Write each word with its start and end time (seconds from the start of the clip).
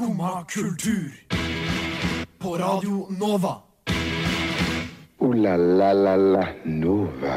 Skumma 0.00 0.44
kultur. 0.48 1.12
På 2.38 2.56
Radio 2.56 3.06
Nova. 3.20 3.56
O-la-la-la-la 5.18 6.46
Nova. 6.64 7.34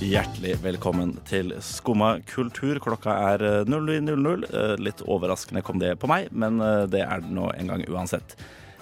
Hjertelig 0.00 0.56
velkommen 0.62 1.12
til 1.28 1.52
Skumma 1.60 2.14
kultur. 2.24 2.80
Klokka 2.80 3.18
er 3.34 3.44
eh, 3.44 3.68
09.00. 3.68 4.48
Eh, 4.48 4.74
Litt 4.80 5.04
overraskende 5.04 5.60
kom 5.60 5.84
det 5.84 5.98
på 6.00 6.08
meg, 6.08 6.32
men 6.32 6.56
eh, 6.64 6.86
det 6.88 7.04
er 7.04 7.20
det 7.20 7.36
nå 7.36 7.50
en 7.52 7.74
gang 7.74 7.84
uansett. 7.84 8.38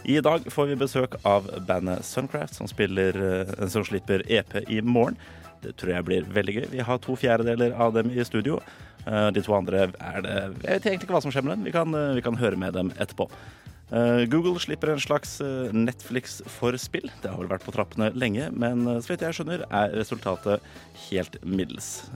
I 0.06 0.20
dag 0.22 0.46
får 0.46 0.70
vi 0.70 0.82
besøk 0.86 1.18
av 1.26 1.50
bandet 1.66 2.06
Suncraft, 2.06 2.54
som, 2.54 2.70
spiller, 2.70 3.18
eh, 3.18 3.66
som 3.66 3.82
slipper 3.82 4.22
EP 4.30 4.60
i 4.70 4.78
morgen. 4.78 5.18
Det 5.64 5.74
tror 5.80 5.94
jeg 5.94 6.06
blir 6.08 6.26
veldig 6.34 6.56
gøy. 6.58 6.64
Vi 6.74 6.84
har 6.84 7.00
to 7.02 7.16
fjerdedeler 7.18 7.74
av 7.80 7.94
dem 7.96 8.12
i 8.12 8.24
studio. 8.26 8.60
Eh, 9.06 9.28
De 9.34 9.42
to 9.44 9.54
andre 9.56 9.88
er 9.88 10.24
det 10.24 10.36
Jeg 10.36 10.62
vet 10.62 10.86
egentlig 10.86 11.08
ikke 11.08 11.18
hva 11.18 11.24
som 11.24 11.34
skjer 11.34 11.44
med 11.44 11.56
dem. 11.56 11.68
Vi 11.68 11.74
kan, 11.74 11.94
eh, 11.94 12.14
vi 12.16 12.24
kan 12.24 12.36
høre 12.40 12.56
med 12.60 12.74
dem 12.76 12.90
etterpå. 13.00 13.28
Eh, 13.94 14.24
Google 14.32 14.58
slipper 14.58 14.90
en 14.90 14.98
slags 15.00 15.38
Netflix 15.72 16.40
for 16.48 16.72
spill. 16.80 17.10
Det 17.22 17.30
har 17.30 17.38
vel 17.38 17.50
vært 17.52 17.64
på 17.66 17.72
trappene 17.72 18.08
lenge, 18.16 18.48
men 18.50 18.86
så 19.04 19.12
vidt 19.12 19.20
jeg 19.20 19.36
skjønner, 19.36 19.64
er 19.70 19.92
resultatet 19.94 20.60
helt 21.10 21.36
middels. 21.44 22.08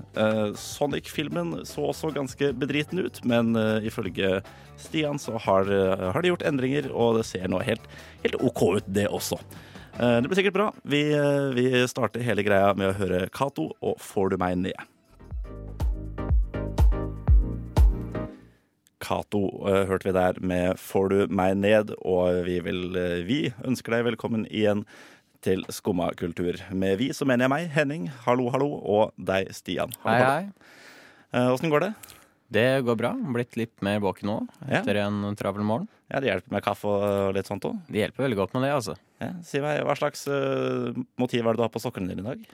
Sonic-filmen 0.57 1.65
så 1.69 1.93
også 1.93 2.13
ganske 2.15 2.53
bedriten 2.57 3.05
ut, 3.05 3.21
men 3.25 3.55
ifølge 3.85 4.43
Stian 4.79 5.19
så 5.19 5.39
har, 5.39 5.65
har 6.13 6.23
de 6.23 6.33
gjort 6.33 6.43
endringer, 6.43 6.91
og 6.91 7.19
det 7.19 7.27
ser 7.27 7.47
nå 7.47 7.61
helt, 7.63 7.85
helt 8.25 8.41
OK 8.41 8.63
ut, 8.81 8.85
det 8.89 9.07
også. 9.07 9.39
Eh, 9.97 10.21
Det 10.21 10.29
blir 10.29 10.37
sikkert 10.37 10.55
bra. 10.55 10.73
Vi, 10.83 11.13
eh, 11.13 11.55
vi 11.55 11.89
starter 11.89 12.21
hele 12.21 12.43
greia 12.43 12.75
med 12.77 12.93
å 12.93 12.99
høre 12.99 13.29
Cato 13.31 13.73
og 13.83 13.99
Får 13.99 14.31
du 14.31 14.37
meg 14.37 14.57
ned. 14.59 14.79
Cato 19.01 19.43
eh, 19.69 19.87
hørte 19.87 20.05
vi 20.05 20.13
der 20.13 20.41
med 20.41 20.77
'Får 20.77 21.09
du 21.09 21.27
meg 21.29 21.57
ned', 21.57 21.95
og 22.05 22.45
vi, 22.45 22.61
vil, 22.61 22.93
vi 23.27 23.53
ønsker 23.65 23.91
deg 23.97 24.05
velkommen 24.05 24.47
igjen 24.51 24.85
til 25.41 25.65
Skumma 25.71 26.11
kultur. 26.17 26.55
Med 26.73 26.99
vi 26.99 27.09
så 27.11 27.25
mener 27.25 27.45
jeg 27.45 27.51
meg, 27.51 27.69
Henning, 27.71 28.11
hallo, 28.27 28.51
hallo, 28.51 28.83
og 28.85 29.13
deg, 29.17 29.49
Stian. 29.55 29.93
Hallo, 30.03 30.25
hei. 30.25 30.51
hei. 31.33 31.47
Åssen 31.55 31.71
går 31.71 31.81
det? 31.81 32.18
Det 32.51 32.81
går 32.87 32.97
bra. 32.97 33.11
Blitt 33.35 33.57
litt 33.61 33.83
mer 33.85 33.99
våken 34.01 34.29
nå 34.31 34.37
Ja. 34.69 34.81
etter 34.81 34.97
en 35.05 35.35
travel 35.37 35.65
morgen. 35.69 35.89
Ja, 36.09 36.21
Det 36.21 36.31
hjelper 36.31 36.53
med 36.57 36.63
kaffe 36.65 36.89
og 36.89 37.35
litt 37.37 37.47
sånt 37.47 37.65
òg. 37.69 37.77
Det 37.87 38.01
hjelper 38.01 38.25
veldig 38.25 38.37
godt 38.41 38.55
med 38.55 38.63
det, 38.65 38.71
altså. 38.73 38.97
Ja, 39.21 39.33
si 39.45 39.61
meg, 39.61 39.83
hva 39.85 39.97
slags 39.99 40.25
uh, 40.29 40.95
motiv 41.21 41.45
er 41.45 41.53
det 41.53 41.57
du 41.61 41.63
har 41.67 41.69
på 41.75 41.83
sokkene 41.83 42.09
dine 42.09 42.25
i 42.25 42.29
dag? 42.31 42.47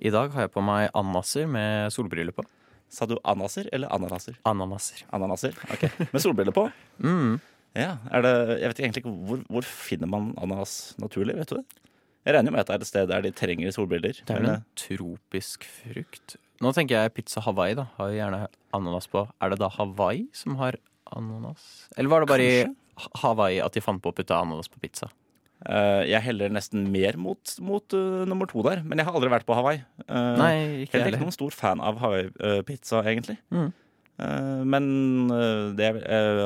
I 0.00 0.10
dag 0.14 0.32
har 0.32 0.46
jeg 0.46 0.52
på 0.54 0.62
meg 0.64 0.88
ananaser 0.94 1.46
med 1.46 1.92
solbriller 1.92 2.32
på. 2.32 2.44
Sa 2.92 3.04
du 3.08 3.18
anaser 3.24 3.68
eller 3.72 3.88
ananaser? 3.92 4.36
Ananaser. 4.48 5.04
Ananaser, 5.12 5.52
ok. 5.72 5.84
Med 6.12 6.20
solbriller 6.24 6.52
på? 6.56 6.70
Mm. 7.02 7.40
Ja, 7.74 7.96
er 8.12 8.20
det, 8.22 8.60
Jeg 8.60 8.68
vet 8.68 8.80
egentlig 8.82 9.00
ikke 9.02 9.12
hvor, 9.26 9.38
hvor 9.48 9.64
finner 9.64 10.06
man 10.06 10.34
ananas 10.36 10.94
naturlig, 11.00 11.36
vet 11.38 11.48
du 11.48 11.56
det? 11.56 11.64
Jeg 12.26 12.34
regner 12.36 12.52
med 12.52 12.60
at 12.60 12.66
det 12.68 12.74
er 12.74 12.82
et 12.84 12.86
sted 12.86 13.08
der 13.08 13.22
de 13.24 13.30
trenger 13.32 13.72
solbriller. 13.74 14.12
Det 14.24 14.30
er 14.30 14.40
vel 14.40 14.50
en 14.52 14.64
tropisk 14.78 15.64
frukt. 15.64 16.36
Nå 16.62 16.70
tenker 16.76 17.00
jeg 17.00 17.14
pizza 17.16 17.42
Hawaii, 17.42 17.74
da. 17.78 17.88
Har 17.96 18.12
jo 18.12 18.20
gjerne 18.20 18.44
ananas 18.76 19.08
på. 19.10 19.24
Er 19.42 19.50
det 19.52 19.58
da 19.62 19.68
Hawaii 19.74 20.28
som 20.36 20.54
har 20.60 20.78
ananas? 21.10 21.88
Eller 21.96 22.12
var 22.12 22.22
det 22.22 22.30
bare 22.30 22.46
i 22.46 22.62
Hawaii 23.22 23.58
at 23.64 23.74
de 23.74 23.82
fant 23.82 24.02
på 24.02 24.12
å 24.12 24.16
putte 24.16 24.36
ananas 24.36 24.70
på 24.70 24.78
pizza? 24.82 25.10
Uh, 25.62 26.02
jeg 26.06 26.18
heller 26.24 26.50
nesten 26.50 26.88
mer 26.90 27.14
mot, 27.22 27.52
mot 27.62 27.94
uh, 27.94 28.22
nummer 28.26 28.48
to 28.50 28.64
der, 28.66 28.80
men 28.82 28.98
jeg 28.98 29.06
har 29.06 29.14
aldri 29.14 29.30
vært 29.30 29.46
på 29.46 29.54
Hawaii. 29.54 29.82
Uh, 30.08 30.34
Nei, 30.40 30.54
ikke 30.84 30.96
Heller 30.96 31.06
heller. 31.06 31.18
ikke 31.18 31.28
noen 31.28 31.36
stor 31.36 31.54
fan 31.54 31.82
av 31.82 32.00
Hawaii-pizza, 32.02 33.02
egentlig. 33.06 33.38
Mm. 33.54 33.70
Men 34.70 34.84
det 35.74 35.86
er 35.88 35.96
uh, 35.98 36.42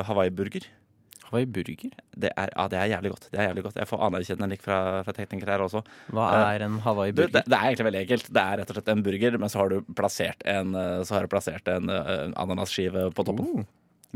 Hawaii-burger. 1.30 1.92
Det 2.16 2.30
er, 2.32 2.50
ja, 2.56 2.64
det 2.72 2.78
er 2.80 2.91
jævlig 2.94 3.10
godt. 3.14 3.28
Det 3.32 3.38
er 3.41 3.48
jævlig 3.48 3.64
godt. 3.66 3.78
Jeg 3.80 3.88
får 3.91 4.02
anerkjennende 4.06 4.48
lik 4.55 4.62
fra, 4.64 4.78
fra 5.06 5.14
teknikere 5.16 5.54
her 5.56 5.64
også. 5.66 5.82
Hva 6.14 6.26
Eh, 6.32 6.44
er 6.56 6.64
en 6.66 6.78
Hawaii 6.84 7.12
Du, 7.12 7.22
det, 7.22 7.32
burger? 7.32 7.48
det 7.50 7.56
er 7.59 7.66
egentlig 7.70 7.87
veldig 7.88 8.03
enkelt. 8.04 8.28
Det 8.37 8.42
er 8.42 8.60
rett 8.62 8.70
og 8.70 8.78
slett 8.78 8.92
en 8.94 9.03
burger, 9.06 9.38
men 9.42 9.53
så 9.53 9.59
har 9.62 9.69
du 9.75 9.81
plassert 9.98 10.47
en, 10.47 10.75
eh, 10.75 11.03
du 11.26 11.32
plassert 11.32 11.69
en 11.72 11.91
eh, 11.91 12.31
ananasskive 12.36 13.09
på 13.16 13.25
toppen. 13.26 13.50
Uh, 13.60 13.65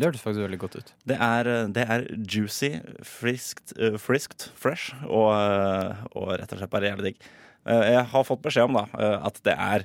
det 0.01 0.07
hørtes 0.07 0.23
faktisk 0.25 0.45
veldig 0.47 0.59
godt 0.63 0.77
ut. 0.81 0.93
Det 1.11 1.17
er, 1.21 1.51
det 1.77 1.83
er 1.97 2.07
juicy, 2.25 2.71
friskt, 3.05 3.75
uh, 3.81 3.99
friskt 4.01 4.51
fresh 4.57 4.95
og, 5.05 5.35
og 6.15 6.31
rett 6.41 6.53
og 6.55 6.63
slett 6.63 6.71
bare 6.73 6.89
jævlig 6.93 7.11
digg. 7.11 7.27
Uh, 7.69 7.83
Jeg 7.91 8.05
har 8.15 8.25
fått 8.25 8.41
beskjed 8.47 8.71
om 8.71 8.79
da, 8.81 8.87
at 9.27 9.43
det 9.45 9.57
er 9.59 9.85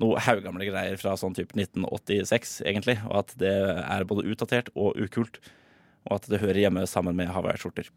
noe 0.00 0.16
haugamle 0.24 0.64
greier 0.64 0.96
fra 0.96 1.12
sånn 1.20 1.34
type 1.36 1.52
1986, 1.52 2.62
egentlig. 2.64 2.96
Og 3.10 3.18
at 3.20 3.34
det 3.38 3.52
er 3.52 4.06
både 4.08 4.24
utdatert 4.32 4.70
og 4.74 4.96
ukult. 4.96 5.36
Og 6.08 6.16
at 6.18 6.26
det 6.30 6.40
hører 6.42 6.64
hjemme 6.64 6.86
sammen 6.90 7.16
med 7.18 7.30
hawaiiskjorter. 7.34 7.88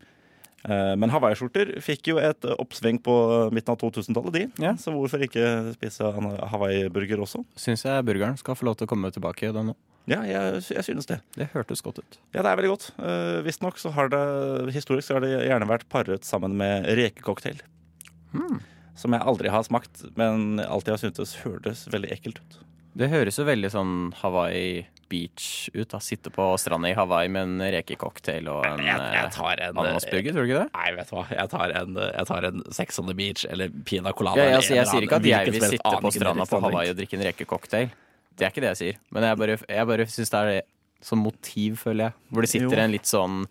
Eh, 0.65 0.93
Men 0.97 1.09
hawaiiskjorter 1.13 1.75
fikk 1.85 2.11
jo 2.13 2.19
et 2.21 2.45
oppsving 2.55 2.99
på 3.05 3.15
midten 3.53 3.73
av 3.73 3.79
2000-tallet, 3.81 4.33
de. 4.33 4.45
Ja. 4.63 4.75
Så 4.81 4.93
hvorfor 4.93 5.21
ikke 5.25 5.73
spise 5.75 6.11
hawaiiburger 6.53 7.21
også? 7.25 7.43
Syns 7.59 7.85
jeg 7.85 8.05
burgeren 8.07 8.37
skal 8.41 8.57
få 8.57 8.69
lov 8.69 8.77
til 8.79 8.87
å 8.87 8.91
komme 8.93 9.11
tilbake. 9.13 9.51
Den 9.55 9.71
nå. 9.71 9.77
Ja, 10.05 10.19
jeg, 10.29 10.59
jeg 10.69 10.85
synes 10.85 11.07
det. 11.09 11.19
Det 11.33 11.47
hørtes 11.55 11.81
godt 11.81 11.97
ut. 12.03 12.17
Ja, 12.35 12.43
det 12.45 12.51
er 12.51 12.59
veldig 12.59 12.73
godt. 12.75 12.91
Uh, 12.99 13.39
Visstnok 13.45 13.79
så 13.81 13.89
har 13.95 14.11
det 14.13 14.21
historisk 14.75 15.07
så 15.09 15.17
har 15.17 15.25
det 15.25 15.31
gjerne 15.33 15.65
vært 15.69 15.87
paret 15.89 16.27
sammen 16.27 16.53
med 16.59 16.85
rekecocktail. 16.99 17.57
Som 18.95 19.15
jeg 19.15 19.25
aldri 19.27 19.49
har 19.51 19.65
smakt, 19.65 20.05
men 20.15 20.59
alltid 20.61 20.93
har 20.93 21.01
syntes 21.01 21.33
hørtes 21.41 21.85
veldig 21.91 22.11
ekkelt 22.13 22.37
ut. 22.43 22.59
Det 22.95 23.09
høres 23.11 23.39
jo 23.39 23.43
veldig 23.47 23.71
sånn 23.73 23.95
Hawaii 24.21 24.85
Beach 25.11 25.69
ut. 25.73 25.89
da 25.91 25.99
Sitte 26.01 26.31
på 26.33 26.45
stranda 26.59 26.89
i 26.89 26.95
Hawaii 26.97 27.29
med 27.31 27.43
en 27.43 27.65
rekecocktail 27.75 28.47
og 28.49 28.63
en 28.65 28.79
Jeg, 28.81 28.95
jeg 28.95 29.31
eh, 29.35 29.67
en 29.67 29.81
ananasburger, 29.81 30.31
tror 30.31 30.45
du 30.45 30.51
ikke 30.51 30.61
det? 30.63 30.69
Nei, 30.77 30.93
vet 30.97 31.11
du 31.11 31.15
hva. 31.17 31.25
Jeg 31.35 31.51
tar 31.51 31.75
en, 31.81 31.99
jeg 32.05 32.29
tar 32.31 32.47
en 32.49 32.63
Sex 32.79 33.01
on 33.03 33.11
the 33.11 33.17
Beach 33.17 33.45
eller 33.49 33.75
Pina 33.85 34.15
Colada. 34.15 34.41
Ja, 34.41 34.55
jeg, 34.55 34.61
altså, 34.61 34.73
jeg 34.73 34.81
eller 34.81 34.93
sier 34.93 35.07
ikke 35.09 35.19
at 35.19 35.29
jeg 35.29 35.53
vil 35.57 35.67
sitte 35.75 35.93
på 36.05 36.13
stranda 36.15 36.47
på 36.49 36.61
Hawaii 36.65 36.93
og 36.93 36.99
drikke 37.01 37.19
en 37.19 37.27
rekecocktail. 37.29 37.93
Det 38.35 38.47
er 38.47 38.51
ikke 38.51 38.63
det 38.65 38.71
jeg 38.73 38.81
sier. 38.81 39.03
Men 39.15 39.29
jeg 39.29 39.41
bare, 39.43 39.59
jeg 39.77 39.91
bare 39.91 40.07
syns 40.11 40.33
det 40.33 40.41
er 40.41 40.51
det 40.51 40.61
som 41.05 41.21
motiv, 41.21 41.77
føler 41.83 42.07
jeg. 42.09 42.19
Hvor 42.31 42.45
det 42.45 42.51
sitter 42.51 42.79
Jo. 42.79 42.83
en 42.85 42.95
litt 42.95 43.09
sånn 43.09 43.41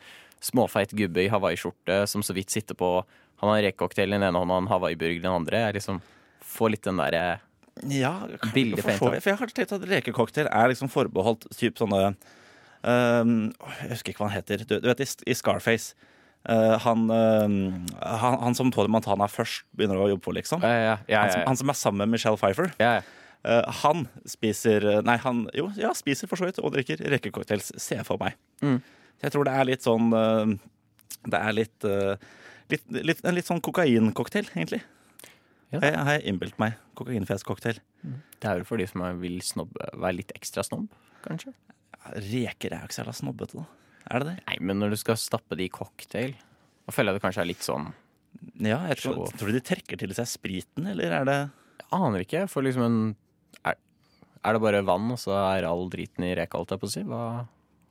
småfeit 0.45 0.93
gubbe 0.97 1.23
i 1.25 1.31
hawaiiskjorte 1.33 2.03
som 2.11 2.25
så 2.25 2.35
vidt 2.37 2.53
sitter 2.53 2.77
på 2.77 2.99
Han 3.41 3.51
har 3.51 3.65
rekecocktail 3.65 4.09
i 4.09 4.15
den 4.15 4.23
ene 4.25 4.41
hånda 4.41 4.57
og 4.57 4.63
en 4.63 4.71
hawaiiburger 4.71 5.19
i 5.19 5.25
den 5.25 5.33
andre. 5.35 5.67
Jeg 5.67 5.75
liksom 5.77 5.99
får 6.41 6.71
litt 6.71 6.87
den 6.87 7.01
derre 7.01 7.41
Ja, 7.91 8.15
Billig 8.55 8.79
for, 8.85 8.95
for, 9.01 9.17
for 9.19 9.33
jeg 9.33 9.41
har 9.41 9.53
tenkt 9.57 9.75
at 9.75 9.87
rekecocktail 9.91 10.47
er 10.47 10.71
liksom 10.71 10.91
forbeholdt 10.93 11.49
typ 11.59 11.81
sånne 11.81 12.13
ehm, 12.87 13.33
Jeg 13.81 13.91
husker 13.91 14.15
ikke 14.15 14.23
hva 14.23 14.29
han 14.31 14.37
heter. 14.39 14.63
Du, 14.63 14.77
du 14.79 14.87
vet 14.87 15.03
i, 15.03 15.09
i 15.27 15.35
Scarface. 15.35 15.97
uh, 16.47 16.77
han, 16.85 17.09
uh, 17.11 17.99
han, 17.99 18.39
han 18.45 18.55
som 18.55 18.71
Tony 18.71 18.93
Montana 18.93 19.27
først 19.27 19.67
begynner 19.75 19.99
å 19.99 20.09
jobbe 20.13 20.29
for, 20.29 20.39
liksom. 20.39 20.63
Ja, 20.63 20.71
ja, 20.71 20.97
ja. 21.11 21.25
Han, 21.25 21.35
som, 21.35 21.45
han 21.51 21.61
som 21.65 21.75
er 21.75 21.81
sammen 21.83 22.05
med 22.05 22.15
Michelle 22.15 22.39
Pfeiffer. 22.41 22.71
ja. 22.79 23.01
Eh, 23.45 23.65
han 23.83 24.07
spiser 24.29 24.87
eh, 24.89 25.03
Nei, 25.05 25.19
han 25.21 25.45
jo, 25.57 25.69
ja, 25.77 25.91
spiser 25.97 26.31
for 26.31 26.41
så 26.41 26.49
vidt 26.49 26.61
og 26.65 26.73
drikker 26.73 27.03
rekecocktails, 27.13 27.75
ser 27.77 28.01
jeg 28.01 28.09
for 28.09 28.21
meg. 28.21 28.39
Mm. 28.65 28.79
Jeg 29.21 29.35
tror 29.35 29.45
det 29.47 29.57
er 29.57 29.69
litt 29.69 29.85
sånn 29.85 30.09
uh, 30.13 30.49
Det 31.23 31.39
er 31.39 31.55
litt, 31.55 31.87
uh, 31.87 32.17
litt, 32.73 32.83
litt 32.93 33.21
En 33.25 33.37
litt 33.37 33.47
sånn 33.49 33.63
kokaincocktail, 33.65 34.49
egentlig. 34.57 34.81
Ja. 35.75 35.81
Har 35.83 35.91
jeg, 35.91 35.99
har 36.07 36.17
jeg 36.19 36.25
innbilt 36.33 36.59
meg. 36.63 36.77
Kokainfest-cocktail. 36.99 37.81
Det 38.05 38.49
er 38.51 38.59
vel 38.61 38.67
for 38.69 38.81
de 38.81 38.87
som 38.91 39.05
vil 39.21 39.41
snobbe, 39.45 39.89
være 39.99 40.19
litt 40.21 40.33
ekstra 40.37 40.63
snobb, 40.67 40.89
kanskje? 41.25 41.53
Ja, 41.95 42.15
Reker 42.21 42.75
er 42.77 42.83
jo 42.85 42.89
ikke 42.91 42.97
så 42.99 43.03
jævla 43.05 43.15
snobbete, 43.17 43.59
da. 43.63 43.65
Er 44.13 44.21
det 44.21 44.27
det? 44.29 44.37
Nei, 44.51 44.57
men 44.69 44.79
når 44.83 44.91
du 44.93 44.97
skal 45.01 45.17
stappe 45.17 45.57
det 45.57 45.67
i 45.71 45.73
cocktail, 45.73 46.35
da 46.85 46.93
føler 46.93 47.15
jeg 47.15 47.21
det 47.21 47.25
kanskje 47.25 47.41
er 47.45 47.49
litt 47.49 47.65
sånn 47.65 47.87
Ja, 48.61 48.83
jeg 48.91 48.99
tror, 49.01 49.27
Så- 49.31 49.39
tror 49.39 49.49
du 49.49 49.57
de 49.57 49.61
trekker 49.65 49.97
til 49.99 50.13
seg 50.13 50.27
spriten, 50.29 50.87
eller 50.91 51.13
er 51.21 51.25
det 51.25 51.39
Jeg 51.81 51.89
aner 51.93 52.21
ikke. 52.27 52.43
For 52.51 52.63
liksom 52.63 52.85
en 52.85 52.99
er, 53.65 53.77
er 54.45 54.53
det 54.53 54.61
bare 54.61 54.83
vann, 54.85 55.11
og 55.15 55.19
så 55.19 55.33
er 55.57 55.65
all 55.65 55.89
driten 55.89 56.25
i 56.29 56.35
reka, 56.37 56.59
holdt 56.59 56.75
jeg 56.75 56.81
på 56.83 56.91
å 56.91 56.93
si? 56.93 57.03
Hva 57.09 57.47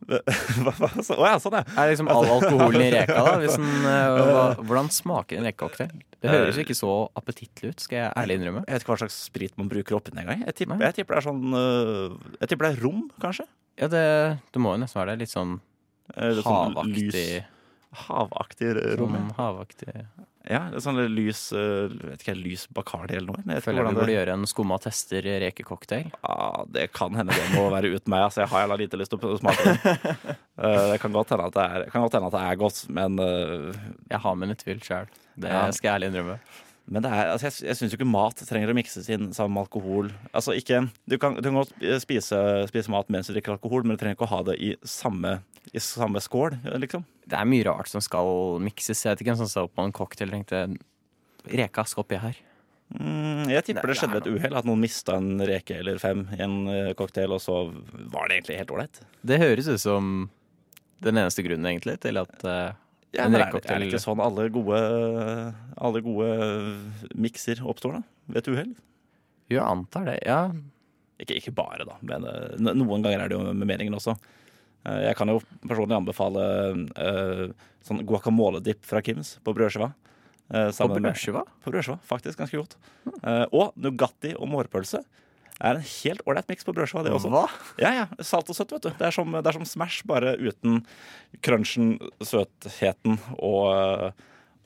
Hva- 0.08 0.90
oh, 1.18 1.26
ja, 1.28 1.36
sånn, 1.42 1.56
ja. 1.60 1.64
er 1.84 1.92
liksom 1.94 2.10
all 2.12 2.26
alkoholen 2.36 2.82
i 2.84 2.90
reka, 2.94 3.16
da? 3.24 3.36
Den, 3.44 3.68
eh, 3.90 4.16
hva, 4.30 4.44
hvordan 4.62 4.90
smaker 4.94 5.40
en 5.40 5.48
rekecocktail? 5.50 5.94
Det 6.24 6.32
høres 6.32 6.56
jo 6.56 6.64
ikke 6.64 6.78
så 6.80 6.92
appetittlig 7.20 7.74
ut, 7.74 7.82
skal 7.84 7.98
jeg 8.00 8.14
ærlig 8.22 8.38
innrømme. 8.40 8.62
Jeg 8.68 8.78
vet 8.78 8.86
ikke 8.86 8.94
hva 8.94 9.00
slags 9.04 9.18
sprit 9.28 9.58
man 9.60 9.68
bruker 9.72 9.98
oppi 9.98 10.14
den 10.14 10.22
engang. 10.24 10.44
Jeg, 10.48 10.56
tipper- 10.62 10.80
jeg 10.86 10.96
tipper 11.02 11.18
det 11.18 11.22
er 11.24 11.28
sånn 11.28 11.58
øh, 11.60 12.16
Jeg 12.40 12.52
tipper 12.54 12.70
det 12.70 12.72
er 12.78 12.84
rom, 12.86 13.02
kanskje. 13.24 13.48
Ja, 13.82 13.90
det, 13.92 14.04
det 14.54 14.62
må 14.64 14.76
jo 14.76 14.84
nesten 14.86 15.02
være 15.02 15.16
det. 15.18 15.26
Litt 15.26 15.34
sånn 15.34 15.58
havaktig. 16.14 16.30
er 16.30 16.42
sånn 16.44 16.60
havaktig 16.62 17.10
lys- 17.10 17.50
Havaktig 18.08 18.70
rom. 18.98 19.14
sånn 19.14 19.34
havaktig. 19.38 20.06
Ja, 20.44 20.66
det 20.68 20.76
er 20.76 20.84
sånn 20.84 20.98
lys 21.16 21.42
øh, 21.56 21.94
Vet 22.02 22.24
ikke, 22.26 22.34
lys 22.36 22.66
Bacardi 22.76 23.16
eller 23.16 23.32
noe. 23.32 23.44
Jeg 23.48 23.64
Føler 23.64 23.80
jeg 23.80 23.88
vi 23.88 23.96
burde 23.96 24.08
det, 24.10 24.16
gjøre 24.18 24.34
en 24.36 24.50
skumma 24.52 24.80
tester 24.84 25.28
rekecocktail. 25.46 26.10
ja, 26.12 26.66
det 26.76 26.90
kan 26.92 27.16
hende 27.16 27.32
det 27.38 27.46
må 27.54 27.70
være 27.72 27.94
uten 27.94 28.12
meg. 28.12 28.26
Altså, 28.28 28.42
jeg 28.44 28.52
har 28.52 28.66
jævla 28.66 28.80
lite 28.82 29.00
lyst 29.00 29.14
til 29.16 29.24
å 29.24 29.38
smake 29.40 29.64
det. 29.70 29.78
uh, 30.60 30.84
det 30.92 31.00
kan 31.00 31.16
godt 31.16 31.32
hende 31.32 31.48
at 31.48 31.56
det 31.56 31.64
er, 31.70 31.88
kan 31.94 32.04
godt 32.04 32.18
hende 32.20 32.28
at 32.28 32.36
det 32.36 32.44
er 32.50 32.60
godt, 32.60 32.84
men 33.00 33.16
uh... 33.24 33.88
Jeg 34.12 34.20
har 34.26 34.36
mine 34.42 34.58
tvil 34.60 34.84
sjøl. 34.84 35.08
Det 35.40 35.50
Ja. 35.54 35.64
skal 35.72 35.90
jeg 35.94 35.96
ærlig 36.02 36.12
innrømme. 36.12 36.38
Men 36.92 37.06
det 37.06 37.14
er, 37.16 37.30
altså 37.32 37.48
jeg, 37.48 37.56
jeg 37.70 37.80
syns 37.80 37.94
jo 37.94 37.98
ikke 38.02 38.12
mat 38.12 38.42
trenger 38.44 38.74
å 38.74 38.76
mikses 38.76 39.08
inn 39.16 39.30
sammen 39.32 39.56
med 39.56 39.64
alkohol. 39.64 40.12
Altså 40.36 40.52
ikke, 40.60 40.82
Du 41.08 41.16
kan, 41.22 41.38
du 41.40 41.48
kan 41.48 41.62
godt 41.62 41.72
spise, 42.04 42.40
spise 42.68 42.92
mat 42.92 43.08
mens 43.14 43.32
du 43.32 43.34
drikker 43.38 43.56
alkohol, 43.56 43.88
men 43.88 43.96
du 43.96 44.02
trenger 44.04 44.18
ikke 44.20 44.28
å 44.28 44.34
ha 44.34 44.42
det 44.52 44.58
i 44.60 44.74
samme, 44.84 45.38
i 45.72 45.80
samme 45.80 46.20
skål, 46.20 46.60
liksom. 46.84 47.08
Det 47.30 47.38
er 47.40 47.48
mye 47.48 47.64
rart 47.68 47.88
som 47.92 48.02
skal 48.04 48.60
mikses. 48.64 49.04
Jeg 49.06 49.14
vet 49.14 49.22
ikke 49.24 49.32
hvem 49.34 49.42
som 49.46 49.52
sa 49.52 49.64
på 49.68 49.86
en 49.86 49.94
cocktail 49.96 50.34
tenkte 50.34 50.66
Reka 51.48 51.84
skal 51.88 52.04
oppi 52.06 52.20
her. 52.20 52.38
Mm, 52.94 53.48
jeg 53.50 53.64
tipper 53.66 53.90
det 53.90 53.96
skjedde 53.98 54.14
ved 54.20 54.28
et 54.28 54.36
uhell, 54.36 54.56
at 54.60 54.68
noen 54.68 54.82
mista 54.84 55.16
en 55.18 55.42
reke 55.48 55.80
eller 55.80 55.98
fem 56.02 56.26
i 56.36 56.42
en 56.46 56.56
eh, 56.70 56.92
cocktail, 57.00 57.32
og 57.34 57.42
så 57.42 57.56
var 58.14 58.30
det 58.30 58.38
egentlig 58.38 58.60
helt 58.60 58.74
ålreit. 58.76 59.00
Det 59.26 59.40
høres 59.42 59.68
ut 59.72 59.82
som 59.82 60.12
den 61.04 61.18
eneste 61.20 61.44
grunnen, 61.44 61.66
egentlig, 61.72 61.98
til 62.04 62.20
at 62.22 62.36
uh, 62.46 62.76
Ja, 63.14 63.26
En 63.28 63.36
rekecocktail 63.38 63.76
er, 63.76 63.84
det- 63.84 63.90
ikke 63.92 64.04
sånn 64.04 64.22
alle 64.24 64.46
gode, 64.54 64.78
alle 65.78 66.02
gode 66.06 66.30
mikser 67.20 67.60
oppstår, 67.66 67.98
da? 68.00 68.04
Ved 68.34 68.40
et 68.44 68.52
uhell? 68.54 68.72
Jo, 69.52 69.58
jeg 69.58 69.66
antar 69.66 70.08
det. 70.08 70.16
Ja. 70.26 70.40
Ikke, 71.22 71.36
ikke 71.42 71.54
bare, 71.56 71.86
da, 71.88 71.98
men 72.02 72.26
eh, 72.30 72.56
noen 72.74 73.04
ganger 73.06 73.26
er 73.26 73.30
det 73.32 73.38
jo 73.38 73.44
med 73.54 73.68
meningen 73.70 73.98
også. 74.00 74.16
Eh, 74.86 75.02
Jeg 75.10 75.16
kan 75.20 75.30
jo 75.32 75.40
personlig 75.64 75.96
anbefale 75.96 76.44
uh, 76.98 77.48
sånn 77.88 78.02
guacamole-dipp 78.08 78.84
fra 78.88 79.02
Kims 79.06 79.38
på 79.44 79.54
brødskiva. 79.56 79.94
Uh, 80.54 80.70
På 80.76 80.88
brødskiva? 80.92 81.44
med- 81.46 81.64
På 81.64 81.72
brødskiva, 81.72 82.00
faktisk 82.10 82.38
ganske 82.42 82.58
godt. 82.60 82.76
Uh, 83.24 83.46
og 83.52 83.74
Nugatti 83.80 84.34
og 84.36 84.48
mårpølse 84.52 85.00
er 85.64 85.78
en 85.78 85.86
helt 85.86 86.22
ålreit 86.28 86.50
miks 86.50 86.66
på 86.68 86.74
brødskiva, 86.76 87.04
det 87.06 87.14
også. 87.16 87.30
Hva? 87.32 87.46
Ja, 87.80 87.92
ja, 87.94 88.06
Salt 88.26 88.50
og 88.52 88.58
søtt, 88.58 88.72
vet 88.76 88.82
du. 88.84 88.90
Det 89.00 89.08
er 89.08 89.12
som, 89.16 89.32
det 89.32 89.46
er 89.48 89.56
som 89.56 89.66
Smash, 89.70 90.02
bare 90.10 90.34
uten 90.42 90.82
crunchen, 91.46 91.94
søtheten 92.26 93.20
og, 93.38 94.12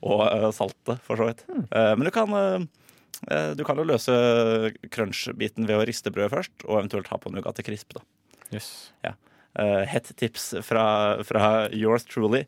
og 0.01 0.53
saltet, 0.55 0.97
for 1.05 1.19
så 1.19 1.27
vidt. 1.29 1.43
Mm. 1.51 1.65
men 1.99 2.07
du 2.07 2.11
kan, 2.15 2.67
du 3.59 3.63
kan 3.67 3.77
jo 3.77 3.85
løse 3.85 4.15
crunch-biten 4.89 5.67
ved 5.67 5.75
å 5.77 5.85
riste 5.85 6.09
brødet 6.15 6.33
først, 6.33 6.65
og 6.65 6.79
eventuelt 6.79 7.11
ha 7.11 7.19
på 7.21 7.35
Nugatti 7.35 7.67
Crisp. 7.67 7.93
da. 7.99 8.01
Yes. 8.55 8.71
Eh, 9.57 9.83
Hett 9.89 10.15
tips 10.15 10.53
fra, 10.61 11.23
fra 11.23 11.69
yours 11.71 12.05
truly. 12.05 12.45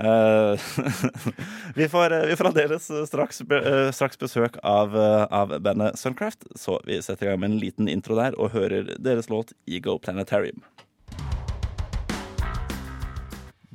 Uh, 0.00 0.56
vi, 1.74 1.88
får, 1.88 2.26
vi 2.26 2.36
får 2.36 2.46
aldeles 2.46 2.90
straks, 3.06 3.40
eh, 3.40 4.10
besøk 4.20 4.56
av, 4.62 4.94
av 5.30 5.56
bandet 5.60 5.98
Suncraft, 5.98 6.46
så 6.56 6.78
vi 6.86 7.02
setter 7.02 7.26
i 7.26 7.30
gang 7.30 7.40
med 7.42 7.50
en 7.50 7.58
liten 7.60 7.90
intro 7.90 8.16
der 8.16 8.38
og 8.38 8.54
hører 8.54 8.94
deres 9.02 9.28
låt 9.28 9.52
Ego 9.66 9.98
Planetarium. 9.98 10.62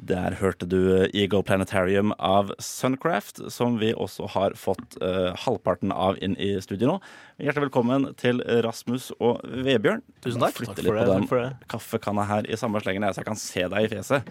Der 0.05 0.35
hørte 0.37 0.67
du 0.69 0.77
Eagle 1.07 1.41
Planetarium 1.41 2.11
av 2.21 2.51
Suncraft, 2.61 3.39
som 3.49 3.79
vi 3.81 3.89
også 3.89 4.27
har 4.35 4.53
fått 4.59 4.97
uh, 5.01 5.31
halvparten 5.41 5.89
av 5.89 6.19
inn 6.21 6.35
i 6.37 6.51
studio 6.61 6.91
nå. 6.91 6.97
Hjertelig 7.41 7.71
velkommen 7.71 8.11
til 8.19 8.43
Rasmus 8.61 9.07
og 9.17 9.41
Vebjørn. 9.65 10.03
Tusen 10.21 10.43
takk. 10.43 10.59
Flytte 10.59 10.85
litt 10.85 10.91
for 10.91 10.99
på 10.99 11.01
det, 11.01 11.09
den 11.09 11.25
det. 11.31 11.67
kaffekanna 11.73 12.27
her 12.29 12.45
i 12.45 12.59
samme 12.59 12.81
slengen, 12.85 13.07
så 13.09 13.23
jeg 13.23 13.29
kan 13.31 13.41
se 13.41 13.65
deg 13.73 13.87
i 13.87 13.91
fjeset. 13.95 14.29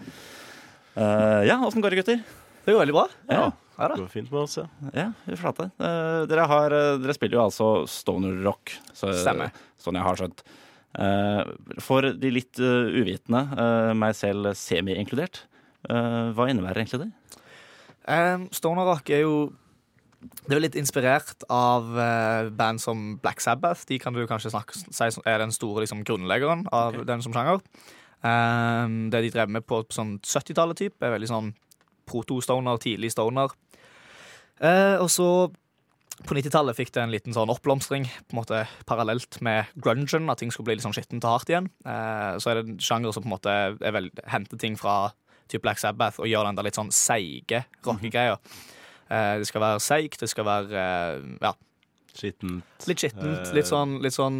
Uh, 0.95 1.43
ja, 1.43 1.59
åssen 1.59 1.83
går 1.83 1.91
det, 1.91 2.03
gutter? 2.05 2.21
Det 2.65 2.71
går 2.71 2.85
veldig 2.85 2.95
bra. 2.95 3.07
Ja. 3.27 3.41
Ja. 3.75 3.89
Det 3.91 3.99
går 3.99 4.13
fint 4.13 4.31
med 4.31 4.45
oss, 4.45 4.55
ja. 4.61 4.69
Ja, 4.95 5.09
vi 5.27 5.39
flate. 5.41 5.67
Uh, 5.75 6.23
dere, 6.31 6.45
har, 6.47 6.71
eh, 6.71 6.93
dere 7.03 7.15
spiller 7.17 7.41
jo 7.41 7.47
altså 7.49 7.73
stoner 7.91 8.39
rock, 8.45 8.71
så, 8.95 9.11
Stemmer. 9.11 9.51
sånn 9.83 9.99
jeg 9.99 10.07
har 10.07 10.21
skjønt. 10.21 10.45
Eh, 10.95 11.41
for 11.83 12.07
de 12.15 12.31
litt 12.31 12.59
eh, 12.63 12.93
uvitende, 13.01 13.41
eh, 13.59 13.91
meg 13.97 14.15
selv 14.15 14.53
semi-inkludert, 14.55 15.41
eh, 15.43 15.54
hva 15.85 16.47
innebærer 16.49 16.81
egentlig 16.81 17.05
det? 17.05 17.09
Um, 18.05 18.45
Stoner 18.53 18.85
Rock 18.85 19.09
er 19.09 19.23
jo 19.23 19.35
Det 20.45 20.53
er 20.53 20.61
litt 20.61 20.77
inspirert 20.77 21.45
av 21.53 21.89
eh, 22.01 22.47
band 22.53 22.81
som 22.81 23.01
Black 23.21 23.41
Sabbath. 23.41 23.85
De 23.89 23.99
kan 24.01 24.13
du 24.13 24.23
kanskje 24.25 24.49
snakke, 24.53 24.77
si 24.77 25.09
er 25.21 25.41
den 25.41 25.53
store 25.53 25.83
liksom, 25.83 26.01
grunnleggeren 26.05 26.63
av 26.73 26.97
den 27.05 27.21
som 27.21 27.33
sjanger. 27.33 27.61
Um, 28.25 29.11
det 29.13 29.21
de 29.27 29.29
drev 29.35 29.51
med 29.53 29.67
på, 29.69 29.83
på 29.85 29.93
sånn 29.93 30.15
70-tallet, 30.25 30.79
typ, 30.81 30.97
er 30.97 31.13
veldig 31.13 31.29
sånn 31.29 31.51
proto-stoner, 32.09 32.81
tidlig 32.81 33.11
stoner. 33.13 33.53
Uh, 34.57 34.97
og 35.03 35.11
så 35.13 35.29
på 36.25 36.37
90-tallet 36.37 36.77
fikk 36.77 36.93
det 36.95 37.03
en 37.03 37.13
liten 37.13 37.35
sånn 37.35 37.51
oppblomstring 37.53 38.07
på 38.07 38.33
en 38.33 38.39
måte 38.39 38.63
parallelt 38.89 39.37
med 39.45 39.69
grungen, 39.77 40.31
at 40.31 40.41
ting 40.41 40.53
skulle 40.53 40.71
bli 40.71 40.79
litt 40.79 40.87
sånn 40.87 40.95
skittent 40.95 41.27
og 41.27 41.35
hardt 41.35 41.53
igjen. 41.53 41.69
Uh, 41.85 42.41
så 42.41 42.49
er 42.49 42.57
det 42.57 42.65
en 42.65 42.81
sjanger 42.81 43.13
som 43.13 43.25
på 43.25 43.29
en 43.29 43.35
måte 43.35 43.53
er 43.53 43.93
vel, 43.93 44.09
henter 44.31 44.61
ting 44.61 44.79
fra 44.79 45.13
typ 45.51 45.63
Black 45.65 45.81
Sabbath 45.81 46.21
og 46.21 46.29
gjør 46.29 46.47
den 46.49 46.57
der 46.57 46.67
litt 46.67 46.79
sånn 46.79 46.93
seige 46.93 47.65
rockegreia. 47.85 48.39
Eh, 49.09 49.35
det 49.41 49.49
skal 49.49 49.61
være 49.61 49.83
seigt, 49.83 50.19
det 50.21 50.29
skal 50.31 50.47
være 50.47 50.81
eh, 50.81 51.27
ja, 51.43 51.53
Skittent. 52.15 52.87
litt 52.89 53.03
skittent. 53.03 53.49
Eh. 53.49 53.53
Litt 53.57 53.69
sånn, 53.69 53.99
litt 54.03 54.15
sånn 54.15 54.39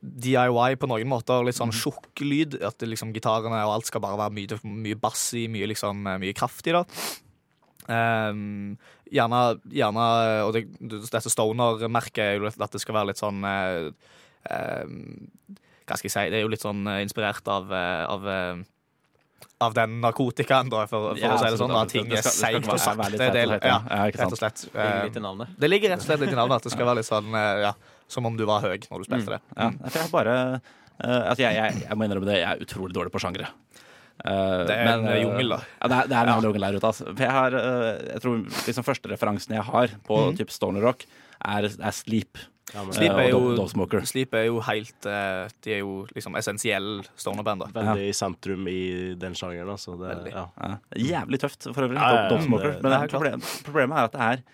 DIY 0.00 0.76
på 0.80 0.88
noen 0.88 1.10
måter. 1.10 1.42
Litt 1.44 1.58
sånn 1.58 1.74
tjukk 1.74 2.22
lyd. 2.24 2.60
At 2.64 2.80
liksom 2.86 3.14
gitarene 3.16 3.64
og 3.66 3.74
alt 3.74 3.90
skal 3.90 4.04
bare 4.04 4.20
være 4.20 4.36
mye, 4.36 4.60
mye 4.86 5.00
bass 5.00 5.30
i, 5.36 5.46
mye, 5.52 5.68
liksom, 5.72 6.06
mye 6.22 6.36
kraft 6.36 6.70
i. 6.70 6.76
da 6.78 6.84
Um, 7.90 8.76
gjerne, 9.10 9.38
gjerne 9.72 10.02
Og 10.44 10.52
det, 10.54 10.60
dette 10.78 11.30
Stoner-merket 11.32 12.20
er 12.22 12.36
jo 12.36 12.46
at 12.46 12.70
det 12.70 12.78
skal 12.78 12.94
være 12.94 13.08
litt 13.08 13.18
sånn 13.18 13.40
uh, 13.42 13.88
um, 14.46 14.92
Hva 15.88 15.96
skal 15.98 16.06
jeg 16.06 16.12
si? 16.14 16.26
Det 16.30 16.38
er 16.38 16.44
jo 16.44 16.52
litt 16.52 16.62
sånn 16.62 16.84
inspirert 17.00 17.48
av, 17.50 17.72
av 17.72 18.28
av 19.60 19.74
den 19.76 20.00
narkotikaen, 20.00 20.70
da, 20.72 20.86
for, 20.88 21.12
for 21.12 21.20
Ja, 21.20 21.34
å 21.36 21.40
si 21.40 21.50
det 21.52 21.60
sånn. 21.60 21.72
At 21.76 21.92
ting 21.92 22.08
Det 22.08 22.18
er 22.20 22.26
det 22.26 22.32
seigt 22.34 22.68
og 22.68 22.80
sakte. 22.80 23.18
Det, 23.20 23.44
ja. 23.60 23.78
ikke 24.08 24.22
rett 24.22 24.36
og 24.36 24.40
slett. 24.40 24.66
Eh, 24.72 25.48
det 25.60 25.70
ligger 25.70 25.94
rett 25.94 26.04
og 26.04 26.08
slett 26.08 26.22
litt 26.24 26.34
i 26.34 26.38
navnet 26.38 26.60
at 26.60 26.68
det 26.68 26.74
skal 26.74 26.88
være 26.88 27.02
litt 27.02 27.08
sånn 27.08 27.34
eh, 27.36 27.64
ja, 27.66 27.74
som 28.10 28.28
om 28.30 28.36
du 28.38 28.46
var 28.48 28.64
høy 28.64 28.76
når 28.76 29.02
du 29.04 29.08
spilte 29.08 29.36
det. 29.36 29.40
Ja, 29.56 29.70
jeg 29.96 30.12
bare 30.14 30.36
eh, 30.40 30.60
altså 31.04 31.42
jeg, 31.44 31.58
jeg, 31.58 31.82
jeg 31.86 31.98
må 31.98 32.08
innrømme 32.08 32.30
det, 32.30 32.38
jeg 32.40 32.48
er 32.48 32.64
utrolig 32.64 32.96
dårlig 32.96 33.12
på 33.14 33.22
sjangere. 33.22 33.50
Uh, 34.20 34.66
Det 34.68 34.74
er 34.76 34.90
en 34.92 35.06
jungel, 35.16 35.54
da. 35.54 35.58
Ja, 35.78 35.88
det 35.88 35.96
er, 35.96 36.08
det 36.10 36.16
er 36.18 36.28
en 36.28 36.44
jungel 36.44 36.66
der 36.66 36.76
ute. 36.76 36.88
Altså. 36.90 37.06
Jeg 37.16 37.32
har 37.32 37.54
uh, 37.56 37.86
Jeg 38.04 38.20
tror 38.20 38.42
liksom 38.66 38.84
første 38.84 39.12
referansen 39.12 39.54
jeg 39.56 39.64
har 39.64 39.94
på 40.04 40.18
typ 40.36 40.52
stoner 40.52 40.84
rock, 40.84 41.06
er, 41.40 41.70
er 41.72 41.94
Sleep. 41.96 42.40
Ja, 42.74 42.84
men, 42.84 42.94
Sleep 42.94 43.18
er 43.18 43.28
jo, 43.32 43.40
Dog, 43.58 43.94
Sleep 44.06 44.34
er 44.38 44.44
jo 44.46 44.60
helt 44.62 45.08
eh, 45.08 45.50
De 45.64 45.74
er 45.74 45.80
jo 45.82 46.04
liksom 46.14 46.36
essensiell 46.38 47.00
stonerband. 47.18 47.64
da. 47.64 47.70
Veldig 47.80 48.06
i 48.08 48.14
sentrum 48.16 48.68
i 48.70 48.80
den 49.18 49.34
sjangeren. 49.38 49.72
Altså. 49.74 49.96
Det, 49.98 50.30
ja. 50.30 50.46
Ja, 50.60 50.78
jævlig 50.94 51.42
tøft 51.42 51.66
for 51.70 51.86
øvrig. 51.86 51.98
Ja, 51.98 52.08
ja, 52.08 52.22
ja, 52.22 52.30
Dove 52.30 52.46
Smoker. 52.46 52.78
Men 52.80 52.94
det 52.94 53.12
problem, 53.12 53.44
problemet 53.66 53.98
er 53.98 54.10
at 54.10 54.16
det 54.16 54.26
er 54.28 54.44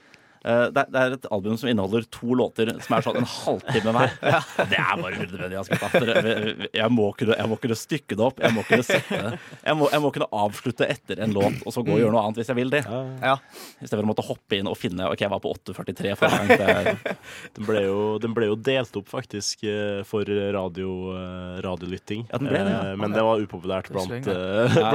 det 0.47 0.83
er, 0.83 0.91
det 0.95 1.01
er 1.03 1.15
et 1.17 1.27
album 1.35 1.57
som 1.59 1.69
inneholder 1.71 2.05
to 2.15 2.37
låter 2.39 2.71
som 2.85 2.95
er 2.97 3.05
sånn 3.07 3.19
en 3.21 3.27
halvtime 3.27 3.95
hver. 3.97 4.13
Det 4.71 4.79
er 4.79 5.01
bare 5.03 5.19
unødvendig. 5.19 5.59
altså, 5.59 6.71
Jeg 6.77 6.91
må 6.95 7.09
kunne, 7.19 7.35
jeg 7.39 7.51
må 7.51 7.59
kunne 7.63 7.77
stykke 7.79 8.17
det 8.19 8.25
opp. 8.27 8.41
Jeg 8.45 8.55
må 8.55 8.63
kunne 8.69 8.87
sette. 8.87 9.21
Jeg 9.67 9.79
må, 9.81 9.89
jeg 9.93 10.03
må 10.05 10.11
kunne 10.15 10.29
avslutte 10.45 10.87
etter 10.91 11.23
en 11.27 11.35
låt 11.35 11.61
og 11.67 11.75
så 11.75 11.83
gå 11.87 11.97
og 11.97 12.01
gjøre 12.03 12.15
noe 12.15 12.23
annet 12.27 12.41
hvis 12.41 12.51
jeg 12.53 12.59
vil 12.61 12.71
det. 12.73 12.83
Ja. 12.87 13.35
I 13.37 13.87
stedet 13.89 13.97
for 13.99 14.05
å 14.07 14.11
måtte 14.13 14.25
hoppe 14.27 14.59
inn 14.61 14.71
og 14.71 14.77
finne 14.79 15.09
Ok, 15.11 15.23
jeg 15.25 15.33
var 15.33 15.43
på 15.45 15.53
8.43 15.57 16.15
forrige 16.21 16.57
gang. 16.61 16.93
Det 16.97 17.17
Den, 17.57 17.67
ble 17.69 17.83
jo, 17.87 17.99
den 18.23 18.35
ble 18.37 18.49
jo 18.51 18.57
delt 18.61 18.97
opp, 19.01 19.09
faktisk, 19.11 19.65
eh, 19.67 20.01
for 20.09 20.27
radio, 20.27 20.91
eh, 21.17 21.59
radiolytting. 21.65 22.27
Ja, 22.31 22.39
den 22.43 22.51
ble 22.53 22.63
det, 22.67 22.73
ja. 22.75 22.83
Eh, 22.93 22.99
Men 23.01 23.15
det 23.17 23.25
var 23.27 23.43
upopulært 23.43 23.91
blant, 23.95 24.13
eh, 24.31 24.77
Ja, 24.77 24.91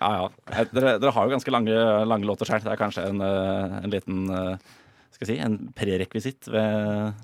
ja, 0.00 0.10
ja. 0.18 0.28
Eh, 0.52 0.64
Dere, 0.72 0.96
dere 1.02 1.12
har 1.14 1.28
jo 1.28 1.34
ganske 1.36 1.52
lange, 1.54 1.76
lange 2.08 2.28
låter 2.28 2.48
sjøl. 2.48 2.62
Det 2.64 2.72
er 2.74 2.80
kanskje 2.80 3.04
en, 3.08 3.20
eh, 3.22 3.61
en 3.62 3.90
liten 3.90 4.30
eh, 4.30 4.56
skal 5.22 5.36
jeg 5.36 5.40
si, 5.40 5.44
en 5.46 5.72
prerekvisitt 5.78 6.48
ved 6.52 7.14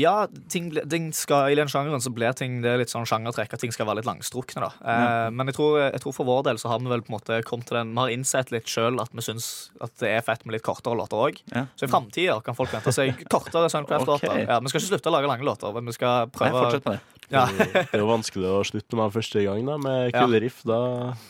Ja, 0.00 0.26
ting, 0.48 0.70
ting 0.88 1.10
skal, 1.12 1.50
I 1.52 1.56
den 1.58 1.68
sjangeren 1.68 2.00
så 2.00 2.12
blir 2.14 2.32
ting 2.38 2.60
det 2.64 2.70
er 2.72 2.80
litt 2.80 2.92
sånn 2.92 3.04
sjangertrekk 3.08 3.52
at 3.52 3.60
ting 3.60 3.72
skal 3.74 3.86
være 3.88 4.00
litt 4.00 4.08
langstrukne. 4.08 4.64
da. 4.64 4.70
Eh, 4.80 5.30
Men 5.34 5.50
jeg 5.50 5.56
tror, 5.58 5.78
jeg 5.90 6.00
tror 6.00 6.14
for 6.16 6.24
vår 6.28 6.42
del 6.48 6.60
så 6.62 6.70
har 6.72 6.80
vi 6.80 6.88
vel 6.92 7.02
på 7.04 7.12
en 7.12 7.18
måte 7.18 7.40
kommet 7.44 7.66
til 7.68 7.76
den 7.76 7.92
Vi 7.92 8.00
har 8.00 8.14
innsett 8.14 8.52
litt 8.54 8.66
sjøl 8.72 9.00
at 9.02 9.12
vi 9.12 9.20
syns 9.26 9.70
at 9.84 9.92
det 10.00 10.14
er 10.16 10.24
fett 10.24 10.46
med 10.46 10.54
litt 10.56 10.64
kortere 10.66 10.96
låter 10.96 11.16
òg. 11.28 11.42
Ja. 11.52 11.66
Så 11.76 11.84
i 11.88 11.92
framtida 11.92 12.38
kan 12.44 12.54
folk 12.56 12.72
vente 12.72 12.92
seg 12.94 13.12
kortere 13.34 13.68
Suncraft-låter. 13.72 14.30
Okay. 14.32 14.46
Ja, 14.48 14.60
vi 14.60 14.72
skal 14.72 14.80
ikke 14.80 14.92
slutte 14.94 15.10
å 15.12 15.16
lage 15.18 15.28
lange 15.28 15.44
låter, 15.44 15.72
men 15.74 15.84
vi 15.90 15.92
skal 15.98 16.26
Nei, 16.26 16.32
prøve 16.38 16.62
fortsett 16.64 16.86
med 16.88 16.96
det. 16.98 17.08
Ja. 17.32 17.46
Det 17.48 17.94
er 17.96 18.00
jo 18.02 18.08
vanskelig 18.10 18.44
å 18.44 18.58
slutte 18.66 18.96
med 18.98 19.12
første 19.14 19.40
gang 19.40 19.64
da, 19.64 19.78
med 19.80 20.10
Ja. 20.12 20.24
kule 20.26 20.40
riff. 20.42 20.58
Da, 20.68 20.78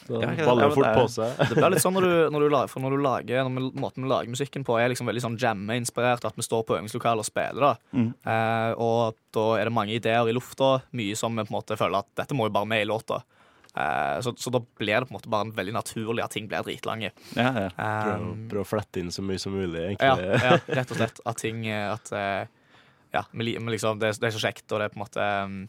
da 0.09 0.19
Ja. 0.19 0.31
Ja, 0.35 0.47
baller 0.49 0.69
det 0.69 0.75
fort 0.75 0.97
på 0.97 1.05
seg. 1.15 1.37
Det 1.39 1.55
blir 1.55 1.71
litt 1.71 1.83
sånn 1.85 1.95
når 1.95 2.03
du, 2.09 2.15
når 2.35 2.41
du, 2.41 2.49
lager, 2.51 2.69
for 2.73 2.81
når 2.83 2.91
du 2.97 3.03
lager 3.05 3.45
når 3.47 3.69
Måten 3.79 4.03
vi 4.03 4.09
lager 4.11 4.29
musikken 4.33 4.65
på, 4.67 4.75
er 4.83 4.89
liksom 4.91 5.07
veldig 5.07 5.23
sånn 5.23 5.37
jamme-inspirert. 5.39 6.02
At 6.03 6.37
vi 6.37 6.43
står 6.43 6.65
på 6.67 6.77
øvingslokalet 6.79 7.19
og 7.25 7.29
spiller. 7.29 7.61
da 7.61 7.75
Mm. 7.95 8.15
eh, 8.27 8.73
Og 8.79 9.15
da 9.33 9.45
er 9.61 9.65
det 9.65 9.73
mange 9.73 9.95
ideer 9.95 10.29
i 10.29 10.33
lufta. 10.33 10.83
Mye 10.93 11.17
som 11.17 11.35
vi 11.37 11.43
på 11.45 11.51
en 11.55 11.59
måte 11.61 11.77
føler 11.79 11.99
at 11.99 12.07
dette 12.17 12.35
må 12.35 12.47
jo 12.49 12.51
bare 12.57 12.67
med 12.67 12.83
i 12.83 12.89
låta. 12.91 13.23
Eh, 13.75 14.21
så, 14.21 14.35
så 14.37 14.51
da 14.53 14.59
blir 14.61 15.01
det 15.01 15.09
på 15.09 15.15
en 15.15 15.19
måte 15.21 15.31
bare 15.33 15.49
veldig 15.57 15.73
naturlig 15.73 16.23
at 16.25 16.31
ting 16.35 16.47
blir 16.49 16.63
dritlange. 16.63 17.11
Ja, 17.37 17.53
ja. 17.57 17.69
Prøve, 17.79 18.19
Um, 18.21 18.49
prøve 18.51 18.65
å 18.67 18.69
flette 18.69 19.01
inn 19.01 19.09
så 19.11 19.23
mye 19.25 19.39
som 19.41 19.53
mulig, 19.57 19.97
ja, 19.99 20.17
egentlig. 20.17 20.43
ja, 20.43 20.59
rett 20.81 20.91
og 20.91 20.97
slett. 20.99 21.21
At 21.25 21.37
ting 21.41 21.67
eh, 21.67 21.93
at, 21.93 22.13
eh, 22.13 22.47
Ja, 23.15 23.23
vi, 23.33 23.45
li- 23.45 23.59
liksom, 23.59 23.99
det, 24.01 24.09
er- 24.09 24.21
det 24.21 24.29
er 24.29 24.39
så 24.39 24.41
kjekt, 24.45 24.65
og 24.73 24.79
det 24.81 24.85
er 24.87 24.93
på 24.93 24.97
en 25.01 25.05
måte 25.07 25.25
um, 25.45 25.69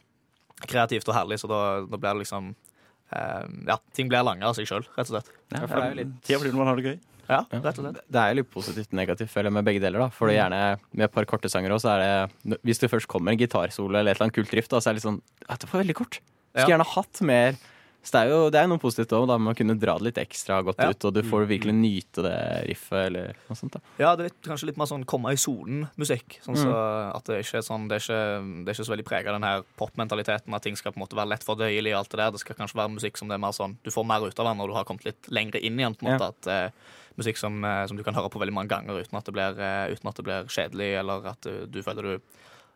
kreativt 0.68 1.08
og 1.10 1.16
herlig, 1.16 1.40
så 1.40 1.48
da, 1.52 1.62
da 1.88 1.98
blir 1.98 2.14
det 2.14 2.22
liksom 2.26 2.54
um, 2.56 3.66
Ja, 3.68 3.78
ting 3.94 4.08
blir 4.12 4.24
lange 4.24 4.44
av 4.48 4.56
seg 4.56 4.68
sjøl, 4.68 4.84
rett 4.98 5.10
og 5.10 5.16
slett. 5.18 5.32
ja, 5.52 5.60
for 5.68 5.76
det 5.76 5.84
er 5.84 5.90
jo 5.92 6.00
litt- 6.04 6.22
Tida 6.24 6.40
flyr 6.40 6.52
når 6.54 6.58
man 6.64 6.68
har 6.68 6.76
det 6.80 6.86
gøy. 6.86 7.00
Ja, 7.30 7.40
rett 7.48 7.78
og 7.80 7.86
slett. 7.86 8.00
Det 8.12 8.20
er 8.20 8.32
jo 8.34 8.40
litt 8.42 8.50
positivt 8.52 8.92
og 8.92 8.98
negativt 9.00 9.32
føler 9.32 9.48
jeg, 9.50 9.56
med 9.58 9.68
begge 9.68 9.82
deler. 9.84 10.04
da 10.04 10.10
For 10.12 10.28
det 10.28 10.36
er 10.36 10.42
gjerne 10.44 10.62
med 10.92 11.06
et 11.08 11.14
par 11.16 11.28
korte 11.30 11.52
sanger 11.52 11.72
også, 11.76 11.88
så 11.88 11.94
er 11.96 12.04
det 12.04 12.58
Hvis 12.68 12.82
det 12.84 12.90
først 12.92 13.08
kommer 13.12 13.32
en 13.32 13.40
gitarsolo 13.40 13.96
eller 13.96 14.12
et 14.12 14.18
eller 14.18 14.28
annet 14.28 14.38
kult 14.40 14.52
drift, 14.52 14.72
da, 14.74 14.82
så 14.84 14.90
er 14.92 14.96
det 14.98 15.02
litt 15.02 15.08
sånn 15.08 15.22
At 15.48 15.64
det 15.64 15.70
var 15.72 15.84
veldig 15.84 15.96
kort. 16.02 16.20
Skulle 16.54 16.76
gjerne 16.76 16.90
hatt 16.94 17.22
mer 17.26 17.56
Så 18.04 18.12
det 18.12 18.22
er 18.26 18.32
jo 18.34 18.50
det 18.52 18.60
er 18.60 18.68
noe 18.68 18.82
positivt 18.84 19.14
òg, 19.16 19.26
da 19.30 19.38
med 19.40 19.54
å 19.54 19.58
kunne 19.58 19.78
dra 19.80 19.94
det 19.98 20.04
litt 20.10 20.18
ekstra 20.20 20.58
godt 20.62 20.82
Ja. 20.84 20.90
ut, 20.92 21.06
og 21.08 21.14
du 21.16 21.22
får 21.24 21.46
virkelig 21.48 21.74
nyte 21.74 22.22
det 22.26 22.36
riffet 22.68 23.06
eller 23.08 23.34
noe 23.48 23.56
sånt. 23.56 23.72
da 23.72 23.80
Ja, 23.98 24.16
det 24.16 24.26
er 24.26 24.30
litt, 24.30 24.42
kanskje 24.44 24.66
litt 24.68 24.78
mer 24.78 24.86
sånn 24.92 25.06
komme 25.08 25.32
i 25.32 25.40
sonen-musikk. 25.40 26.42
Sånn 26.44 26.58
så 26.60 26.68
Mm. 26.68 27.16
at 27.16 27.24
det 27.24 27.40
ikke 27.46 27.58
er 27.58 27.64
sånn 27.64 27.88
Det 27.88 27.96
er 27.96 28.04
ikke, 28.04 28.66
det 28.66 28.68
er 28.68 28.74
ikke 28.76 28.86
så 28.88 28.96
veldig 28.96 29.06
prega 29.08 29.28
av 29.32 29.40
den 29.40 29.48
her 29.48 29.64
popmentaliteten 29.80 30.54
at 30.54 30.62
ting 30.62 30.76
skal 30.76 30.92
på 30.92 30.98
en 31.00 31.08
måte 31.08 31.16
være 31.16 31.30
lett 31.30 31.44
fordøyelig 31.48 31.94
og 31.94 32.00
alt 32.04 32.10
det 32.10 32.18
der. 32.20 32.32
Det 32.32 32.40
skal 32.42 32.56
kanskje 32.56 32.76
være 32.76 32.94
musikk 32.94 33.18
som 33.18 33.28
det 33.30 33.36
er 33.36 33.40
mer 33.40 33.56
sånn 33.56 33.78
du 33.84 33.90
får 33.90 34.06
mer 34.06 34.28
ut 34.28 34.40
av 34.40 34.46
den 34.52 34.58
når 34.58 34.68
du 34.68 34.74
har 34.74 34.84
kommet 34.84 35.06
litt 35.06 35.24
lengre 35.32 35.64
inn 35.64 35.80
igjen. 35.80 35.96
på 35.96 36.04
en 36.08 36.20
måte 36.20 36.28
At 36.28 36.48
eh, 36.48 36.70
Musikk 37.16 37.38
som, 37.38 37.64
eh, 37.64 37.86
som 37.86 37.96
du 37.96 38.02
kan 38.04 38.16
høre 38.16 38.28
på 38.28 38.40
veldig 38.42 38.54
mange 38.54 38.70
ganger 38.70 39.00
uten 39.00 39.16
at 39.20 39.24
det 39.26 39.34
blir, 39.36 39.54
uh, 39.54 39.86
uten 39.94 40.08
at 40.10 40.16
det 40.16 40.26
blir 40.26 40.46
kjedelig, 40.50 41.00
eller 41.00 41.28
at 41.30 41.42
du, 41.42 41.68
du 41.68 41.84
føler 41.84 42.02
du 42.02 42.22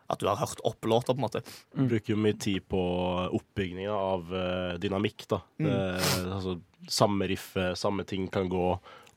at 0.08 0.18
du 0.20 0.26
har 0.28 0.36
hørt 0.40 0.60
opp 0.64 0.84
låter, 0.88 1.12
på 1.14 1.18
en 1.20 1.26
måte. 1.26 1.42
Bruker 1.76 2.14
jo 2.14 2.16
mye 2.20 2.36
tid 2.40 2.64
på 2.68 2.80
oppbygninga 3.36 3.92
av 3.92 4.32
uh, 4.32 4.78
dynamikk, 4.80 5.26
da. 5.28 5.40
Mm. 5.60 5.68
Uh, 5.68 6.34
altså, 6.36 6.54
samme 6.88 7.28
riffet, 7.28 7.76
samme 7.78 8.04
ting 8.08 8.28
kan 8.32 8.48
gå 8.48 8.66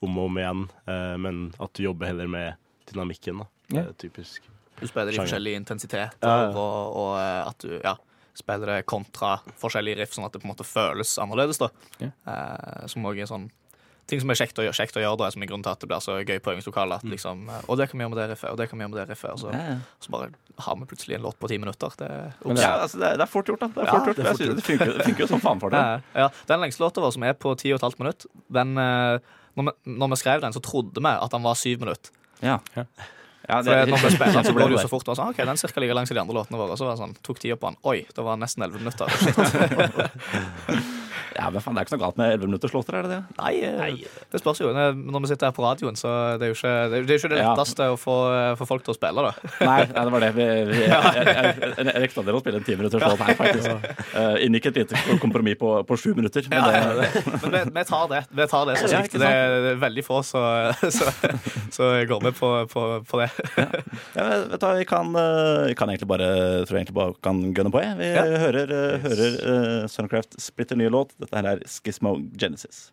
om 0.02 0.18
og 0.18 0.26
om 0.32 0.38
igjen, 0.42 0.64
uh, 0.90 1.16
men 1.22 1.44
at 1.62 1.74
du 1.78 1.84
jobber 1.86 2.12
heller 2.12 2.28
med 2.28 2.56
dynamikken, 2.92 3.44
da. 3.44 3.48
Det 3.72 3.78
Ja. 3.78 3.84
er 3.88 3.94
typisk. 3.94 4.48
Du 4.82 4.88
spiller 4.88 5.14
i 5.14 5.16
Sjanger. 5.16 5.56
intensitet, 5.56 5.62
intensiteter, 5.62 6.28
Ja, 6.28 6.42
ja. 6.42 6.50
Og, 6.58 6.96
og 6.98 7.12
eh, 7.20 7.48
at 7.48 7.58
du 7.60 7.80
ja, 7.84 7.94
spiller 8.34 8.66
det 8.66 8.86
kontra 8.90 9.36
forskjellige 9.62 10.00
riff, 10.00 10.16
sånn 10.16 10.26
at 10.26 10.34
det 10.34 10.42
på 10.42 10.48
en 10.50 10.52
måte 10.56 10.66
føles 10.66 11.12
annerledes. 11.22 11.60
da. 11.62 11.70
Yeah. 12.02 12.12
Eh, 12.26 12.88
som 12.90 13.06
også 13.06 13.22
er 13.22 13.30
sånn 13.30 13.46
ting 14.12 14.22
som 14.22 14.30
er 14.34 14.38
kjekt 14.41 14.60
å, 14.60 14.65
gjøre- 14.68 14.77
kjekt 14.77 14.98
å 15.00 15.03
gjøre, 15.03 15.18
da, 15.22 15.30
som 15.34 15.41
er 15.46 15.50
grunnen 15.50 15.63
til 15.65 15.72
at 15.74 15.82
det 15.82 15.88
blir 15.89 16.03
så 16.03 16.18
gøy 16.20 16.39
på 16.44 16.51
øvingslokalet. 16.53 17.01
At 17.01 17.08
liksom, 17.15 17.41
eh, 17.50 17.63
og 17.72 17.80
det 17.80 17.88
kan 17.89 17.98
vi 17.98 18.03
gjøre 18.06 18.13
med 18.13 18.20
det 18.22 18.27
riffet, 18.36 18.50
og 18.51 18.58
det 18.62 18.68
kan 18.70 18.77
vi 18.77 18.84
gjøre 18.86 18.94
med 18.94 19.00
det 19.01 19.08
riffet. 19.15 19.39
Så, 19.41 19.50
Ja, 19.56 19.63
ja. 19.72 19.77
så 20.03 20.13
bare 20.13 20.30
har 20.68 20.75
vi 20.82 20.88
plutselig 20.91 21.15
en 21.18 21.25
låt 21.25 21.39
på 21.41 21.48
ti 21.50 21.58
minutter. 21.63 21.96
Det, 21.98 22.10
det 22.44 22.60
Ja, 22.62 22.74
altså, 22.84 23.00
det, 23.01 23.08
er, 23.10 23.18
det 23.18 23.25
er 23.25 23.32
fort 23.32 23.48
gjort, 23.50 23.63
da. 23.63 23.72
Det 23.74 23.82
er 23.82 23.86
Ja, 23.89 23.96
fort 23.98 24.12
gjort. 24.12 24.20
det 24.22 24.25
er 24.27 24.39
synes 24.44 24.60
det 24.62 24.68
funker, 24.70 24.91
funker 25.08 25.24
jo 25.25 25.30
som 25.34 25.41
faen 25.48 25.60
for 25.63 25.70
det. 25.74 25.82
Ja, 26.13 26.25
ja. 26.25 26.30
Den 26.51 26.62
lengste 26.68 26.84
låta 26.86 27.01
vår, 27.01 27.15
som 27.18 27.24
er 27.24 27.34
på 27.34 27.56
ti 27.58 27.72
og 27.74 27.80
et 27.82 27.88
halvt 27.88 28.00
minutt, 28.03 28.27
den, 28.51 28.75
eh, 28.77 29.18
når, 29.56 29.72
vi, 29.72 29.96
når 29.98 30.13
vi 30.13 30.20
skrev 30.22 30.41
den, 30.46 30.53
så 30.53 30.62
trodde 30.62 31.01
vi 31.01 31.15
at 31.18 31.32
den 31.34 31.44
var 31.50 31.56
syv 31.58 31.80
minutter. 31.82 32.12
Ja. 32.44 32.60
Ja. 32.75 32.86
Ja, 33.50 33.58
For 33.65 33.74
når 33.89 33.98
vi 34.06 34.10
spilte 34.13 34.36
den, 34.38 34.46
så 34.46 34.53
går 34.56 34.60
det 34.62 34.68
det 34.70 34.77
jo 34.77 34.84
så 34.86 34.91
fort. 34.91 35.08
Og 35.10 35.18
sånn, 35.18 35.32
ok, 35.34 35.39
den 35.41 35.50
er 35.50 35.60
cirka 35.60 35.82
like 35.82 35.96
lang 35.98 36.06
som 36.08 36.15
de 36.15 36.22
andre 36.22 36.36
låtene 36.38 36.60
våre. 36.62 36.75
Og 36.75 36.77
så 36.80 36.86
var 36.86 36.94
det 36.94 37.01
sånn, 37.01 37.15
tok 37.25 37.39
tida 37.41 37.58
på 37.60 37.72
den. 37.72 37.80
Oi, 37.89 38.03
det 38.15 38.24
var 38.24 38.38
nesten 38.39 38.63
elleve 38.63 38.80
minutter. 38.86 39.10
Shit. 39.18 40.91
Ja, 41.36 41.50
men 41.50 41.62
faen, 41.63 41.75
Det 41.75 41.82
er 41.84 41.88
ikke 41.88 41.96
så 41.96 42.01
galt 42.01 42.18
med 42.20 42.34
11 42.36 42.48
minutters 42.51 42.74
låter, 42.75 42.98
er 43.00 43.08
det 43.08 43.12
det? 43.15 43.22
Nei, 43.39 43.53
Nei, 43.77 43.91
det 44.32 44.41
spørs 44.41 44.62
jo. 44.63 44.72
Når 44.74 45.24
vi 45.25 45.32
sitter 45.32 45.50
her 45.50 45.56
på 45.58 45.65
radioen, 45.65 45.98
så 46.00 46.12
det 46.41 46.48
er 46.48 46.53
jo 46.53 46.58
ikke 46.58 46.74
det, 46.91 47.00
er 47.01 47.06
ikke 47.18 47.32
det, 47.32 47.38
det 47.38 47.41
Ja. 47.41 47.53
letteste 47.56 47.88
å 47.94 47.98
få, 48.00 48.15
få 48.60 48.68
folk 48.70 48.86
til 48.86 48.94
å 48.94 48.98
spille, 48.98 49.25
da. 49.27 49.34
Nei, 49.65 49.80
det 49.91 50.06
var 50.15 50.25
det. 50.25 50.32
Vi, 50.38 50.48
vi, 50.72 50.82
jeg, 50.86 51.25
jeg, 51.27 51.75
jeg, 51.77 51.96
rekna 52.06 52.25
dere 52.27 52.39
å 52.39 52.44
spille 52.44 52.62
en 52.62 52.68
ti 52.68 52.77
minutters 52.80 53.06
låt 53.06 53.24
her, 53.25 53.36
faktisk. 53.39 53.89
Uh, 54.15 54.36
inngikk 54.46 54.70
et 54.72 54.82
lite 54.84 55.18
kompromiss 55.24 55.60
på, 55.62 55.74
på 55.88 56.00
sju 56.00 56.13
minutter. 56.18 56.48
Men 56.51 56.70
det, 56.70 57.25
Men 57.41 57.56
vi, 57.58 57.63
vi 57.80 57.86
tar 57.89 58.08
det. 58.12 58.24
Vi 58.32 58.48
tar 58.51 58.70
det 58.70 58.77
så 58.82 58.91
Ja, 58.91 59.01
sykt. 59.01 59.20
Det 59.22 59.32
er 59.32 59.80
veldig 59.82 60.06
få 60.06 60.22
som 60.25 60.41
går 62.12 62.22
med 62.24 62.36
på, 62.36 62.68
på, 62.68 63.03
på 63.08 63.20
det. 63.22 63.30
ja, 64.15 64.27
vet 64.51 64.60
du 64.62 64.68
vi 64.77 64.86
kan, 64.86 65.15
eh, 65.15 65.74
kan 65.77 65.89
egentlig 65.89 66.08
bare 66.10 66.27
tror 66.65 66.77
jeg 66.77 66.86
egentlig 66.86 66.98
bare 66.98 67.13
kan 67.24 67.41
gunne 67.56 67.72
på. 67.74 67.82
Jeg. 67.84 67.98
Vi 68.00 68.10
Ja. 68.12 68.24
hører, 68.46 68.72
eh, 68.72 69.00
hører 69.06 69.32
uh, 69.84 69.88
Suncraft 69.88 70.39
splitter 70.41 70.75
nye 70.80 70.89
låt. 70.89 71.00
Dette 71.20 71.36
her 71.38 71.48
er 71.55 71.63
Skismo 71.70 72.17
Genesis. 72.38 72.91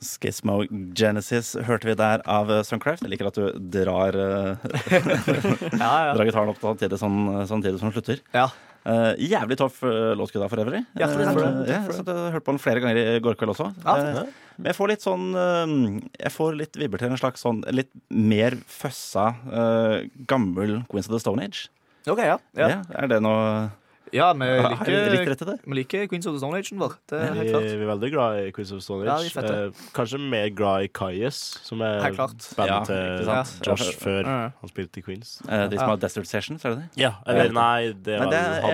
Skismo 0.00 0.62
Genesis 0.96 1.52
hørte 1.66 1.90
vi 1.90 1.94
der 1.98 2.22
av 2.30 2.48
eh, 2.50 2.62
Suncraft. 2.64 3.04
Jeg 3.04 3.12
liker 3.12 3.28
at 3.28 3.36
du 3.36 3.50
drar, 3.74 4.16
eh, 4.16 4.72
Ja, 5.76 5.92
ja. 6.08 6.14
drar 6.16 6.24
gitaren 6.24 6.52
opp 6.54 6.60
samtidig 6.62 6.96
som, 7.00 7.18
samtidig 7.50 7.80
som 7.82 7.90
den 7.90 7.96
slutter. 7.98 8.24
ja. 8.36 8.48
Uh, 8.80 9.12
jævlig 9.20 9.58
tøff 9.60 9.82
uh, 9.84 10.14
låtskudda 10.16 10.46
for 10.48 10.62
øvrig. 10.62 10.78
Ja, 10.96 11.04
for 11.10 11.20
det, 11.20 11.26
for 11.36 11.44
det. 11.44 11.48
Uh, 11.52 11.66
ja, 11.68 11.80
så 11.92 12.00
jeg 12.00 12.30
hørte 12.32 12.46
på 12.46 12.52
den 12.54 12.60
flere 12.64 12.80
ganger 12.80 12.96
i 12.96 13.18
går 13.20 13.36
kveld 13.36 13.52
også. 13.52 13.66
Ja. 13.84 13.96
Eh, 14.00 14.30
men 14.56 14.68
jeg 14.70 14.76
får 14.78 14.88
litt 14.88 15.04
sånn 15.04 15.26
eh, 15.36 15.74
Jeg 16.16 16.32
får 16.32 16.56
litt 16.56 16.78
vibber 16.80 17.02
til 17.02 17.12
en 17.12 17.20
slags 17.20 17.44
sånn 17.44 17.60
litt 17.76 17.90
mer 18.08 18.56
føssa, 18.72 19.26
eh, 19.52 20.08
gammel 20.32 20.78
Queens 20.88 21.10
of 21.10 21.12
the 21.12 21.20
Stone 21.20 21.44
Age. 21.44 21.66
OK, 22.08 22.18
ja. 22.18 22.38
Ja, 22.56 22.68
Ja, 22.68 22.82
er 23.02 23.06
det 23.08 23.20
noe 23.22 23.70
ja 24.12 24.32
vi, 24.34 24.42
litt 24.42 25.28
liker, 25.28 25.58
vi 25.62 25.74
liker 25.76 26.06
Queens 26.10 26.26
of 26.26 26.34
the 26.34 26.40
Stone 26.40 26.56
Age. 26.58 26.72
vår. 26.74 26.96
Det 27.06 27.18
er 27.20 27.30
Vi, 27.32 27.38
helt 27.38 27.50
klart. 27.52 27.62
vi 27.62 27.84
er 27.84 27.90
veldig 27.92 28.08
glad 28.10 28.38
i 28.40 28.50
Queens 28.56 28.72
of 28.72 28.78
the 28.80 28.82
Stone 28.82 29.06
Age. 29.06 29.36
er 29.38 29.66
eh, 29.68 29.82
kanskje 29.94 30.18
mer 30.18 30.48
glad 30.50 30.82
i 30.82 30.88
Kayes, 30.88 31.38
som 31.62 31.80
er 31.80 32.00
bandet 32.10 32.56
Ja, 32.58 32.80
til? 32.82 33.30
Josh 33.68 33.92
før 34.00 34.24
Ja. 34.26 34.50
han 34.60 34.68
spilte 34.72 34.98
i 34.98 35.02
Queens. 35.02 35.40
Eh, 35.48 35.68
de 35.68 35.76
som 35.78 35.86
Ja. 35.86 35.90
har 35.94 35.96
Desert 35.96 36.26
Sessions, 36.26 36.64
er 36.64 36.74
det 36.74 36.78
det? 36.78 36.88
Ja, 37.04 37.12
eller 37.26 37.52
nei, 37.52 37.92
det 37.92 38.18
Nei, 38.18 38.24
var 38.24 38.30
det 38.30 38.40
er 38.40 38.60
han, 38.62 38.70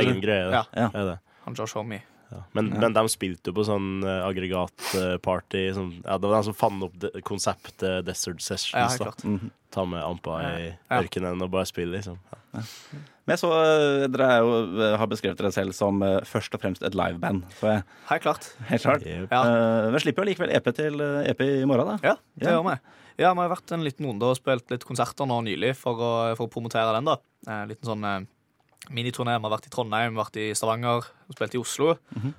egen 0.00 0.20
greie. 0.20 0.50
Ja. 0.50 0.64
Ja. 0.74 0.88
Det. 0.92 1.18
Han 1.44 1.54
Josh 1.54 1.74
Homme. 1.74 2.00
Ja. 2.34 2.42
Men, 2.58 2.68
Ja. 2.74 2.80
men 2.82 2.92
de 2.96 3.02
spilte 3.12 3.50
jo 3.52 3.54
på 3.56 3.64
sånn 3.68 4.02
uh, 4.02 4.26
aggregatparty. 4.28 5.64
Som, 5.76 5.90
ja, 6.04 6.16
det 6.18 6.28
var 6.30 6.40
de 6.42 6.48
som 6.50 6.56
fant 6.58 6.82
opp 6.86 6.96
de, 7.00 7.10
konseptet 7.26 8.04
Desert 8.06 8.42
Sessions. 8.42 8.98
Ja, 8.98 9.10
da. 9.10 9.12
mm. 9.24 9.50
Ta 9.74 9.84
med 9.90 10.02
ampa 10.06 10.36
i 10.60 10.68
ørkenen 10.94 11.42
og 11.42 11.50
bare 11.50 11.66
spille, 11.66 11.96
liksom. 11.98 12.18
Ja. 12.54 12.62
Men 13.24 13.32
jeg 13.34 13.40
så 13.40 13.48
uh, 13.50 14.04
dere 14.12 14.26
er 14.36 14.42
jo, 14.44 14.50
eh, 14.84 14.96
har 15.00 15.08
beskrevet 15.10 15.40
dere 15.40 15.50
selv 15.54 15.72
som 15.74 16.02
først 16.28 16.54
og 16.54 16.60
fremst 16.62 16.84
et 16.86 16.94
liveband. 16.94 17.42
Så 17.58 17.72
Helt 18.10 18.22
klart. 18.26 18.50
helt 18.68 18.82
klart. 18.84 19.06
Yep. 19.08 19.32
Ja. 19.32 19.40
Men 19.90 20.02
slipper 20.04 20.22
jo 20.22 20.28
likevel 20.28 20.52
EP 20.54 20.68
til 20.76 21.00
EP 21.24 21.40
i 21.48 21.64
morgen, 21.66 21.94
da. 21.94 22.12
Ja, 22.12 22.14
det 22.38 22.46
Ja. 22.50 22.58
gjør 22.58 22.68
vi. 22.68 22.76
Ja, 23.16 23.30
vi 23.32 23.40
har 23.46 23.50
vært 23.54 23.72
en 23.72 23.84
liten 23.86 24.06
runde 24.10 24.26
og 24.26 24.36
spilt 24.36 24.70
litt 24.74 24.84
konserter 24.84 25.26
nå 25.30 25.36
nylig 25.46 25.76
for 25.78 25.94
å, 26.02 26.12
for 26.36 26.46
å 26.48 26.50
promotere 26.50 26.92
den. 26.96 27.04
da. 27.06 27.16
En 27.46 27.68
liten 27.70 27.86
sånn 27.86 28.04
miniturné. 28.92 29.36
Vi 29.38 29.46
har 29.46 29.52
vært 29.54 29.68
i 29.68 29.72
Trondheim, 29.72 30.18
vært 30.18 30.36
i 30.40 30.48
Stavanger, 30.56 31.06
spilt 31.32 31.54
i 31.56 31.60
Oslo. 31.62 31.94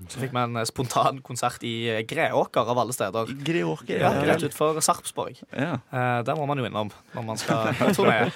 Så 0.09 0.21
fikk 0.21 0.35
vi 0.35 0.41
en 0.43 0.59
eh, 0.61 0.67
spontan 0.69 1.21
konsert 1.25 1.63
i 1.65 1.73
eh, 1.93 2.03
Greåker, 2.07 2.69
av 2.69 2.77
alle 2.83 2.93
steder. 2.95 3.31
Greåker. 3.47 3.97
Ja, 4.01 4.11
Rett 4.27 4.43
utenfor 4.45 4.81
Sarpsborg. 4.85 5.41
Ja. 5.51 5.79
Eh, 5.89 6.19
der 6.27 6.37
må 6.37 6.45
man 6.49 6.61
jo 6.61 6.67
innom 6.69 6.93
når 7.15 7.27
man 7.31 7.41
skal 7.41 7.73
turnere. 7.95 8.29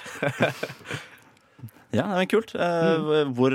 Ja, 1.90 2.04
men 2.06 2.28
kult. 2.30 2.52
Eh, 2.54 3.24
hvor, 3.34 3.54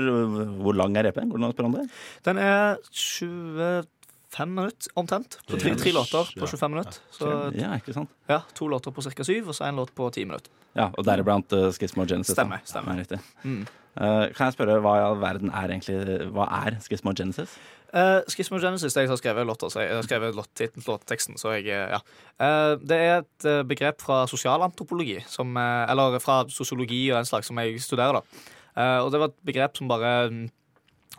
hvor 0.60 0.76
lang 0.76 0.96
er 1.00 1.08
EP-en? 1.08 1.30
Går 1.32 1.40
det 1.40 1.46
an 1.46 1.52
å 1.52 1.54
spørre 1.56 1.70
om 1.70 1.76
det? 1.78 1.84
Den 2.26 2.40
er 2.42 2.76
25 2.92 4.52
minutter 4.52 4.92
omtrent. 5.00 5.38
Så 5.48 5.60
tre, 5.62 5.72
tre 5.80 5.92
låter 5.96 6.32
på 6.36 6.50
25 6.50 6.74
minutter. 6.74 6.98
Så 7.16 7.30
Ja, 7.56 7.72
ikke 7.80 7.94
sant? 7.96 8.12
ja, 8.28 8.42
to 8.52 8.68
låter 8.68 8.92
på 8.92 9.00
ca. 9.00 9.24
syv, 9.24 9.48
og 9.48 9.56
så 9.56 9.64
en 9.70 9.80
låt 9.80 9.94
på 9.96 10.10
ti 10.12 10.26
minutter. 10.28 10.52
Ja, 10.76 10.90
Og 10.92 11.04
deriblant 11.08 11.52
uh. 11.56 11.70
Stemmer, 11.72 12.60
stemmer. 12.64 12.92
Ja, 12.92 13.00
riktig. 13.00 13.20
Mm. 13.44 13.66
Eh, 13.96 14.26
kan 14.36 14.50
jeg 14.50 14.56
spørre 14.56 14.80
hva 14.84 14.98
i 14.98 15.04
all 15.06 15.18
verden 15.22 15.48
er 15.48 15.72
egentlig 15.72 16.28
Hva 16.36 16.48
er 16.66 16.76
Skismogenesis? 16.84 17.54
Uh, 17.96 18.20
Skismogenesis 18.28 18.92
det 18.92 19.06
jeg 19.06 19.08
har 19.08 19.16
skrevet 19.16 19.46
låta, 19.48 19.70
så 19.72 19.80
jeg 19.80 19.94
har 19.94 20.04
skrevet 20.04 20.34
låtteksten, 20.36 21.38
så 21.40 21.54
jeg, 21.54 21.70
eh, 21.72 21.94
ja. 21.94 22.00
Uh, 22.36 22.74
det 22.82 22.98
er 22.98 23.22
et 23.22 23.46
begrep 23.68 24.02
fra 24.04 24.26
sosialantropologi, 24.28 25.20
som, 25.30 25.54
eller 25.56 26.18
fra 26.20 26.42
sosiologi 26.52 27.06
og 27.12 27.20
den 27.20 27.30
slags, 27.30 27.48
som 27.48 27.62
jeg 27.62 27.80
studerer, 27.80 28.18
da. 28.18 28.42
Uh, 28.76 29.06
og 29.06 29.12
det 29.14 29.22
var 29.22 29.30
et 29.30 29.38
begrep 29.48 29.78
som 29.78 29.88
bare 29.88 30.12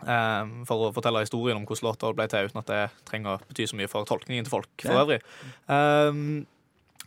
eh, 0.06 0.52
For 0.68 0.88
å 0.88 0.92
fortelle 0.94 1.24
historien 1.24 1.58
om 1.58 1.66
hvordan 1.66 1.88
låter 1.88 2.14
ble 2.14 2.28
til, 2.30 2.50
uten 2.50 2.62
at 2.62 2.70
det 2.70 2.82
trenger 3.08 3.34
å 3.34 3.48
bety 3.48 3.66
så 3.66 3.78
mye 3.78 3.90
for 3.90 4.06
tolkningen 4.08 4.46
til 4.46 4.54
folk 4.54 4.84
for 4.84 5.02
øvrig. 5.02 5.18
eh, 5.66 6.22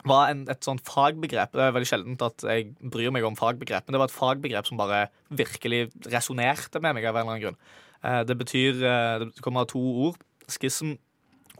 var 0.07 0.31
en, 0.31 0.45
et 0.49 0.63
sånt 0.65 0.81
fagbegrep. 0.87 1.51
Det 1.53 1.61
er 1.67 1.75
veldig 1.75 1.89
sjeldent 1.89 2.25
at 2.25 2.45
jeg 2.47 2.71
bryr 2.93 3.11
meg 3.13 3.25
om 3.27 3.35
fagbegrep, 3.37 3.85
men 3.87 3.93
det 3.97 4.01
var 4.01 4.09
et 4.09 4.15
fagbegrep 4.17 4.67
som 4.69 4.79
bare 4.81 5.05
virkelig 5.29 5.87
resonnerte 6.09 6.81
med 6.81 6.97
meg 6.97 7.05
av 7.05 7.15
en 7.15 7.21
eller 7.21 7.35
annen 7.35 7.45
grunn. 7.45 7.61
Eh, 8.03 8.21
det 8.25 8.37
betyr 8.39 8.81
eh, 8.81 9.27
Det 9.27 9.41
kommer 9.45 9.65
av 9.65 9.71
to 9.73 9.81
ord. 10.07 10.19
skissen 10.51 10.97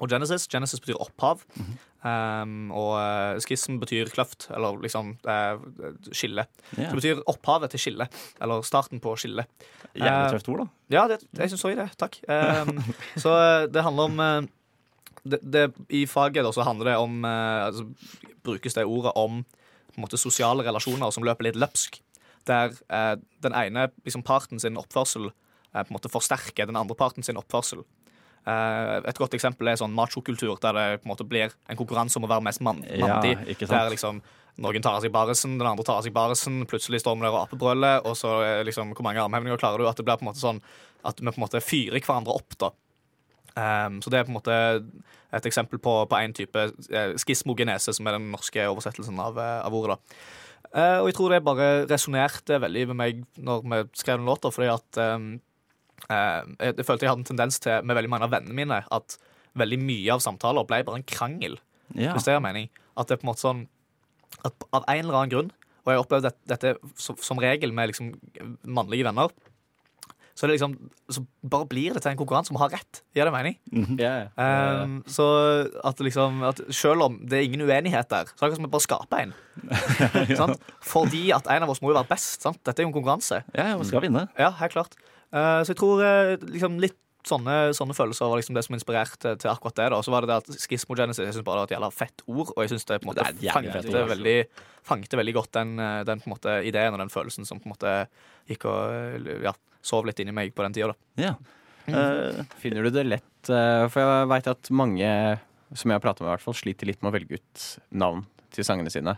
og 0.02 0.10
Genesis. 0.10 0.48
Genesis 0.50 0.82
betyr 0.82 0.98
opphav. 0.98 1.44
um, 2.02 2.72
og 2.74 2.96
skissen 3.46 3.78
betyr 3.80 4.10
kløft, 4.10 4.48
eller 4.50 4.80
liksom 4.82 5.12
eh, 5.30 5.60
skille. 6.18 6.48
Yeah. 6.74 6.90
Det 6.90 6.98
betyr 6.98 7.22
opphavet 7.30 7.70
til 7.76 7.84
skille, 7.84 8.08
eller 8.42 8.64
starten 8.66 9.00
på 9.04 9.14
skille. 9.22 9.46
Jævlig 9.94 10.10
Eh, 10.10 10.32
tøft 10.34 10.50
ord, 10.50 10.64
da. 10.64 10.68
Ja, 10.96 11.04
det, 11.12 11.20
jeg 11.38 11.52
syns 11.54 11.66
òg 11.70 11.76
det. 11.78 11.86
Takk. 12.02 12.18
Um, 12.26 12.82
så 13.24 13.36
eh, 13.38 13.68
det 13.70 13.84
handler 13.86 14.10
om 14.10 14.20
eh, 14.26 14.50
det, 15.24 15.40
det, 15.44 15.66
I 15.90 16.06
faget 16.10 16.44
da, 16.46 16.52
så 16.56 16.66
handler 16.66 16.92
det 16.92 16.98
om 16.98 17.26
eh, 17.26 17.66
altså, 17.68 17.86
Brukes 18.46 18.74
det 18.74 18.86
ordet 18.90 19.12
om 19.16 19.44
måte, 20.00 20.18
sosiale 20.18 20.64
relasjoner 20.66 21.12
som 21.14 21.26
løper 21.28 21.50
litt 21.50 21.60
løpsk. 21.60 22.00
Der 22.50 22.74
eh, 22.90 23.16
den 23.44 23.54
ene 23.54 23.90
liksom, 24.06 24.24
parten 24.26 24.60
sin 24.60 24.80
oppførsel 24.82 25.30
eh, 25.30 25.82
på 25.84 25.90
en 25.90 25.98
måte 25.98 26.10
forsterker 26.10 26.70
den 26.70 26.80
andre 26.80 26.96
parten 26.98 27.24
sin 27.24 27.38
oppførsel. 27.38 27.84
Eh, 28.48 28.98
et 29.06 29.20
godt 29.22 29.36
eksempel 29.38 29.70
er 29.70 29.78
sånn 29.78 29.94
machokultur, 29.94 30.56
der 30.64 30.78
det 30.78 30.86
på 31.02 31.10
en 31.10 31.14
måte 31.14 31.28
blir 31.30 31.52
en 31.70 31.78
konkurranse 31.78 32.18
om 32.18 32.26
å 32.26 32.32
være 32.32 32.48
mest 32.50 32.64
mann, 32.66 32.82
Ja, 32.90 33.20
mandig. 33.20 33.36
sant. 33.60 33.70
der 33.70 33.92
liksom 33.94 34.22
noen 34.62 34.84
tar 34.84 34.98
av 34.98 35.04
seg 35.06 35.14
baresen, 35.14 35.60
den 35.60 35.68
andre 35.70 35.86
tar 35.86 36.00
av 36.02 36.06
seg 36.08 36.14
baresen, 36.14 36.64
plutselig 36.70 37.04
står 37.04 37.16
vi 37.20 37.24
der 37.28 37.36
og 37.36 37.44
apebrøler, 37.46 38.02
og 38.06 38.18
så 38.20 38.64
liksom, 38.68 38.96
hvor 38.98 39.06
mange 39.06 39.22
armhevninger 39.22 39.62
klarer 39.62 39.80
du? 39.80 39.88
At 39.88 39.98
det 40.02 40.06
blir 40.06 40.18
på 40.20 40.26
en 40.26 40.32
måte 40.32 40.42
sånn 40.42 40.60
at 41.08 41.22
vi 41.22 41.30
på 41.30 41.38
en 41.40 41.46
måte 41.46 41.62
fyrer 41.64 42.02
hverandre 42.02 42.34
opp, 42.36 42.58
da. 42.60 42.72
Um, 43.52 44.00
så 44.02 44.12
det 44.12 44.20
er 44.20 44.28
på 44.28 44.32
en 44.32 44.38
måte 44.38 44.58
et 45.36 45.48
eksempel 45.48 45.80
på, 45.80 45.94
på 46.08 46.20
en 46.20 46.34
type 46.36 46.64
eh, 46.92 47.14
skismogenese, 47.20 47.94
som 47.96 48.08
er 48.08 48.18
den 48.18 48.30
norske 48.34 48.64
oversettelsen 48.68 49.20
av, 49.20 49.40
eh, 49.40 49.60
av 49.64 49.76
ordet. 49.76 49.98
Eh, 50.72 50.98
og 51.02 51.10
jeg 51.10 51.18
tror 51.18 51.34
det 51.34 51.42
bare 51.44 51.70
resonnerte 51.90 52.60
veldig 52.64 52.86
med 52.92 53.00
meg 53.00 53.24
når 53.40 53.64
vi 53.64 53.82
skrev 54.00 54.20
den 54.20 54.30
låta, 54.30 54.52
fordi 54.54 54.70
at 54.72 55.02
um, 55.16 55.34
uh, 56.08 56.40
jeg, 56.60 56.78
jeg 56.78 56.88
følte 56.88 57.08
jeg 57.08 57.12
hadde 57.12 57.24
en 57.26 57.30
tendens 57.32 57.60
til 57.64 57.84
med 57.88 57.98
veldig 57.98 58.12
mange 58.12 58.28
av 58.28 58.36
vennene 58.36 58.56
mine 58.56 58.82
at 58.88 59.18
veldig 59.60 59.80
mye 59.84 60.16
av 60.16 60.24
samtaler 60.24 60.68
ble 60.68 60.84
bare 60.88 61.02
en 61.02 61.08
krangel, 61.08 61.60
Ja. 61.92 62.14
hvis 62.16 62.24
det 62.28 62.38
gir 62.38 62.44
mening. 62.44 62.70
At 62.96 63.10
det 63.10 63.18
er 63.18 63.24
på 63.24 63.28
en 63.28 63.34
måte 63.34 63.44
sånn 63.44 63.66
at 64.48 64.68
av 64.72 64.86
en 64.88 65.04
eller 65.04 65.18
annen 65.20 65.34
grunn, 65.34 65.52
og 65.82 65.90
jeg 65.92 65.98
har 65.98 66.06
opplevd 66.06 66.28
dette, 66.30 66.48
dette 66.48 66.94
som, 66.96 67.18
som 67.20 67.40
regel 67.42 67.74
med 67.76 67.92
liksom 67.92 68.14
mannlige 68.64 69.08
venner, 69.10 69.34
så, 70.36 70.48
det 70.48 70.56
liksom, 70.56 70.76
så 71.12 71.24
bare 71.44 71.68
blir 71.70 71.96
det 71.96 72.04
til 72.04 72.14
en 72.14 72.20
konkurranse 72.20 72.54
om 72.54 72.60
å 72.60 72.64
ha 72.64 72.70
rett. 72.72 73.02
Gir 73.16 73.28
det 73.28 73.34
mening? 73.36 73.58
Yeah, 74.00 74.32
yeah. 74.38 74.82
Um, 74.84 74.98
så 75.10 75.28
at 75.88 76.02
liksom 76.02 76.42
at 76.48 76.64
selv 76.74 77.06
om 77.08 77.20
det 77.28 77.40
er 77.40 77.48
ingen 77.50 77.66
uenighet 77.68 78.10
der, 78.12 78.32
så 78.32 78.48
er 78.48 78.52
det 78.52 78.52
akkurat 78.52 78.62
som 78.62 78.68
vi 78.68 78.74
bare 78.76 78.88
skaper 78.88 79.26
en. 79.26 79.36
sant? 80.42 80.74
Fordi 80.94 81.28
at 81.36 81.50
en 81.52 81.68
av 81.68 81.74
oss 81.74 81.84
må 81.84 81.92
jo 81.92 82.00
være 82.00 82.12
best. 82.14 82.42
Sant? 82.46 82.62
Dette 82.66 82.82
er 82.82 82.88
jo 82.88 82.94
en 82.94 82.98
konkurranse. 82.98 83.44
Ja, 83.58 83.74
vi 83.78 83.90
skal 83.90 84.06
vinne. 84.06 84.28
Ja, 84.40 84.54
helt 84.62 84.76
klart. 84.76 84.98
Uh, 85.32 85.62
så 85.64 85.74
jeg 85.74 85.80
tror 85.80 86.04
uh, 86.04 86.36
liksom 86.52 86.80
litt 86.82 86.98
sånne, 87.28 87.56
sånne 87.78 87.96
følelser 87.96 88.30
var 88.32 88.40
liksom 88.42 88.58
det 88.58 88.64
som 88.66 88.76
inspirerte 88.76 89.36
til 89.40 89.52
akkurat 89.52 89.78
det. 89.78 89.88
da 89.94 90.02
Så 90.04 90.14
var 90.14 90.26
det 90.26 90.32
det 90.32 90.40
at 90.42 90.64
Skismogenesis 90.64 91.24
jeg 91.24 91.36
synes 91.36 91.46
bare 91.46 91.62
det 91.62 91.64
var 91.64 91.70
et 91.70 91.76
jævla 91.78 91.92
fett 91.94 92.24
ord, 92.26 92.54
og 92.56 92.62
jeg 92.64 92.74
syns 92.74 92.88
det 92.90 93.02
på 93.02 93.06
en 93.06 93.12
måte 93.12 93.28
Det 93.38 93.52
ord, 93.54 93.68
altså. 93.78 94.06
veldig, 94.16 94.38
veldig 95.22 95.36
godt 95.38 95.52
den, 95.60 95.76
uh, 95.80 96.02
den 96.08 96.24
på 96.24 96.30
en 96.30 96.36
måte 96.36 96.56
ideen 96.68 96.96
og 96.96 97.04
den 97.04 97.14
følelsen 97.14 97.48
som 97.48 97.62
på 97.62 97.70
en 97.70 97.76
måte 97.76 97.94
gikk 98.50 98.66
og 98.70 99.30
ja, 99.46 99.54
sov 99.86 100.06
litt 100.08 100.20
inni 100.24 100.34
meg 100.36 100.54
på 100.56 100.64
den 100.66 100.74
tida. 100.78 100.92
da 100.94 101.24
Ja. 101.28 101.34
Uh, 101.90 102.44
Finner 102.62 102.86
du 102.86 102.92
det 102.94 103.04
lett 103.10 103.50
uh, 103.50 103.88
For 103.90 104.00
jeg 104.00 104.28
veit 104.30 104.48
at 104.52 104.70
mange 104.70 105.08
som 105.74 105.90
jeg 105.90 105.98
har 105.98 106.04
prata 106.04 106.22
med, 106.22 106.30
i 106.30 106.34
hvert 106.36 106.44
fall, 106.46 106.56
sliter 106.60 106.86
litt 106.90 107.02
med 107.02 107.10
å 107.10 107.16
velge 107.16 107.40
ut 107.40 107.64
navn 107.96 108.26
til 108.52 108.66
sangene 108.68 108.92
sine. 108.92 109.14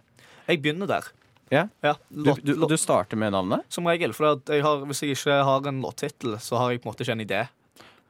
Jeg 0.48 0.62
begynner 0.62 0.88
der. 0.90 1.08
Ja? 1.52 1.64
Ja, 1.82 1.96
Du, 2.10 2.24
låt, 2.28 2.44
du, 2.46 2.54
du 2.70 2.76
starter 2.78 3.18
med 3.18 3.34
navnet? 3.34 3.66
som 3.74 3.88
regel. 3.90 4.14
For 4.14 4.36
at 4.36 4.52
jeg 4.54 4.62
har, 4.64 4.84
hvis 4.86 5.02
jeg 5.04 5.18
ikke 5.18 5.40
har 5.48 5.68
en 5.70 5.82
låttittel, 5.82 6.38
så 6.40 6.62
har 6.62 6.72
jeg 6.72 6.82
på 6.84 6.88
en 6.88 6.94
måte 6.94 7.04
ikke 7.06 7.16
en 7.18 7.26
idé. 7.26 7.42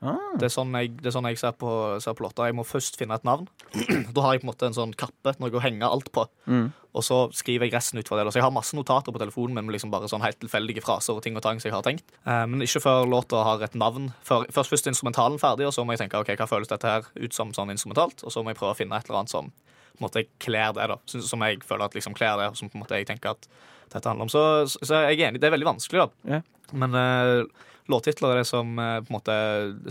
Ah. 0.03 0.19
Det 0.35 0.49
er 0.49 0.51
sånn 0.51 0.73
jeg, 0.75 0.93
det 0.99 1.09
er 1.09 1.15
sånn 1.15 1.27
jeg 1.29 1.39
ser, 1.39 1.53
på, 1.55 1.71
ser 2.03 2.15
på 2.17 2.25
låter. 2.25 2.49
Jeg 2.49 2.57
må 2.57 2.65
først 2.67 2.97
finne 2.99 3.15
et 3.15 3.27
navn. 3.27 3.47
da 4.15 4.25
har 4.25 4.35
jeg 4.35 4.43
på 4.43 4.47
en 4.47 4.51
måte 4.51 4.67
en 4.67 4.75
sånn 4.75 4.95
kappe 4.99 5.35
når 5.39 5.55
jeg 5.55 5.65
henge 5.69 5.89
alt 5.89 6.11
på. 6.13 6.25
Mm. 6.51 6.67
Og 6.93 7.05
så 7.07 7.19
skriver 7.33 7.67
jeg 7.67 7.73
resten 7.73 8.01
ut 8.01 8.09
fra 8.09 8.19
det. 8.19 8.27
Så 8.29 8.41
jeg 8.41 8.45
har 8.45 8.53
masse 8.53 8.77
notater 8.77 9.15
på 9.15 9.21
telefonen, 9.21 9.55
men 9.57 9.73
liksom 9.73 9.93
bare 9.93 10.09
sånn 10.11 10.25
helt 10.25 10.37
tilfeldige 10.43 10.83
fraser 10.85 11.17
og 11.17 11.23
ting 11.25 11.39
og 11.39 11.45
tang 11.45 11.61
som 11.61 11.71
jeg 11.71 11.75
har 11.77 11.85
tenkt. 11.87 12.13
Eh, 12.21 12.43
men 12.49 12.65
ikke 12.65 12.83
før 12.83 13.07
låta 13.09 13.41
har 13.47 13.63
et 13.65 13.77
navn. 13.79 14.11
Før, 14.27 14.45
først 14.53 14.75
først 14.75 14.91
instrumentalen 14.91 15.39
ferdig, 15.41 15.65
og 15.69 15.73
så 15.75 15.85
må 15.85 15.95
jeg 15.95 16.03
tenke 16.03 16.21
ok, 16.21 16.35
hva 16.37 16.49
føles 16.49 16.69
dette 16.69 16.89
her 16.89 17.09
ut 17.17 17.33
som 17.33 17.55
sånn 17.55 17.73
instrumentalt, 17.73 18.21
og 18.21 18.35
så 18.35 18.43
må 18.43 18.53
jeg 18.53 18.61
prøve 18.61 18.75
å 18.75 18.79
finne 18.79 18.99
et 18.99 19.09
eller 19.09 19.23
annet 19.23 19.33
som 19.33 19.49
på 19.93 20.01
en 20.01 20.07
måte 20.07 20.25
kler 20.41 20.73
det, 20.73 20.87
da. 20.89 20.97
Som 21.05 21.45
jeg 21.45 21.61
føler 21.65 21.85
at 21.85 21.97
liksom 21.97 22.15
kler 22.17 22.39
det, 22.41 22.49
og 22.51 22.57
som 22.57 22.69
på 22.69 22.77
en 22.77 22.83
måte 22.85 22.97
jeg 22.97 23.09
tenker 23.09 23.35
at 23.35 23.49
dette 23.93 24.09
handler 24.09 24.25
om. 24.25 24.33
Så, 24.33 24.41
så 24.81 25.05
jeg 25.07 25.19
er 25.19 25.29
enig, 25.29 25.41
det 25.41 25.49
er 25.49 25.53
veldig 25.53 25.69
vanskelig, 25.69 26.05
da. 26.05 26.37
Yeah. 26.37 26.49
Men 26.73 26.97
eh, 26.97 27.69
låttitler 27.91 28.33
er 28.33 28.41
det 28.41 28.47
som 28.49 28.73
eh, 28.79 28.99
på 29.03 29.11
en 29.11 29.17
måte 29.17 29.37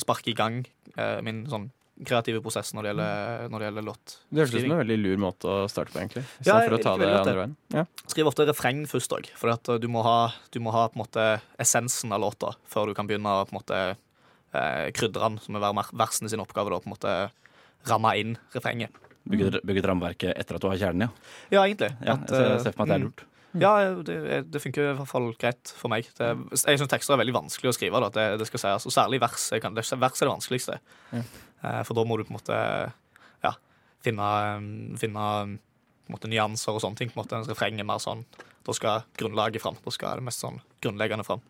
sparker 0.02 0.32
i 0.32 0.36
gang 0.38 0.62
eh, 0.96 1.18
min 1.24 1.44
sånn 1.50 1.70
kreative 2.06 2.40
prosess 2.42 2.72
når 2.74 2.82
det 2.82 2.90
gjelder, 2.92 3.42
når 3.52 3.62
det 3.62 3.66
gjelder 3.68 3.84
låt. 3.86 4.14
Det 4.28 4.40
høres 4.40 4.54
ut 4.54 4.62
som 4.64 4.74
en 4.74 4.80
veldig 4.80 4.96
lur 5.02 5.20
måte 5.22 5.50
å 5.50 5.66
starte 5.70 5.92
på, 5.92 6.00
egentlig. 6.00 6.22
Ja, 6.40 6.56
jeg 6.64 6.72
å 6.74 6.80
ta 6.82 6.94
det 6.98 7.10
andre 7.10 7.34
veien. 7.36 7.52
Ja. 7.74 7.84
Skriv 8.10 8.30
ofte 8.30 8.46
refreng 8.48 8.82
først 8.90 9.12
òg, 9.14 9.28
for 9.38 9.52
at 9.52 9.70
uh, 9.70 9.78
du, 9.82 9.86
må 9.92 10.02
ha, 10.06 10.16
du 10.54 10.58
må 10.64 10.72
ha 10.74 10.86
på 10.90 10.98
en 10.98 11.04
måte 11.04 11.26
essensen 11.62 12.14
av 12.14 12.24
låta 12.24 12.54
før 12.72 12.90
du 12.90 12.96
kan 12.98 13.10
begynne 13.10 13.36
å 13.36 13.44
på 13.46 13.54
en 13.54 13.60
måte 13.60 13.82
eh, 13.92 14.88
krydre 14.96 15.28
den, 15.28 15.38
som 15.44 15.58
er 15.58 15.64
ver- 15.68 15.94
versene 16.04 16.32
sin 16.32 16.42
oppgave. 16.42 16.72
da, 16.72 16.80
på 16.82 16.90
en 16.90 16.96
måte 16.96 17.16
ramme 17.90 18.14
inn 18.18 18.36
refrenget. 18.54 19.02
bygget, 19.28 19.60
bygget 19.66 19.86
rammeverket 19.90 20.38
etter 20.38 20.58
at 20.58 20.64
du 20.64 20.70
har 20.70 20.80
kjernen, 20.80 21.06
ja. 21.06 21.10
Ja, 21.52 21.66
egentlig. 21.66 21.92
ja 22.00 22.16
At, 22.16 22.30
jeg 22.30 22.62
ser, 22.64 22.72
eh, 22.72 22.74
for 22.74 22.82
meg 22.82 22.86
at 22.86 22.88
det 22.88 22.96
er 22.96 23.04
mm. 23.04 23.06
lurt. 23.10 23.26
Ja, 23.60 23.72
det, 24.06 24.16
det 24.48 24.60
funker 24.62 24.92
i 24.92 24.94
hvert 24.96 25.10
fall 25.10 25.26
greit 25.40 25.72
for 25.76 25.92
meg. 25.92 26.06
Det, 26.16 26.28
jeg 26.56 26.80
syns 26.80 26.92
tekster 26.92 27.16
er 27.16 27.20
veldig 27.20 27.34
vanskelig 27.36 27.72
å 27.72 27.74
skrive. 27.76 28.00
Da, 28.04 28.08
det, 28.14 28.26
det 28.40 28.48
skal 28.48 28.62
sies, 28.62 28.86
og 28.88 28.94
Særlig 28.94 29.20
vers. 29.22 29.50
Jeg 29.52 29.64
kan, 29.64 29.76
det, 29.76 29.84
vers 29.84 30.22
er 30.22 30.28
det 30.28 30.32
vanskeligste. 30.32 30.78
Ja. 31.12 31.24
for 31.84 31.98
da 31.98 32.06
må 32.08 32.16
du 32.16 32.24
på 32.24 32.32
en 32.32 32.38
måte 32.38 32.60
ja, 33.44 33.52
finne, 34.04 34.30
finne 35.00 35.26
på 35.26 36.10
en 36.10 36.16
måte, 36.16 36.30
nyanser 36.32 36.78
og 36.78 36.82
sånne 36.84 37.02
ting. 37.02 37.12
På 37.12 37.20
en 37.20 37.24
måte, 37.24 37.42
en 37.42 37.50
refreng 37.50 37.80
er 37.82 37.88
mer 37.88 38.00
sånn 38.02 38.24
Da 38.64 38.72
skal 38.76 39.02
grunnlaget 39.18 39.60
fram. 39.62 39.76
Da 39.84 39.90
skal 39.90 40.16
det 40.20 40.24
mest 40.28 40.40
sånn 40.44 40.60
grunnleggende 40.82 41.22
fram. 41.24 41.40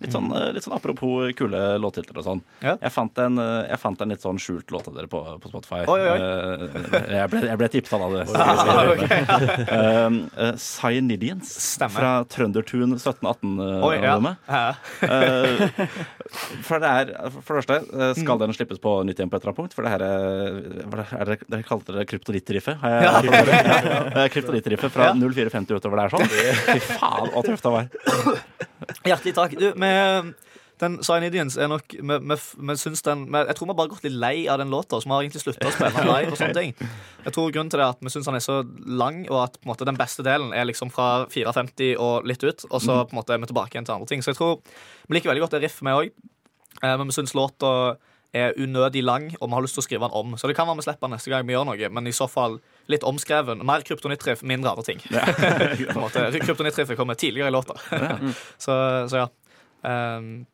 Litt 0.00 0.12
sånn, 0.12 0.26
eh, 0.36 0.50
litt 0.52 0.64
sånn 0.64 0.74
apropos 0.76 1.32
kule 1.36 1.78
låttitler 1.80 2.18
og 2.20 2.24
sånn. 2.26 2.42
Ja. 2.60 2.74
Jeg, 2.82 2.92
fant 2.92 3.16
en, 3.24 3.38
eh, 3.40 3.68
jeg 3.70 3.78
fant 3.80 4.00
en 4.04 4.08
litt 4.12 4.20
sånn 4.20 4.36
skjult 4.40 4.68
låt 4.74 4.88
av 4.90 4.94
dere 4.98 5.08
på, 5.08 5.22
på 5.40 5.48
Spotify. 5.48 5.80
Oi, 5.88 6.00
oi, 6.00 6.10
oi. 6.10 6.18
Eh, 6.18 7.16
Jeg 7.18 7.30
ble, 7.32 7.40
jeg 7.48 7.58
ble 7.62 7.68
tipsa 7.72 7.96
av 7.96 8.12
det. 8.12 8.26
Um, 9.78 10.18
uh, 10.38 10.52
Cyanidians 10.56 11.48
Stemmer. 11.74 11.94
fra 12.00 12.10
Trøndertun 12.30 12.94
1718-albumet. 12.98 13.84
Oi, 13.84 13.96
ja. 14.02 14.16
Ja. 14.48 14.74
Eh, 15.08 15.88
for 16.66 16.80
det 16.82 16.88
er, 16.88 17.12
for 17.40 17.56
det 17.56 17.64
første, 17.64 17.78
eh, 17.92 18.08
Mm. 18.08 18.14
skal 18.24 18.38
den 18.40 18.52
slippes 18.56 18.78
på 18.80 18.92
nytt 19.06 19.18
igjen 19.20 19.30
på 19.30 19.36
et 19.36 19.42
eller 19.44 19.52
annet 19.52 19.60
punkt? 19.62 19.74
For 19.76 19.82
det 19.82 19.90
her 19.92 20.02
er, 20.02 20.08
er 20.84 20.96
det, 20.96 21.06
er 21.12 21.24
det 21.32 21.38
Dere 21.48 21.62
kalte 21.66 21.92
det 21.96 22.06
kryptonitt-riffet? 22.10 22.76
Ja. 22.82 23.20
Kryptonitt-riffet 24.34 24.90
fra 24.92 25.10
Ja. 25.10 25.14
0450 25.14 25.78
utover 25.78 25.96
der 26.02 26.08
sånn. 26.14 26.28
Fy 26.38 26.78
faen, 26.94 27.32
så 27.32 27.44
tøft 27.46 27.66
det 27.66 27.72
var. 27.74 27.88
Hjertelig 29.06 29.34
takk. 29.36 29.56
Du, 29.58 29.72
med 29.80 30.34
den 30.78 30.98
Cyanidians 31.02 31.56
er 31.58 31.70
nok 31.70 31.90
vi, 31.90 32.36
syns 32.78 33.02
den, 33.02 33.24
vi, 33.32 33.40
Jeg 33.48 33.56
tror 33.58 33.66
vi 33.66 33.72
har 33.72 33.78
bare 33.80 33.90
gått 33.90 34.04
litt 34.06 34.18
lei 34.18 34.34
av 34.50 34.60
den 34.60 34.70
låta, 34.70 35.00
så 35.00 35.08
vi 35.08 35.14
har 35.14 35.24
egentlig 35.24 35.42
slutta 35.42 35.70
å 35.70 35.74
spille 35.74 35.90
den 35.96 36.06
live. 36.06 36.32
og 36.32 36.38
sånne 36.38 36.58
ting 36.58 36.74
Jeg 36.78 37.34
tror 37.34 37.52
grunnen 37.54 37.72
til 37.72 37.82
det 37.82 37.86
er 37.86 37.96
at 37.96 38.04
vi 38.04 38.12
syns 38.14 38.28
den 38.30 38.38
er 38.38 38.44
så 38.44 38.58
lang, 38.86 39.24
og 39.26 39.40
at 39.42 39.58
måte, 39.66 39.88
den 39.88 39.98
beste 39.98 40.24
delen 40.26 40.54
er 40.54 40.68
liksom 40.68 40.92
fra 40.94 41.26
54 41.32 41.96
og 41.98 42.28
litt 42.28 42.44
ut, 42.44 42.66
og 42.70 42.82
så 42.84 43.02
på 43.02 43.14
en 43.14 43.20
måte 43.20 43.34
er 43.34 43.42
vi 43.42 43.50
tilbake 43.50 43.74
igjen 43.74 43.88
til 43.88 43.96
andre 43.96 44.10
ting. 44.10 44.22
Så 44.22 44.32
jeg 44.32 44.38
tror 44.38 44.60
vi 44.62 45.18
liker 45.18 45.32
veldig 45.32 45.46
godt 45.46 45.58
det 45.58 45.64
riffet, 45.66 45.86
vi 45.86 45.96
òg. 45.96 46.12
Men 46.84 47.10
vi 47.10 47.16
syns 47.16 47.34
låta 47.34 47.72
er 48.36 48.54
unødig 48.60 49.02
lang, 49.02 49.30
og 49.40 49.48
vi 49.48 49.56
har 49.56 49.64
lyst 49.64 49.78
til 49.78 49.82
å 49.82 49.86
skrive 49.88 50.06
den 50.06 50.18
om. 50.20 50.36
Så 50.38 50.48
det 50.48 50.56
kan 50.56 50.68
være 50.68 50.78
vi 50.78 50.86
slipper 50.86 51.08
den 51.08 51.16
neste 51.16 51.32
gang 51.32 51.46
vi 51.48 51.56
gjør 51.56 51.66
noe, 51.70 51.90
men 51.96 52.10
i 52.10 52.14
så 52.14 52.28
fall 52.30 52.58
litt 52.88 53.04
omskreven. 53.06 53.60
Mer 53.68 53.82
kryptonittriff, 53.86 54.42
mindre 54.42 54.70
andre 54.72 54.84
ting. 54.86 55.02
Ja. 55.12 55.24
Kryptonittriffet 56.40 56.96
kommer 56.96 57.14
tidligere 57.14 57.48
i 57.48 57.54
låta. 57.54 57.74
så, 58.58 58.74
så 59.08 59.16
ja. 59.24 59.28
Um, 59.82 60.46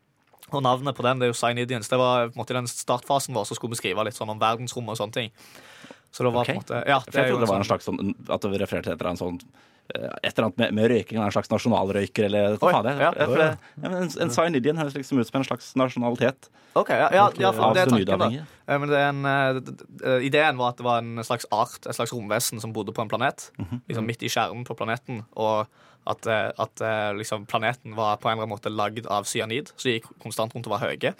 og 0.53 0.61
navnet 0.61 0.93
på 0.95 1.01
den 1.05 1.19
det 1.21 1.25
er 1.29 1.31
jo 1.33 1.37
Signidians. 1.39 1.89
Det 1.89 1.97
var 1.97 2.27
på 2.29 2.35
en 2.37 2.41
måte 2.43 2.53
I 2.53 2.59
den 2.59 2.67
startfasen 2.69 3.33
vår 3.33 3.47
så 3.49 3.55
skulle 3.57 3.73
vi 3.73 3.79
skrive 3.81 4.03
litt 4.05 4.17
sånn 4.17 4.29
om 4.29 4.41
verdensrommet 4.41 4.93
og 4.93 4.99
sånne 4.99 5.15
ting. 5.15 5.31
Så 6.13 6.23
det 6.23 6.31
var 6.35 6.45
på 6.47 6.53
en 6.53 6.59
måte 6.61 6.81
Ja, 6.87 6.99
det 7.07 7.15
jeg 7.17 7.31
trodde 7.31 7.43
det 7.47 7.49
var 7.49 7.59
en 7.63 7.67
slags 7.67 7.87
sånn 7.89 8.13
At 8.31 8.45
du 8.45 8.53
refererte 8.53 8.85
til 8.87 8.93
et 8.93 9.01
eller 9.01 9.09
annet 9.09 9.19
sånn 9.23 9.39
eh, 9.41 10.13
et 10.21 10.29
eller 10.37 10.45
annet 10.47 10.61
med, 10.61 10.75
med 10.77 10.91
røyking, 10.93 11.17
en 11.19 11.33
slags 11.33 11.49
nasjonalrøyker 11.51 12.27
eller 12.29 12.55
hva 12.61 12.71
faen, 12.77 12.85
det 12.87 12.93
ja. 13.01 13.09
jeg- 13.17 13.33
det- 13.41 13.49
ja, 13.83 13.89
En, 14.03 14.11
en 14.27 14.35
signidian 14.37 14.79
høres 14.79 14.95
liksom 14.95 15.19
ut 15.19 15.27
som 15.31 15.41
en 15.41 15.47
slags 15.49 15.73
nasjonalitet. 15.81 16.47
Ok, 16.75 16.93
ja, 16.93 17.09
ja, 17.11 17.25
ja 17.41 17.51
det 17.73 17.81
er 17.83 17.91
tanken, 17.91 18.21
da. 18.21 18.29
Eh, 18.67 18.79
Men 18.79 18.89
det 18.89 18.99
en, 18.99 19.25
eh, 19.25 19.61
eh, 20.03 20.25
ideen 20.25 20.57
var 20.57 20.69
at 20.73 20.77
det 20.77 20.85
var 20.85 20.97
en 21.01 21.23
slags 21.23 21.45
art, 21.51 21.85
et 21.85 21.95
slags 21.95 22.13
romvesen, 22.13 22.61
som 22.61 22.73
bodde 22.73 22.93
på 22.93 23.01
en 23.01 23.09
planet. 23.09 23.51
Mhm. 23.57 23.81
Liksom 23.87 24.05
midt 24.05 24.23
i 24.23 24.29
kjernen 24.29 24.65
på 24.65 24.75
planeten. 24.75 25.25
Og 25.35 25.67
at, 26.07 26.27
at 26.27 26.81
liksom 27.17 27.47
planeten 27.47 27.95
var 27.95 28.17
på 28.17 28.29
en 28.29 28.37
eller 28.37 28.45
annen 28.45 28.53
måte 28.53 28.69
lagd 28.69 29.07
av 29.07 29.25
cyanid, 29.25 29.71
så 29.75 29.87
de 29.87 29.93
gikk 29.95 30.05
konstant 30.21 30.53
rundt 30.53 30.67
og 30.67 30.75
var 30.75 30.83
høye. 30.85 31.15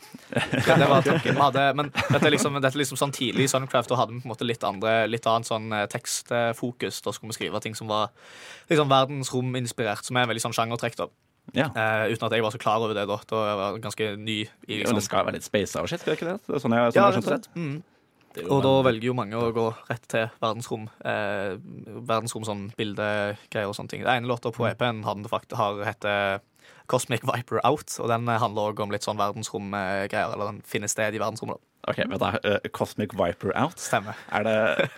Ja, 0.61 0.75
det 0.77 0.87
var 0.87 1.01
tanken 1.01 1.33
vi 1.33 1.41
hadde. 1.41 1.73
Men 1.73 1.89
dette 1.89 2.21
er 2.27 2.29
liksom, 2.29 2.53
dette 2.61 2.77
er 2.77 2.83
liksom 2.83 2.99
sånn 3.01 3.11
tidlig 3.11 3.47
i 3.47 3.49
Suncraft, 3.49 3.89
da 3.89 3.97
hadde 3.97 4.13
vi 4.13 4.21
på 4.21 4.29
en 4.29 4.33
måte 4.35 4.45
litt 4.45 4.61
andre 4.63 5.07
Litt 5.09 5.25
annet 5.25 5.49
sånn 5.49 5.73
tekstfokus. 5.89 7.01
Da 7.01 7.11
skulle 7.11 7.33
vi 7.33 7.39
skrive 7.39 7.63
ting 7.65 7.73
som 7.73 7.89
var 7.89 8.13
liksom 8.69 8.93
verdensrominspirert, 8.93 10.05
som 10.05 10.17
er 10.17 10.27
en 10.27 10.29
veldig 10.29 10.45
sånn 10.45 10.53
sjangertrekk. 10.53 11.01
da 11.01 11.09
Ja. 11.53 11.67
Uh, 11.69 12.11
uten 12.11 12.25
at 12.25 12.33
jeg 12.33 12.43
var 12.43 12.53
så 12.55 12.59
klar 12.61 12.81
over 12.81 12.95
det 12.97 13.05
da. 13.07 13.17
Da 13.29 13.41
jeg 13.49 13.57
var 13.59 13.81
ganske 13.83 14.07
ny 14.17 14.37
i 14.67 14.79
liksom 14.81 14.97
det 14.97 15.03
skal 15.05 15.27
være 15.27 15.37
litt 15.37 15.45
space 15.45 15.77
og 15.79 15.89
shit, 15.91 16.01
skal 16.01 16.17
ikke 16.17 16.31
det? 16.31 16.39
det 16.47 16.61
sånn 16.63 16.73
jeg, 16.73 16.95
sånn 16.95 16.97
Ja, 16.97 17.11
jeg 17.11 17.21
har 17.21 17.21
og 17.21 17.29
det. 17.29 17.51
Mm. 17.55 17.83
Og 18.51 18.63
da 18.65 18.71
velger 18.83 19.07
jo 19.07 19.13
mange 19.15 19.39
å 19.39 19.51
gå 19.55 19.69
rett 19.87 20.07
til 20.11 20.25
verdensrom. 20.43 20.89
Eh, 21.07 21.55
verdensrom 22.09 22.43
sånn 22.47 22.65
bildegreier 22.75 23.69
og 23.69 23.77
sånne 23.77 23.93
ting. 23.93 24.03
Det 24.03 24.11
ene 24.11 24.27
låta 24.27 24.51
på 24.51 24.67
EP-en 24.67 25.05
hadde 25.07 25.31
fakt- 25.31 25.55
har 25.55 25.79
heter 25.87 26.41
Cosmic 26.91 27.23
Viper 27.23 27.61
Out, 27.63 27.95
og 28.01 28.09
den 28.11 28.27
eh, 28.27 28.41
handler 28.41 28.73
òg 28.73 28.81
om 28.83 28.91
litt 28.91 29.05
sånn 29.07 29.21
verdensromgreier. 29.21 30.33
Eller 30.33 30.51
den 30.51 30.61
finner 30.67 30.91
sted 30.91 31.15
i 31.15 31.21
verdensrommet. 31.21 31.61
da. 31.61 31.71
OK, 31.87 31.97
vent 32.09 32.19
da. 32.21 32.31
Uh, 32.43 32.69
Cosmic 32.73 33.13
Viper 33.13 33.51
Out? 33.55 33.77
Stemmer. 33.79 34.17
Er 34.33 34.43
det 34.47 34.89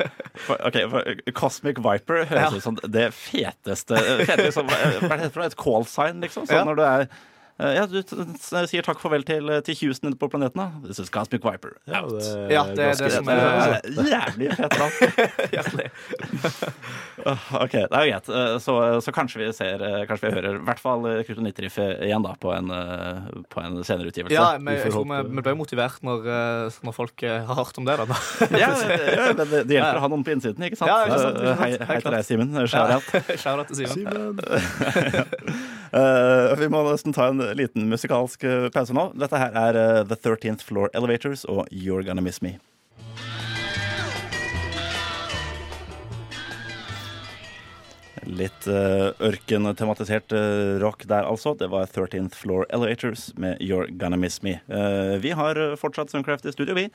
for, 0.45 0.55
OK, 0.67 0.77
for, 0.91 1.31
Cosmic 1.35 1.81
Viper 1.83 2.23
høres 2.25 2.51
Ja. 2.51 2.51
ut 2.55 2.63
som 2.63 2.77
det 2.83 3.09
feteste 3.15 3.97
feteste 4.27 4.63
fete, 4.63 4.77
eh, 4.77 5.01
Hva 5.07 5.17
heter 5.19 5.41
det? 5.41 5.49
Et 5.51 5.57
call 5.59 5.85
sign, 5.89 6.21
liksom? 6.23 6.47
Sånn 6.47 6.61
Ja. 6.61 6.63
når 6.69 6.79
du 6.79 6.83
er 6.87 7.07
ja, 7.59 7.85
du 7.89 8.01
sier 8.69 8.83
takk 8.85 8.99
farvel 9.01 9.23
til, 9.25 9.49
til 9.65 9.75
Houston 9.81 10.13
på 10.19 10.27
planeten. 10.29 10.57
da. 10.61 10.67
This 10.85 10.99
is 11.01 11.09
Cosmic 11.09 11.41
Viper. 11.45 11.73
Ja, 11.89 12.03
det, 12.05 12.51
Ja, 12.53 12.63
det 12.69 12.83
er 12.85 12.95
det 13.01 13.11
som 13.15 13.27
er- 13.33 13.81
Det 13.81 13.97
er 13.97 14.11
Jævlig 14.13 14.51
fett 14.59 14.77
navn. 14.77 14.93
OK, 17.63 17.71
det 17.73 17.87
er 17.91 18.03
jo 18.05 18.11
greit. 18.13 18.29
Eh, 18.29 18.57
Så, 18.61 18.73
så 19.01 19.11
kanskje 19.15 19.41
vi 19.41 19.47
ser 19.57 19.81
eh, 19.83 20.05
Kanskje 20.07 20.29
vi 20.29 20.35
hører 20.37 20.55
i 20.59 20.63
hvert 20.67 20.81
fall 20.83 21.05
eh, 21.09 21.23
Kryptonitt-riff 21.27 21.77
igjen 21.81 22.23
da 22.25 22.35
på 22.39 22.51
en, 22.55 22.69
eh, 22.71 23.41
på 23.51 23.63
en 23.63 23.79
senere 23.87 24.11
utgivelse. 24.11 24.35
Ja, 24.37 24.57
men 24.61 24.77
Vi 24.77 24.91
vi, 24.93 25.41
ble 25.41 25.55
motivert 25.57 25.97
når, 26.05 26.27
eh, 26.29 26.77
når 26.85 26.93
folk 26.95 27.23
eh, 27.25 27.41
har 27.49 27.57
hørt 27.63 27.77
om 27.81 27.85
det. 27.89 27.97
da. 27.97 28.05
ja, 28.53 28.69
ja, 28.69 29.33
men 29.33 29.41
det, 29.49 29.63
det 29.67 29.79
hjelper 29.79 29.97
å 29.97 30.05
ha 30.05 30.11
noen 30.13 30.23
på 30.27 30.35
innsiden, 30.37 30.61
ikke 30.69 30.77
sant? 30.79 30.93
Ja, 30.93 30.97
ikke 31.09 31.19
sant, 31.25 31.41
ikke 31.41 31.57
sant. 31.57 31.57
Eh, 31.57 31.57
Hei, 31.63 31.71
hei 31.89 31.99
til 32.05 32.17
deg. 32.17 32.23
Simen. 32.27 32.53
Shout 32.69 32.89
out. 32.99 33.05
Shout-out 33.43 33.67
til 33.73 33.77
Simen. 33.89 34.15
Eh, 35.91 36.55
vi 36.59 36.69
må 36.71 36.83
nesten 36.87 37.15
ta 37.15 37.29
en 37.31 37.43
liten 37.57 37.87
musikalsk 37.91 38.43
eh, 38.47 38.69
pause 38.73 38.95
nå. 38.95 39.09
Dette 39.19 39.39
her 39.39 39.53
er 39.55 39.77
uh, 39.77 40.01
The 40.07 40.17
13th 40.19 40.65
Floor 40.67 40.91
Elevators 40.97 41.45
og 41.47 41.67
You're 41.71 42.03
Gonna 42.07 42.23
Miss 42.23 42.41
Me. 42.43 42.57
Litt 48.27 48.67
uh, 48.67 49.13
ørkentematisert 49.23 50.33
uh, 50.35 50.75
rock 50.83 51.05
der, 51.07 51.23
altså. 51.23 51.55
Det 51.55 51.69
var 51.71 51.87
13th 51.87 52.35
Floor 52.35 52.67
Elevators 52.75 53.29
med 53.39 53.61
You're 53.63 53.87
Gonna 53.87 54.19
Miss 54.19 54.41
Me. 54.43 54.57
Uh, 54.67 55.15
vi 55.23 55.31
har 55.31 55.61
fortsatt 55.79 56.11
Suncraft 56.11 56.49
i 56.49 56.55
studio, 56.55 56.75
vi. 56.75 56.89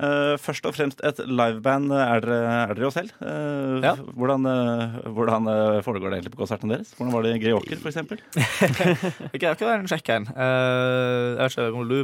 Eh, 0.00 0.36
først 0.40 0.64
og 0.66 0.72
fremst 0.74 1.02
et 1.04 1.18
liveband 1.28 1.92
er 1.92 2.22
dere 2.24 2.38
er 2.70 2.72
dere 2.74 2.86
jo 2.88 2.90
selv. 2.94 3.12
Eh, 3.20 3.82
Ja. 3.84 3.92
Hvordan, 3.96 4.46
eh, 4.48 4.96
hvordan 5.12 5.50
foregår 5.84 6.10
det 6.10 6.18
egentlig 6.22 6.32
på 6.36 6.42
konserten 6.46 6.72
deres? 6.72 6.94
Hvordan 6.96 7.12
var 7.12 7.22
det 7.22 7.34
i 7.36 7.42
Greåker, 7.44 7.76
f.eks.? 7.76 7.96
Jeg 9.32 9.38
greier 9.40 9.54
ikke 9.54 9.66
å 9.68 9.70
være 9.70 9.84
en 9.84 9.90
sjekk 9.92 10.08
en. 10.16 10.26
Eh, 10.32 11.36
jeg 11.36 11.44
vet 11.44 11.58
ikke 11.58 11.82
om 11.84 11.88
du 11.88 12.02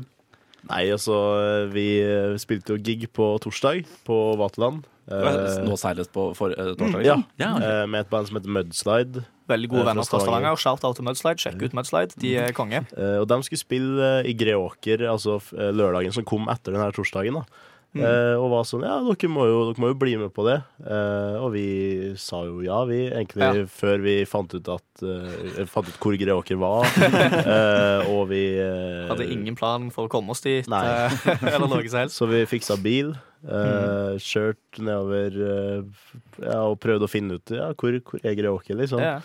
Nei, 0.68 0.88
altså, 0.92 1.14
vi 1.72 1.84
spilte 2.42 2.74
jo 2.74 2.82
gig 2.82 3.06
på 3.14 3.38
torsdag 3.40 3.86
på 4.04 4.16
Vaterland. 4.36 4.82
Nå 5.08 5.76
seiles 5.80 6.10
på 6.12 6.34
for, 6.36 6.52
eh, 6.52 6.74
torsdag? 6.76 7.04
ja. 7.06 7.14
ja 7.40 7.52
ok. 7.56 7.62
eh, 7.64 7.84
med 7.88 8.00
et 8.04 8.10
band 8.10 8.28
som 8.28 8.36
heter 8.36 8.52
Mudslide. 8.52 9.22
Veldig 9.48 9.70
gode 9.72 9.86
venner 9.86 10.04
fra 10.04 10.18
Stavanger. 10.20 10.58
Shout-out 10.60 10.98
til 10.98 11.06
Mudslide. 11.06 11.40
Sjekk 11.40 11.62
ut 11.62 11.76
Mudslide. 11.78 12.18
De 12.20 12.34
er 12.42 12.52
konge. 12.52 12.82
Eh, 12.98 13.16
og 13.22 13.28
de 13.30 13.38
skulle 13.46 13.62
spille 13.62 14.10
i 14.28 14.34
Greåker 14.36 15.06
altså 15.08 15.38
lørdagen 15.56 16.12
som 16.12 16.26
kom 16.28 16.50
etter 16.52 16.74
denne 16.76 16.90
torsdagen. 16.92 17.40
da 17.40 17.46
Mm. 17.96 18.02
Eh, 18.04 18.34
og 18.36 18.50
var 18.52 18.66
sånn 18.68 18.82
Ja, 18.84 18.98
dere 19.00 19.28
må, 19.32 19.46
jo, 19.48 19.60
dere 19.70 19.80
må 19.80 19.88
jo 19.88 19.96
bli 19.96 20.12
med 20.20 20.28
på 20.36 20.44
det. 20.44 20.58
Eh, 20.84 21.36
og 21.40 21.54
vi 21.54 21.64
sa 22.20 22.42
jo 22.44 22.60
ja, 22.60 22.82
vi, 22.88 22.98
egentlig 23.08 23.46
Ja. 23.46 23.64
før 23.72 24.02
vi 24.04 24.16
fant 24.28 24.52
ut 24.52 24.68
at 24.74 25.04
eh, 25.08 25.64
Fant 25.70 25.88
ut 25.88 25.96
hvor 26.02 26.18
Greåker 26.20 26.60
var. 26.60 26.84
Eh, 27.48 28.10
og 28.12 28.28
vi 28.28 28.42
eh, 28.60 29.08
Hadde 29.08 29.28
ingen 29.32 29.56
plan 29.56 29.88
for 29.94 30.06
å 30.06 30.12
komme 30.12 30.34
oss 30.34 30.44
dit. 30.44 30.68
Eller 30.68 31.64
noe 31.64 31.80
som 31.88 32.02
helst. 32.02 32.18
Så 32.18 32.28
vi 32.28 32.42
fiksa 32.50 32.76
bil. 32.80 33.14
Mm. 33.38 34.18
Kjørt 34.18 34.80
nedover 34.82 35.36
ja, 36.42 36.56
og 36.66 36.74
prøvde 36.82 37.06
å 37.06 37.10
finne 37.10 37.38
ut 37.38 37.52
ja, 37.54 37.70
hvor, 37.78 37.94
hvor 38.04 38.24
er 38.26 38.34
Greåker, 38.36 38.76
liksom. 38.80 39.00
Ja. 39.00 39.20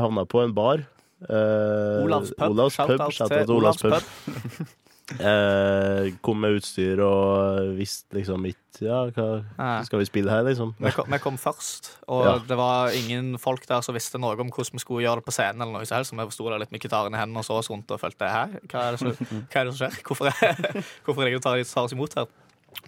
Havna 0.00 0.24
på 0.26 0.40
en 0.42 0.54
bar. 0.56 0.86
Olavs 1.28 2.32
pub. 2.34 2.48
Olavs 2.50 2.80
pub. 2.80 2.96
Shout-out 2.96 3.18
Shout-out 3.20 3.44
til 3.46 3.54
Olavs 3.60 3.84
pub. 3.84 4.72
Eh, 5.20 6.14
kom 6.24 6.38
med 6.40 6.54
utstyr 6.56 7.00
og 7.04 7.74
visste 7.76 8.16
liksom 8.16 8.46
ikke 8.48 8.86
Ja, 8.88 9.02
hva 9.12 9.82
skal 9.84 10.00
vi 10.00 10.06
spille 10.08 10.32
her, 10.32 10.46
liksom? 10.48 10.72
Vi 10.80 10.92
kom, 10.96 11.10
vi 11.12 11.18
kom 11.20 11.36
først, 11.38 11.90
og 12.08 12.24
Ja. 12.24 12.32
det 12.38 12.56
var 12.56 12.88
ingen 12.96 13.36
folk 13.38 13.66
der 13.68 13.82
som 13.84 13.94
visste 13.94 14.18
noe 14.18 14.32
om 14.32 14.48
hvordan 14.50 14.72
vi 14.72 14.82
skulle 14.82 15.04
gjøre 15.04 15.20
det 15.20 15.26
på 15.28 15.34
scenen. 15.36 15.60
eller 15.60 15.76
noe 15.76 15.84
som 15.86 16.04
så 16.04 16.16
Vi 16.24 16.30
sto 16.32 16.48
der 16.48 16.58
litt 16.58 16.72
med 16.72 16.80
gitaren 16.80 17.14
i 17.14 17.18
hendene 17.20 17.38
og 17.38 17.44
så 17.44 17.58
oss 17.60 17.68
rundt 17.70 17.90
og 17.90 18.00
følte 18.00 18.24
Hæ, 18.32 18.58
hva 18.66 18.80
er 18.88 18.90
det 18.96 19.00
som, 19.00 19.12
hva 19.12 19.60
er 19.60 19.64
det 19.64 19.74
som 19.74 19.82
skjer? 19.84 20.02
Hvorfor 20.02 20.26
er, 20.26 20.82
hvorfor 21.04 21.20
er 21.20 21.24
det 21.24 21.32
ingen 21.34 21.42
som 21.42 21.52
tar, 21.52 21.62
tar 21.74 21.84
oss 21.84 21.92
imot 21.92 22.14
her? 22.14 22.26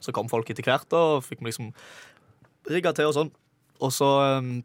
Så 0.01 0.13
kom 0.13 0.29
folk 0.29 0.49
etter 0.51 0.65
hvert, 0.65 0.91
og 0.93 1.23
fikk 1.23 1.41
vi 1.45 1.51
liksom 1.53 1.73
rigga 2.71 2.93
til 2.97 3.07
og 3.07 3.15
sånn. 3.15 3.31
Og 3.81 3.93
så 3.93 4.39
um, 4.41 4.65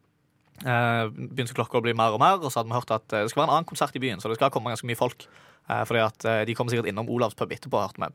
begynte 0.61 1.55
klokka 1.57 1.79
å 1.79 1.85
bli 1.85 1.93
mer 1.97 2.13
og 2.15 2.21
mer, 2.21 2.39
og 2.41 2.51
så 2.51 2.61
hadde 2.61 2.69
vi 2.69 2.77
hørt 2.77 2.93
at 2.93 3.15
eh, 3.15 3.23
det 3.23 3.31
skal 3.33 3.43
være 3.43 3.49
en 3.49 3.55
annen 3.57 3.69
konsert 3.69 3.95
i 3.97 4.03
byen, 4.03 4.21
så 4.21 4.29
det 4.29 4.37
skal 4.39 4.53
komme 4.53 4.73
ganske 4.73 4.87
mye 4.89 4.99
folk. 4.99 5.25
Eh, 5.69 5.83
fordi 5.87 6.03
at 6.03 6.27
eh, 6.27 6.43
de 6.49 6.55
kommer 6.57 6.73
sikkert 6.73 6.91
innom 6.91 7.09
Olavs 7.11 7.37
pub 7.37 7.51
etterpå, 7.53 7.81
hørte 7.81 8.01
vi. 8.01 8.11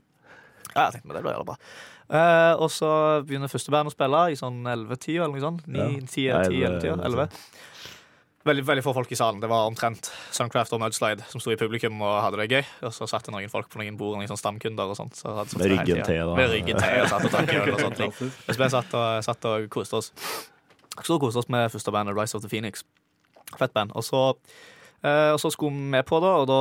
Ja, 0.74 0.88
jeg 0.88 0.96
tenkte, 0.96 1.06
men 1.08 1.16
det 1.16 1.22
blir 1.24 1.36
jævla 1.36 1.48
bra. 1.52 1.56
Eh, 2.06 2.52
og 2.62 2.68
så 2.70 2.90
begynner 3.26 3.50
første 3.50 3.72
band 3.74 3.90
å 3.90 3.94
spille 3.94 4.26
i 4.30 4.38
sånn 4.38 4.60
11-10 4.62 5.16
eller 5.16 5.32
noe 5.34 5.46
sånt. 5.46 5.64
9, 5.66 5.88
10, 6.04 6.26
Ja, 6.26 6.42
10, 6.44 6.62
11, 6.68 6.92
11, 6.92 7.08
11. 7.10 7.40
Veldig, 8.46 8.62
veldig 8.62 8.82
få 8.86 8.92
folk 8.94 9.10
i 9.10 9.16
salen. 9.18 9.40
Det 9.42 9.48
var 9.50 9.66
omtrent 9.66 10.06
Suncraft 10.30 10.76
og 10.76 10.78
Mudslide 10.78 11.24
som 11.32 11.42
sto 11.42 11.50
i 11.50 11.58
publikum 11.58 11.98
og 11.98 12.12
hadde 12.22 12.38
det 12.44 12.46
gøy. 12.52 12.68
Og 12.86 12.92
så 12.94 13.08
satt 13.10 13.26
det 13.26 13.34
noen 13.34 13.50
folk 13.50 13.66
på 13.72 13.80
noen 13.80 13.96
bord, 13.98 14.20
noen 14.20 14.30
sånn 14.30 14.38
stamkunder 14.38 14.92
og 14.92 14.98
sånt. 14.98 15.18
Så 15.18 15.32
Med 15.56 15.72
ryggen 15.72 16.04
til, 16.06 16.20
da. 16.20 16.36
Med 16.38 16.52
ryggen 16.52 16.78
til 16.78 17.00
og 17.02 17.10
satt 17.10 17.26
og 17.26 17.34
drakk 17.34 17.50
øl 17.56 17.72
og 17.72 17.82
sånt. 17.82 17.98
ting. 18.04 18.14
Mens 18.46 18.60
vi 18.62 18.68
satt 18.76 18.94
og, 18.94 19.08
satt 19.26 19.48
og 19.50 19.66
koste 19.74 19.98
oss. 19.98 20.12
Så 21.04 21.18
koste 21.20 21.42
oss 21.42 21.52
med 21.52 21.70
første 21.72 21.92
bandet 21.94 22.16
Rise 22.16 22.36
of 22.38 22.44
the 22.44 22.50
Phoenix. 22.52 22.84
Fett 23.56 23.74
band. 23.76 23.92
Og 23.96 24.04
så, 24.04 24.22
eh, 25.02 25.32
og 25.34 25.40
så 25.42 25.52
skulle 25.52 25.74
vi 25.76 25.92
med 25.96 26.06
på 26.08 26.20
det, 26.24 26.32
og 26.32 26.46
da 26.50 26.60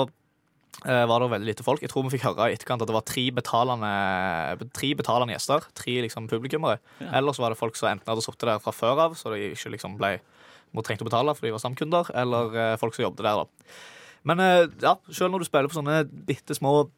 eh, 0.85 1.05
var 1.07 1.23
det 1.23 1.31
veldig 1.31 1.49
lite 1.49 1.65
folk. 1.65 1.81
Jeg 1.81 1.91
tror 1.93 2.05
vi 2.05 2.15
fikk 2.17 2.27
høre 2.27 2.51
i 2.51 2.57
etterkant 2.57 2.83
at 2.83 2.91
det 2.91 2.97
var 2.97 3.07
tre 3.07 3.25
betalende, 3.31 3.91
tre 4.75 4.93
betalende 4.95 5.35
gjester. 5.35 5.65
Tre 5.77 5.97
liksom 6.05 6.29
publikummere. 6.31 6.79
Ja. 6.99 7.17
Ellers 7.21 7.39
var 7.41 7.53
det 7.53 7.59
folk 7.61 7.77
som 7.79 7.89
enten 7.93 8.11
hadde 8.11 8.25
sittet 8.25 8.49
der 8.49 8.63
fra 8.63 8.75
før 8.75 9.05
av, 9.07 9.19
så 9.19 9.33
de 9.33 9.53
ikke 9.53 9.73
liksom 9.77 9.99
ble 10.01 10.17
trengte 10.83 11.05
å 11.05 11.07
betale 11.07 11.31
fordi 11.35 11.47
de 11.47 11.55
var 11.55 11.61
stamkunder, 11.63 12.09
eller 12.19 12.57
eh, 12.59 12.77
folk 12.81 12.95
som 12.95 13.05
jobbet 13.07 13.23
der. 13.23 13.43
da. 13.43 13.75
Men 14.25 14.41
eh, 14.41 14.67
ja, 14.83 14.95
selv 15.13 15.31
når 15.31 15.43
du 15.43 15.49
spiller 15.49 15.71
på 15.71 15.77
sånne 15.77 16.01
bitte 16.27 16.57
små 16.57 16.89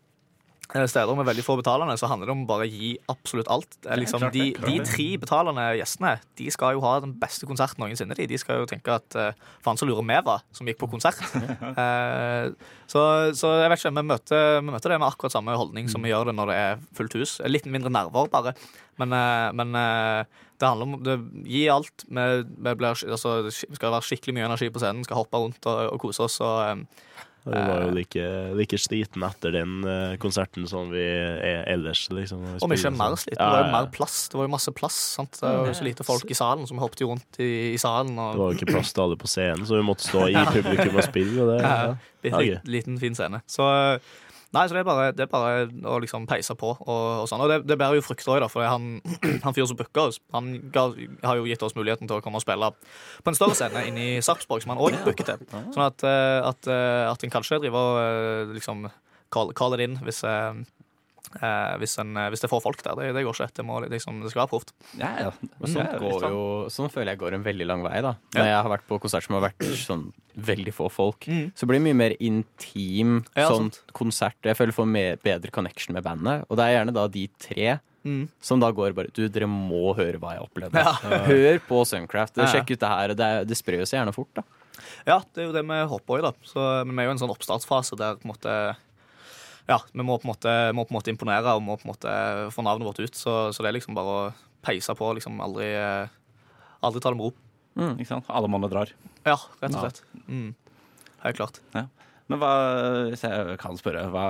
steder 0.68 1.16
med 1.16 1.28
veldig 1.28 1.44
få 1.46 1.56
betalende, 1.60 1.96
så 2.00 2.10
handler 2.12 2.28
det 2.28 2.34
om 2.36 2.46
bare 2.50 2.66
å 2.66 2.70
gi 2.70 2.94
absolutt 3.12 3.50
alt. 3.52 3.78
Liksom, 3.88 4.26
de, 4.34 4.50
de 4.60 4.76
tre 4.84 5.06
betalende 5.22 5.64
gjestene 5.80 6.18
De 6.40 6.50
skal 6.52 6.76
jo 6.76 6.82
ha 6.84 6.98
den 7.04 7.14
beste 7.20 7.48
konserten 7.48 7.84
noensinne. 7.84 8.18
De, 8.18 8.28
de 8.28 8.40
skal 8.42 8.62
jo 8.62 8.68
tenke 8.70 8.98
at 9.00 9.18
uh, 9.18 9.30
faen 9.64 9.80
så 9.80 9.88
lurer 9.88 10.04
vi 10.04 10.18
var 10.28 10.44
som 10.56 10.68
gikk 10.68 10.82
på 10.82 10.90
konsert. 10.92 11.22
uh, 11.38 12.52
så, 12.92 13.02
så 13.38 13.54
jeg 13.62 13.72
vet 13.72 13.80
ikke, 13.84 13.94
vi 13.96 14.08
møter, 14.12 14.50
vi 14.60 14.74
møter 14.74 14.94
det 14.94 15.00
med 15.00 15.08
akkurat 15.08 15.38
samme 15.38 15.56
holdning 15.56 15.88
som 15.92 16.04
vi 16.04 16.12
gjør 16.12 16.32
det 16.32 16.36
når 16.38 16.52
det 16.52 16.60
er 16.66 16.84
fullt 17.00 17.18
hus. 17.22 17.38
Litt 17.48 17.70
mindre 17.72 17.94
nerver, 17.94 18.28
bare. 18.34 18.58
Men, 18.98 19.14
uh, 19.14 19.54
men 19.56 19.76
eh, 19.78 20.44
det 20.58 20.66
handler 20.66 20.88
om 20.88 21.04
det, 21.06 21.18
Gi 21.46 21.68
alt. 21.70 22.06
Vi, 22.08 22.26
vi, 22.58 22.74
blir, 22.74 22.90
altså, 22.90 23.36
skal 23.54 23.94
være 23.94 24.06
skikkelig 24.06 24.38
mye 24.38 24.48
energi 24.50 24.72
på 24.74 24.82
scenen. 24.82 25.06
Skal 25.06 25.22
hoppe 25.22 25.42
rundt 25.42 25.70
og, 25.70 25.84
og 25.94 26.02
kose 26.02 26.26
oss. 26.26 26.40
Og, 26.42 26.64
eh, 26.66 27.04
Og 27.27 27.27
Vi 27.48 27.62
var 27.70 27.86
jo 27.86 27.94
like, 27.96 28.26
like 28.60 28.80
sliten 28.82 29.24
etter 29.28 29.54
den 29.56 29.78
eh, 29.88 30.16
konserten 30.22 30.68
som 30.70 30.92
vi 30.92 31.04
er 31.04 31.64
ellers, 31.72 32.06
liksom. 32.12 32.44
vi 32.44 32.58
Om 32.66 32.76
ikke 32.76 32.92
mer 32.96 33.16
sliten, 33.20 33.40
Det 33.40 33.48
var 33.54 33.64
jo 33.64 33.72
mer 33.76 33.90
plass. 33.94 34.18
Det 34.32 34.40
var 34.40 34.50
jo 34.50 34.54
masse 34.58 34.74
plass. 34.76 35.00
Sant? 35.18 35.40
Det 35.40 35.48
var 35.48 35.72
jo 35.72 35.78
så 35.80 35.88
lite 35.88 36.08
folk 36.08 36.28
i 36.32 36.38
salen, 36.38 36.68
så 36.68 36.76
vi 36.76 36.84
hoppet 36.84 37.06
jo 37.06 37.12
rundt 37.14 37.40
i, 37.40 37.52
i 37.74 37.80
salen. 37.82 38.16
Det 38.20 38.42
var 38.44 38.54
jo 38.54 38.60
ikke 38.60 38.72
plass 38.74 38.94
til 38.94 39.06
alle 39.08 39.20
på 39.20 39.32
scenen, 39.32 39.66
så 39.70 39.80
vi 39.80 39.88
måtte 39.88 40.08
stå 40.08 40.28
i 40.32 40.46
publikum 40.58 41.00
og 41.00 41.08
spille. 41.08 41.42
Og 41.44 41.54
det, 41.54 41.60
Ja, 41.64 41.76
ja. 41.88 41.98
Litt, 42.26 42.34
Ja, 42.34 42.40
liten, 42.42 42.72
liten, 42.74 42.96
fin 43.00 43.16
scene. 43.16 43.40
Så, 43.48 43.64
nei, 44.58 44.66
så 44.68 44.76
det 44.76 44.82
er 44.82 44.88
bare, 44.88 45.08
det 45.16 45.26
er 45.26 45.32
bare 45.32 45.66
å 45.94 45.98
liksom 46.04 46.28
peise 46.30 46.56
på. 46.60 46.74
Og, 46.76 47.04
og 47.24 47.30
sånn. 47.30 47.44
Og 47.46 47.52
det, 47.52 47.60
det 47.70 47.78
bærer 47.80 48.00
jo 48.00 48.06
frukter 48.06 48.36
òg, 48.36 48.48
for 48.52 48.66
han, 48.68 48.98
han 49.46 49.56
fyren 49.56 49.70
som 49.72 49.80
booka 49.80 50.08
oss, 50.10 50.22
han 50.36 50.52
ga, 50.74 50.88
har 51.24 51.40
jo 51.40 51.48
gitt 51.50 51.66
oss 51.66 51.78
muligheten 51.78 52.10
til 52.10 52.20
å 52.20 52.24
komme 52.26 52.42
og 52.42 52.46
spille 52.46 52.72
på 53.24 53.32
en 53.32 53.38
større 53.38 53.58
scene 53.58 53.86
inne 53.90 54.06
i 54.06 54.24
Sarpsborg, 54.26 54.64
som 54.66 54.76
han 54.76 54.84
òg 54.84 54.98
booker 55.06 55.28
til. 55.28 55.46
Sånn 55.74 55.86
at, 55.86 56.06
eh, 56.08 56.40
at, 56.46 56.72
eh, 56.72 57.04
at 57.08 57.24
en 57.24 57.34
kanskje 57.34 57.62
driver 57.64 57.94
og 57.94 58.02
eh, 58.04 58.56
liksom 58.58 58.88
call, 59.34 59.54
call 59.58 59.76
it 59.78 59.84
in 59.84 59.98
hvis 60.06 60.24
eh, 61.42 61.74
hvis, 61.82 61.98
en, 62.02 62.16
eh, 62.18 62.30
hvis 62.34 62.42
det 62.44 62.50
får 62.50 62.62
folk 62.64 62.82
der. 62.86 62.96
Det, 63.00 63.08
det 63.18 63.24
går 63.28 63.36
ikke. 63.38 63.50
Det, 63.60 63.66
må, 63.68 63.80
liksom, 63.90 64.22
det 64.24 64.32
skal 64.32 64.44
være 64.46 64.52
proft. 64.54 64.74
Ja, 65.00 65.10
ja. 65.28 65.32
Sånt, 65.66 65.98
går 66.02 66.28
jo, 66.32 66.44
sånn 66.74 66.90
føler 66.94 67.14
jeg 67.14 67.22
går 67.24 67.38
en 67.38 67.44
veldig 67.46 67.68
lang 67.70 67.84
vei. 67.86 68.02
da 68.06 68.16
Når 68.36 68.50
jeg 68.52 68.62
har 68.62 68.72
vært 68.76 68.88
på 68.90 69.00
konsert 69.04 69.24
som 69.28 69.38
har 69.40 69.48
vært 69.50 69.68
sånn 69.84 70.08
veldig 70.38 70.74
få 70.78 70.88
folk, 70.94 71.26
Mm. 71.28 71.52
så 71.58 71.66
blir 71.66 71.80
det 71.80 71.86
mye 71.88 71.98
mer 71.98 72.14
intim 72.22 73.26
Ja, 73.36 73.50
sånn 73.50 73.72
sant. 73.72 73.82
konsert. 73.94 74.38
Jeg 74.44 74.56
føler 74.56 74.72
jeg 74.72 74.78
får 74.80 74.88
mer, 74.88 75.16
bedre 75.24 75.52
connection 75.52 75.94
med 75.98 76.04
bandet. 76.06 76.46
Og 76.50 76.58
det 76.58 76.66
er 76.66 76.76
gjerne 76.80 76.94
da 76.94 77.08
de 77.08 77.28
tre 77.40 77.80
Mm. 78.06 78.30
som 78.40 78.60
da 78.62 78.70
går 78.72 78.94
bare 78.96 79.10
Du, 79.12 79.28
dere 79.28 79.48
må 79.48 79.94
høre 79.98 80.18
hva 80.22 80.36
jeg 80.38 80.46
opplevde. 80.48 80.80
Ja. 80.80 80.94
Hør 81.28 81.60
på 81.68 81.82
Suncraft. 81.86 82.38
Ja, 82.38 82.46
ja. 82.46 82.54
Sjekk 82.54 82.72
ut 82.72 82.80
det 82.80 82.88
her. 82.88 83.08
Det, 83.14 83.48
det 83.50 83.58
sprer 83.58 83.82
seg 83.86 84.00
gjerne 84.00 84.14
fort, 84.16 84.30
da. 84.38 84.44
Ja, 85.06 85.20
det 85.34 85.42
er 85.44 85.48
jo 85.48 85.52
det 85.56 85.64
vi 85.66 85.80
håper 85.92 86.20
i, 86.20 86.22
da. 86.22 86.32
Så, 86.46 86.86
men 86.86 86.96
vi 86.96 87.02
er 87.04 87.08
jo 87.08 87.12
i 87.12 87.16
en 87.18 87.20
sånn 87.20 87.34
oppstartsfase 87.34 87.98
der 87.98 88.16
på 88.16 88.28
en 88.28 88.32
måte 88.32 88.54
Ja, 89.68 89.82
vi 89.92 90.04
må 90.06 90.16
på 90.16 90.28
en 90.28 90.32
måte, 90.32 90.54
må 90.76 90.86
på 90.88 90.94
en 90.94 90.98
måte 91.00 91.12
imponere 91.12 91.56
og 91.58 91.64
må 91.64 91.76
på 91.80 91.88
en 91.88 91.92
måte 91.92 92.14
få 92.56 92.64
navnet 92.64 92.88
vårt 92.88 93.02
ut. 93.04 93.18
Så, 93.20 93.34
så 93.52 93.64
det 93.64 93.72
er 93.72 93.78
liksom 93.80 93.98
bare 93.98 94.14
å 94.14 94.22
peise 94.64 94.96
på. 94.96 95.10
liksom 95.18 95.42
Aldri, 95.44 95.74
eh, 95.76 96.16
aldri 96.88 97.04
ta 97.04 97.12
det 97.12 97.20
med 97.20 97.30
ro. 97.30 97.36
Ikke 97.94 98.10
sant? 98.10 98.30
Alle 98.34 98.50
manner 98.50 98.72
drar. 98.72 98.94
Ja, 99.28 99.36
rett 99.62 99.76
og 99.76 99.84
slett. 99.84 100.02
Mm. 100.26 100.54
Helt 101.26 101.40
klart. 101.40 101.60
Men 102.28 102.42
hva, 102.42 102.52
hvis 103.12 103.24
jeg 103.24 103.58
kan 103.62 103.78
spørre, 103.80 104.08
hva, 104.12 104.24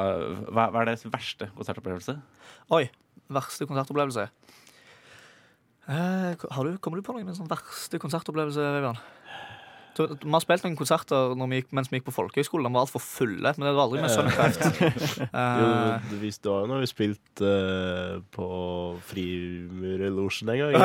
hva, 0.52 0.67
hva 0.73 0.82
er 0.84 0.91
deres 0.91 1.06
verste 1.10 1.50
konsertopplevelse? 1.58 2.17
Oi. 2.76 2.86
Verste 3.34 3.65
konsertopplevelse. 3.69 4.28
Eh, 5.88 6.34
har 6.36 6.67
du, 6.67 6.78
kommer 6.84 7.00
du 7.00 7.06
på 7.08 7.15
noen 7.15 7.36
sånn 7.36 7.50
verste 7.50 8.00
konsertopplevelse, 8.04 8.63
Vivian? 8.76 9.00
Så, 9.97 10.05
Vi 10.21 10.29
har 10.36 10.43
spilt 10.43 10.63
noen 10.67 10.75
konserter 10.77 11.33
når 11.39 11.49
vi 11.49 11.60
gikk, 11.62 11.71
mens 11.73 11.89
vi 11.89 11.97
gikk 11.97 12.05
på 12.12 12.15
folkehøyskole. 12.19 12.67
De 12.69 12.73
var 12.77 12.86
altfor 12.86 13.01
fulle, 13.01 13.53
men 13.57 13.65
det 13.65 13.73
var 13.73 13.88
aldri 13.88 14.03
med 14.05 14.13
Sunnycraft. 14.13 14.62
Jo, 15.27 15.67
Eh, 15.67 16.05
det 16.12 16.19
viste 16.21 16.45
det 16.45 16.51
var 16.53 16.63
jo 16.63 16.69
når 16.71 16.83
vi 16.83 16.89
spilte 16.91 17.49
uh, 17.49 18.19
på 18.36 18.47
Frimurerlosjen 19.07 20.49
en 20.53 20.57
gang. 20.60 20.73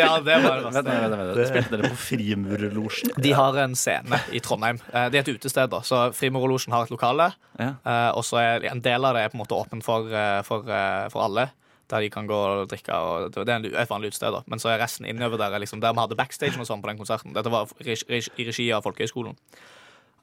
ja, 0.00 0.20
det 0.20 0.36
var 0.44 0.60
det 0.60 0.64
verste. 0.66 0.82
vent, 0.82 0.88
vent, 0.88 1.16
vent. 1.36 1.48
Spilte 1.50 1.76
dere 1.76 1.90
på 1.92 1.98
Frimurerlosjen? 2.06 3.14
De 3.22 3.32
har 3.36 3.58
en 3.64 3.74
scene 3.78 4.20
i 4.32 4.40
Trondheim. 4.44 4.80
Uh, 4.92 5.08
Det 5.12 5.20
er 5.20 5.24
et 5.26 5.32
utested, 5.36 5.70
da. 5.72 5.82
Så 5.86 6.02
Frimurerlosjen 6.16 6.74
har 6.76 6.86
et 6.86 6.92
lokale. 6.94 7.30
Ja. 7.60 7.74
eh, 7.84 8.10
Og 8.16 8.24
så 8.24 8.38
er 8.40 8.64
en 8.70 8.80
del 8.82 9.04
av 9.04 9.14
det 9.16 9.26
er 9.26 9.32
på 9.32 9.36
en 9.36 9.42
måte 9.44 9.56
åpen 9.58 9.82
for, 9.84 10.06
eh, 10.08 10.40
for, 10.46 10.64
eh, 10.68 11.08
for 11.12 11.26
alle. 11.26 11.50
Der 11.92 12.00
de 12.00 12.08
kan 12.10 12.26
gå 12.26 12.34
og 12.34 12.70
drikke. 12.72 12.96
Og 12.96 13.34
det 13.36 13.52
er 13.52 13.82
et 13.82 13.90
vanlig 13.90 14.12
utested. 14.12 14.32
da 14.32 14.40
Men 14.48 14.62
så 14.62 14.72
er 14.72 14.80
resten 14.80 15.04
innover 15.04 15.36
der, 15.36 15.52
er 15.52 15.60
liksom, 15.60 15.80
der 15.80 15.92
vi 15.92 16.00
hadde 16.00 16.16
backstage 16.16 16.56
og 16.58 16.66
sånn 16.66 16.80
på 16.82 16.88
den 16.88 17.00
konserten. 17.00 17.34
Dette 17.36 17.52
var 17.52 17.68
i 17.84 18.48
regi 18.48 18.70
av 18.72 18.86
Folkehøgskolen. 18.86 19.36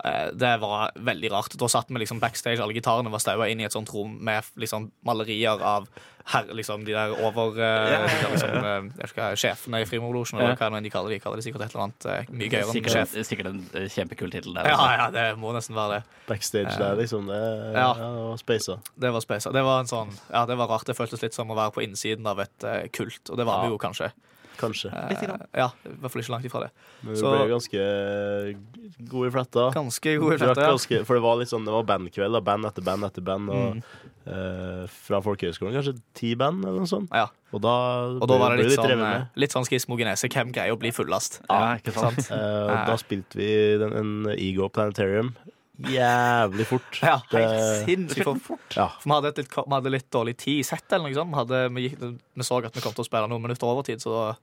Eh, 0.06 0.30
Det 0.34 0.54
var 0.62 0.92
veldig 0.96 1.32
rart. 1.32 1.58
Da 1.60 1.68
satt 1.68 1.90
vi 1.92 2.00
liksom 2.00 2.20
backstage, 2.22 2.60
alle 2.64 2.74
gitarene 2.74 3.12
var 3.12 3.20
staua 3.20 3.50
inn 3.52 3.60
i 3.60 3.66
et 3.68 3.74
sånt 3.76 3.90
rom 3.92 4.14
med 4.24 4.44
liksom 4.56 4.92
malerier 5.04 5.60
av 5.60 5.88
her, 6.30 6.46
liksom, 6.54 6.84
de 6.86 6.94
der 6.94 7.10
over 7.26 7.56
uh, 7.58 8.06
de 8.06 8.28
liksom, 8.32 8.52
uh, 8.62 9.04
ikke 9.04 9.18
hva, 9.18 9.30
Sjefene 9.36 9.80
i 9.82 9.86
Frimorlosjen, 9.90 10.38
eller 10.40 10.56
hva 10.60 10.68
enn 10.78 10.86
de 10.86 10.92
kaller. 10.94 11.10
De 11.10 11.18
kaller 11.24 11.42
det 11.42 11.46
sikkert 11.48 11.64
et 11.66 11.74
eller 11.74 11.84
annet 11.88 12.06
eh, 12.06 12.30
mye 12.30 12.50
gøyere 12.54 12.70
enn 12.76 12.90
sjef. 12.94 13.16
en- 13.18 13.26
sikkert 13.26 13.50
en 13.50 13.60
eh, 13.74 13.88
kjempekul 13.90 14.30
tittel 14.32 14.54
der. 14.54 14.70
Ja, 14.70 14.76
altså. 14.78 15.00
ja, 15.02 15.08
det 15.16 15.26
må 15.42 15.52
nesten 15.56 15.76
være 15.76 15.96
det. 15.98 16.04
Backstage 16.30 16.78
der, 16.78 16.96
liksom. 17.02 17.26
Det, 17.34 17.40
Ja. 17.74 17.88
ja. 17.90 17.94
det 17.98 18.24
var 18.30 18.38
spacer. 18.44 18.80
Det 18.96 19.12
var 19.18 19.26
spesa. 19.26 19.52
Det 19.58 19.64
var 19.66 19.80
en 19.82 19.90
sånn 19.90 20.14
Ja, 20.30 20.46
det 20.46 20.56
var 20.62 20.68
rart. 20.70 20.86
Det 20.86 20.96
føltes 20.96 21.22
litt 21.26 21.34
som 21.34 21.50
å 21.50 21.58
være 21.58 21.74
på 21.74 21.82
innsiden 21.88 22.28
av 22.30 22.40
et 22.46 22.64
uh, 22.64 22.86
kult, 22.94 23.24
og 23.34 23.36
det 23.42 23.46
var 23.50 23.64
vi 23.66 23.72
Ja. 23.72 23.74
jo 23.74 23.82
kanskje. 23.82 24.12
Kanskje. 24.60 24.92
Eh, 24.92 25.38
ja, 25.56 25.70
i 25.88 25.96
hvert 26.02 26.12
fall 26.12 26.22
ikke 26.22 26.34
langt 26.36 26.46
ifra 26.50 26.62
det. 26.66 26.72
Men 27.02 27.14
vi 27.16 27.20
så- 27.22 27.32
ble 27.32 27.48
ganske 27.54 29.08
god 29.10 29.28
i 29.28 29.32
fletta. 29.38 29.66
Ganske 29.74 30.14
gode 30.20 30.38
Drakk 30.38 30.50
fette. 30.52 30.62
Ja. 30.66 30.72
ganske, 30.76 31.06
for 31.08 31.14
det 31.16 31.24
var 31.24 31.38
litt 31.40 31.50
sånn, 31.54 31.66
det 31.66 31.72
var 31.74 31.84
bandkveld, 31.88 32.34
da, 32.36 32.42
band 32.42 32.66
etter 32.66 32.84
band 32.84 33.04
etter 33.08 33.22
band. 33.24 33.50
Og, 33.50 33.76
Mm. 33.76 33.84
eh, 34.28 34.88
fra 34.88 35.22
folkehøgskolen 35.22 35.74
kanskje 35.80 35.96
ti 36.14 36.34
band, 36.36 36.64
eller 36.66 36.80
noe 36.84 36.92
sånt. 36.92 37.10
Ja. 37.14 37.28
Og 37.54 37.62
da, 37.62 37.76
Og 38.20 38.28
da 38.28 38.38
var 38.38 38.58
det 38.58 38.66
litt 38.68 38.78
sånn, 38.78 38.92
eh, 39.16 39.26
litt 39.36 39.52
sånn 39.52 39.66
skismogenese. 39.66 40.30
Hvem 40.30 40.52
greier 40.54 40.76
å 40.76 40.80
bli 40.80 40.92
fullast? 40.92 41.40
Ja, 41.50 41.78
ikke 41.78 41.94
sant? 41.94 42.28
Eh, 42.32 42.68
og 42.68 42.86
da 42.92 42.96
spilte 42.98 43.36
vi 43.40 43.78
den, 43.80 43.94
en 43.94 44.28
Ego 44.38 44.68
Planetarium 44.70 45.34
jævlig 45.80 46.66
fort. 46.68 47.00
Ja, 47.02 47.22
helt 47.32 47.32
Det- 47.32 47.86
sinnssykt 47.88 48.42
fort. 48.44 48.76
Ja. 48.76 48.88
For 49.00 49.08
vi 49.10 49.16
hadde, 49.16 49.28
et 49.30 49.38
litt, 49.38 49.56
vi 49.56 49.72
hadde 49.74 49.92
litt 49.92 50.10
dårlig 50.12 50.36
tid 50.38 50.60
i 50.60 50.64
settet, 50.68 50.92
eller 50.94 51.08
noe 51.10 51.16
sånt. 51.16 51.32
Vi, 51.32 51.40
hadde, 51.40 51.74
vi, 51.74 51.90
gikk, 51.90 52.20
vi 52.36 52.44
så 52.44 52.66
at 52.66 52.74
vi 52.76 52.82
kom 52.82 52.92
til 52.94 53.04
å 53.06 53.08
spille 53.08 53.30
noen 53.30 53.42
minutter 53.42 53.66
overtid, 53.66 54.02
så 54.04 54.36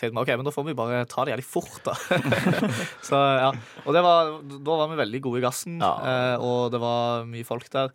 tenkte 0.00 0.16
vi 0.16 0.22
ok, 0.24 0.30
men 0.40 0.48
da 0.48 0.52
får 0.56 0.66
vi 0.66 0.74
bare 0.78 1.02
ta 1.10 1.24
det 1.28 1.34
jævlig 1.36 1.46
fort, 1.46 1.80
da. 1.86 1.94
så 3.08 3.20
ja, 3.44 3.50
Og 3.84 3.94
det 3.96 4.02
var, 4.04 4.32
da 4.50 4.78
var 4.82 4.88
vi 4.92 4.98
veldig 5.04 5.20
gode 5.28 5.42
i 5.42 5.44
gassen, 5.44 5.78
Ja. 5.82 5.92
eh, 6.12 6.36
og 6.42 6.70
det 6.74 6.80
var 6.82 7.26
mye 7.28 7.46
folk 7.48 7.68
der. 7.72 7.92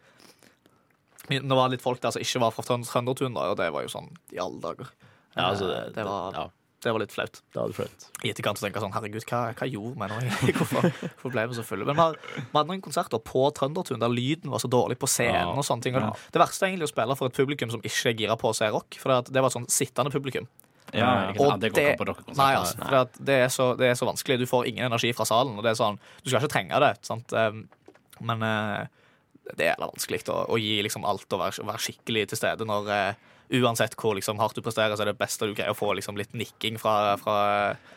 Det 1.25 1.41
var 1.57 1.71
litt 1.73 1.81
folk 1.81 2.01
der 2.03 2.13
som 2.13 2.21
ikke 2.21 2.43
var 2.43 2.51
fra 2.53 2.63
Trøndertun, 2.67 3.33
da, 3.33 3.47
og 3.49 3.57
det 3.57 3.71
var 3.73 3.81
jo 3.87 3.89
sånn 3.89 4.11
i 4.35 4.37
alle 4.41 4.61
dager. 4.61 4.91
Ja, 5.35 5.49
altså, 5.49 5.65
det, 5.71 5.79
det, 5.97 6.03
var, 6.05 6.35
ja, 6.37 6.43
det 6.85 6.91
var 6.93 7.01
litt 7.01 7.11
flaut. 7.15 7.39
det 7.51 7.59
hadde 7.63 7.73
flaut. 7.75 8.05
I 8.23 8.29
etterkant 8.29 8.61
tenker 8.61 8.77
jeg 8.77 8.85
sånn, 8.85 8.93
herregud, 8.93 9.25
hva, 9.31 9.39
hva 9.57 9.67
gjorde 9.67 9.97
vi 10.03 10.09
nå? 10.11 10.19
egentlig? 10.21 10.53
Hvorfor, 10.59 10.85
hvorfor 11.01 11.33
ble 11.33 11.47
vi 11.49 11.57
så 11.57 11.65
fulle? 11.65 11.87
Men 11.89 11.97
vi 11.97 12.03
har- 12.05 12.19
vi 12.37 12.45
hadde 12.53 12.69
noen 12.69 12.83
konserter 12.85 13.19
på 13.25 13.41
Trøndertun 13.57 13.99
der 14.05 14.13
lyden 14.13 14.53
var 14.53 14.61
så 14.61 14.69
dårlig 14.71 14.99
på 15.01 15.09
scenen. 15.09 15.49
Ja. 15.49 15.55
og 15.57 15.65
sånne 15.65 15.81
ting. 15.87 15.97
Og 15.97 16.21
Det 16.31 16.39
verste 16.43 16.63
er 16.67 16.71
egentlig 16.75 16.91
å 16.91 16.93
spille 16.93 17.17
for 17.17 17.33
et 17.33 17.39
publikum 17.41 17.73
som 17.73 17.81
ikke 17.81 18.13
er 18.13 18.19
gira 18.21 18.37
på 18.39 18.53
å 18.53 18.55
se 18.55 18.69
rock. 18.69 18.99
For 19.01 19.17
det 19.25 19.41
var 19.41 19.49
et 19.49 19.57
sånn 19.57 19.67
sittende 19.67 20.13
publikum. 20.13 20.45
Ja. 20.95 21.11
Og 21.35 21.45
Ja, 21.45 21.57
det 21.61 21.71
rockekonsert. 22.09 22.39
Nei, 22.39 22.51
altså, 22.57 22.77
for 22.81 22.95
det, 22.95 23.25
det, 23.27 23.39
er 23.45 23.53
så, 23.53 23.69
det 23.79 23.89
er 23.91 23.97
så 23.99 24.07
vanskelig. 24.09 24.39
Du 24.41 24.49
får 24.49 24.69
ingen 24.71 24.87
energi 24.87 25.11
fra 25.15 25.27
salen. 25.27 25.57
Og 25.57 25.65
det 25.65 25.73
er 25.73 25.79
sånn, 25.79 25.99
Du 26.23 26.29
skal 26.29 26.41
ikke 26.41 26.53
trenge 26.55 26.81
det, 26.83 26.93
sant? 27.05 27.35
Um, 27.35 27.65
men 28.25 28.43
eh, 28.47 28.87
det 29.59 29.69
er 29.73 29.81
vanskelig 29.81 30.23
å, 30.31 30.41
å 30.49 30.59
gi 30.61 30.79
liksom 30.85 31.05
alt 31.07 31.27
og 31.35 31.41
være, 31.43 31.65
være 31.67 31.83
skikkelig 31.83 32.29
til 32.31 32.39
stede 32.39 32.67
når 32.67 32.91
eh, 32.95 33.33
Uansett 33.53 33.93
hvor 34.01 34.15
liksom, 34.17 34.39
hardt 34.41 34.55
du 34.57 34.61
presterer, 34.65 34.95
så 34.97 35.03
er 35.05 35.11
det 35.11 35.19
beste 35.19 35.45
du 35.45 35.51
greier 35.53 35.69
å 35.69 35.77
få 35.77 35.91
liksom, 35.93 36.17
litt 36.17 36.31
nikking 36.33 36.79
fra, 36.81 37.13
fra 37.21 37.35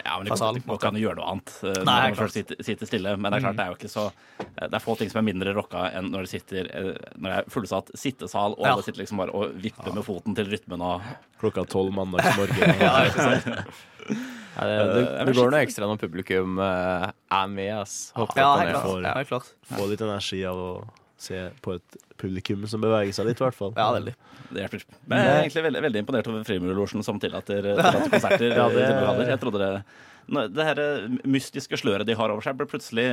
Ja, 0.04 0.18
men 0.18 0.26
fra 0.28 0.34
kan 0.34 0.40
salen, 0.42 0.58
en 0.60 0.74
ikke 0.76 1.00
gjøre 1.00 1.16
noe 1.16 1.28
annet 1.32 1.52
eh, 1.62 1.70
Nei, 1.70 1.78
når 1.78 1.86
man 1.86 2.02
klart. 2.12 2.18
først 2.20 2.36
sitter, 2.36 2.58
sitter 2.66 2.90
stille. 2.90 3.14
Men 3.16 3.32
det 3.32 3.38
er 3.38 3.44
klart, 3.46 3.56
det 3.56 3.64
er 3.64 3.72
jo 3.72 3.78
ikke 3.78 3.90
så 3.92 4.04
eh, 4.10 4.66
Det 4.66 4.76
er 4.76 4.84
få 4.84 4.96
ting 5.00 5.08
som 5.12 5.22
er 5.22 5.26
mindre 5.30 5.54
rocka 5.56 5.86
enn 5.96 6.10
når 6.12 6.26
det 6.26 6.32
sitter 6.34 6.68
eh, 6.68 6.90
Når 7.16 7.28
det 7.32 7.38
er 7.38 7.48
fullsatt 7.56 7.94
sittesal, 7.96 8.58
og 8.58 8.66
Ja. 8.66 8.74
alle 8.74 8.84
sitter 8.84 9.00
liksom 9.04 9.22
bare 9.24 9.32
og 9.40 9.56
vipper 9.64 9.96
med 9.96 10.04
foten 10.04 10.36
til 10.36 10.52
rytmen 10.52 10.84
og 10.84 11.08
Klokka 11.40 11.64
tolv 11.70 11.94
mandags 11.96 12.36
morgen. 12.36 12.76
Ja, 12.84 12.92
ikke 13.08 13.28
sant? 13.30 13.48
Ja, 14.58 14.64
det, 14.66 14.78
det, 14.90 15.02
det 15.28 15.34
går 15.36 15.52
noe 15.52 15.58
ekstra 15.62 15.86
når 15.86 16.00
publikum 16.02 16.56
er 16.58 17.50
med. 17.52 17.68
Ass. 17.78 18.08
Håper 18.16 18.40
Ja, 18.40 18.48
at 18.58 18.72
man 18.72 18.80
får. 18.82 19.04
Ja, 19.06 19.12
helt 19.20 19.28
litt 19.92 20.00
energi 20.02 20.40
av 20.50 20.58
å 20.58 20.70
se 21.18 21.38
på 21.64 21.74
et 21.74 21.96
publikum 22.20 22.62
som 22.70 22.80
beveger 22.80 23.12
seg 23.16 23.26
litt, 23.26 23.40
i 23.40 23.44
hvert 23.44 23.56
fall. 23.58 23.72
Ja, 23.76 23.88
veldig. 23.96 24.12
Det 24.54 24.62
hjelper. 24.64 24.84
Men 25.10 25.18
jeg 25.18 25.30
er 25.32 25.40
egentlig 25.42 25.64
veldig, 25.68 25.82
veldig 25.88 26.02
imponert 26.04 26.28
over 26.30 26.44
Frimurlosjen 26.46 27.02
som 27.04 27.18
tillater, 27.20 27.62
tillater 27.78 28.12
konserter. 28.12 28.54
Ja, 28.54 28.68
det- 28.70 29.28
Jeg 29.34 29.40
trodde 29.42 29.58
det 29.64 29.72
Nå, 30.28 30.42
Det 30.52 30.64
her 30.64 30.78
eh, 30.82 31.04
mystiske 31.24 31.78
sløret 31.80 32.04
de 32.04 32.12
har 32.14 32.28
over 32.30 32.44
seg, 32.44 32.54
ble 32.58 32.66
plutselig, 32.68 33.04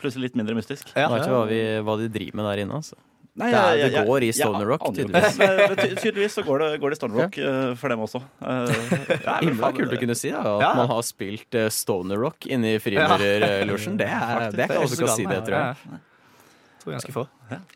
plutselig 0.00 0.28
litt 0.32 0.38
mindre 0.40 0.56
mystisk. 0.58 0.88
Ja. 0.98 1.06
Vet 1.12 1.22
ikke 1.22 1.34
hva, 1.36 1.44
vi, 1.46 1.60
hva 1.86 1.94
de 2.00 2.08
driver 2.10 2.34
med 2.40 2.48
der 2.50 2.62
inne? 2.64 2.80
Altså. 2.80 2.96
Nei, 3.38 3.50
Det 3.50 3.58
er- 3.60 3.76
jeg- 3.78 3.92
det 3.94 4.02
går 4.08 4.22
i 4.22 4.26
jeg 4.32 4.34
stoner 4.40 4.66
rock, 4.66 4.82
tydeligvis. 4.94 5.38
Men 5.38 5.76
Tydeligvis 6.02 6.34
så 6.34 6.42
går 6.46 6.58
det, 6.64 6.80
går 6.82 6.90
det 6.90 6.98
stoner 6.98 7.16
rock 7.22 7.38
eh, 7.38 7.74
for 7.78 7.88
dem 7.94 8.02
også. 8.02 8.20
Uh, 8.42 8.74
ja, 9.22 9.36
Himla 9.40 9.70
kult 9.74 9.94
å 9.94 9.98
kunne 10.02 10.14
si 10.18 10.30
da, 10.34 10.42
at 10.42 10.62
Ja. 10.66 10.72
man 10.74 10.90
har 10.90 11.02
spilt 11.06 11.54
uh, 11.54 11.68
stoner 11.70 12.18
rock 12.26 12.46
inni 12.50 12.74
i 12.74 12.82
Frimurerlosjen. 12.82 13.96
Det, 13.96 14.06
er- 14.10 14.50
det 14.50 14.66
er 14.66 14.68
ikke 14.68 14.80
alle 14.82 14.90
som 14.96 15.06
kan 15.06 15.14
si 15.16 15.26
det, 15.30 15.40
tror 15.46 15.56
jeg. 15.58 15.78
Ja. 15.94 16.02
Tror 16.82 16.92
jeg 16.92 16.98
ganske 17.00 17.14
få. 17.14 17.26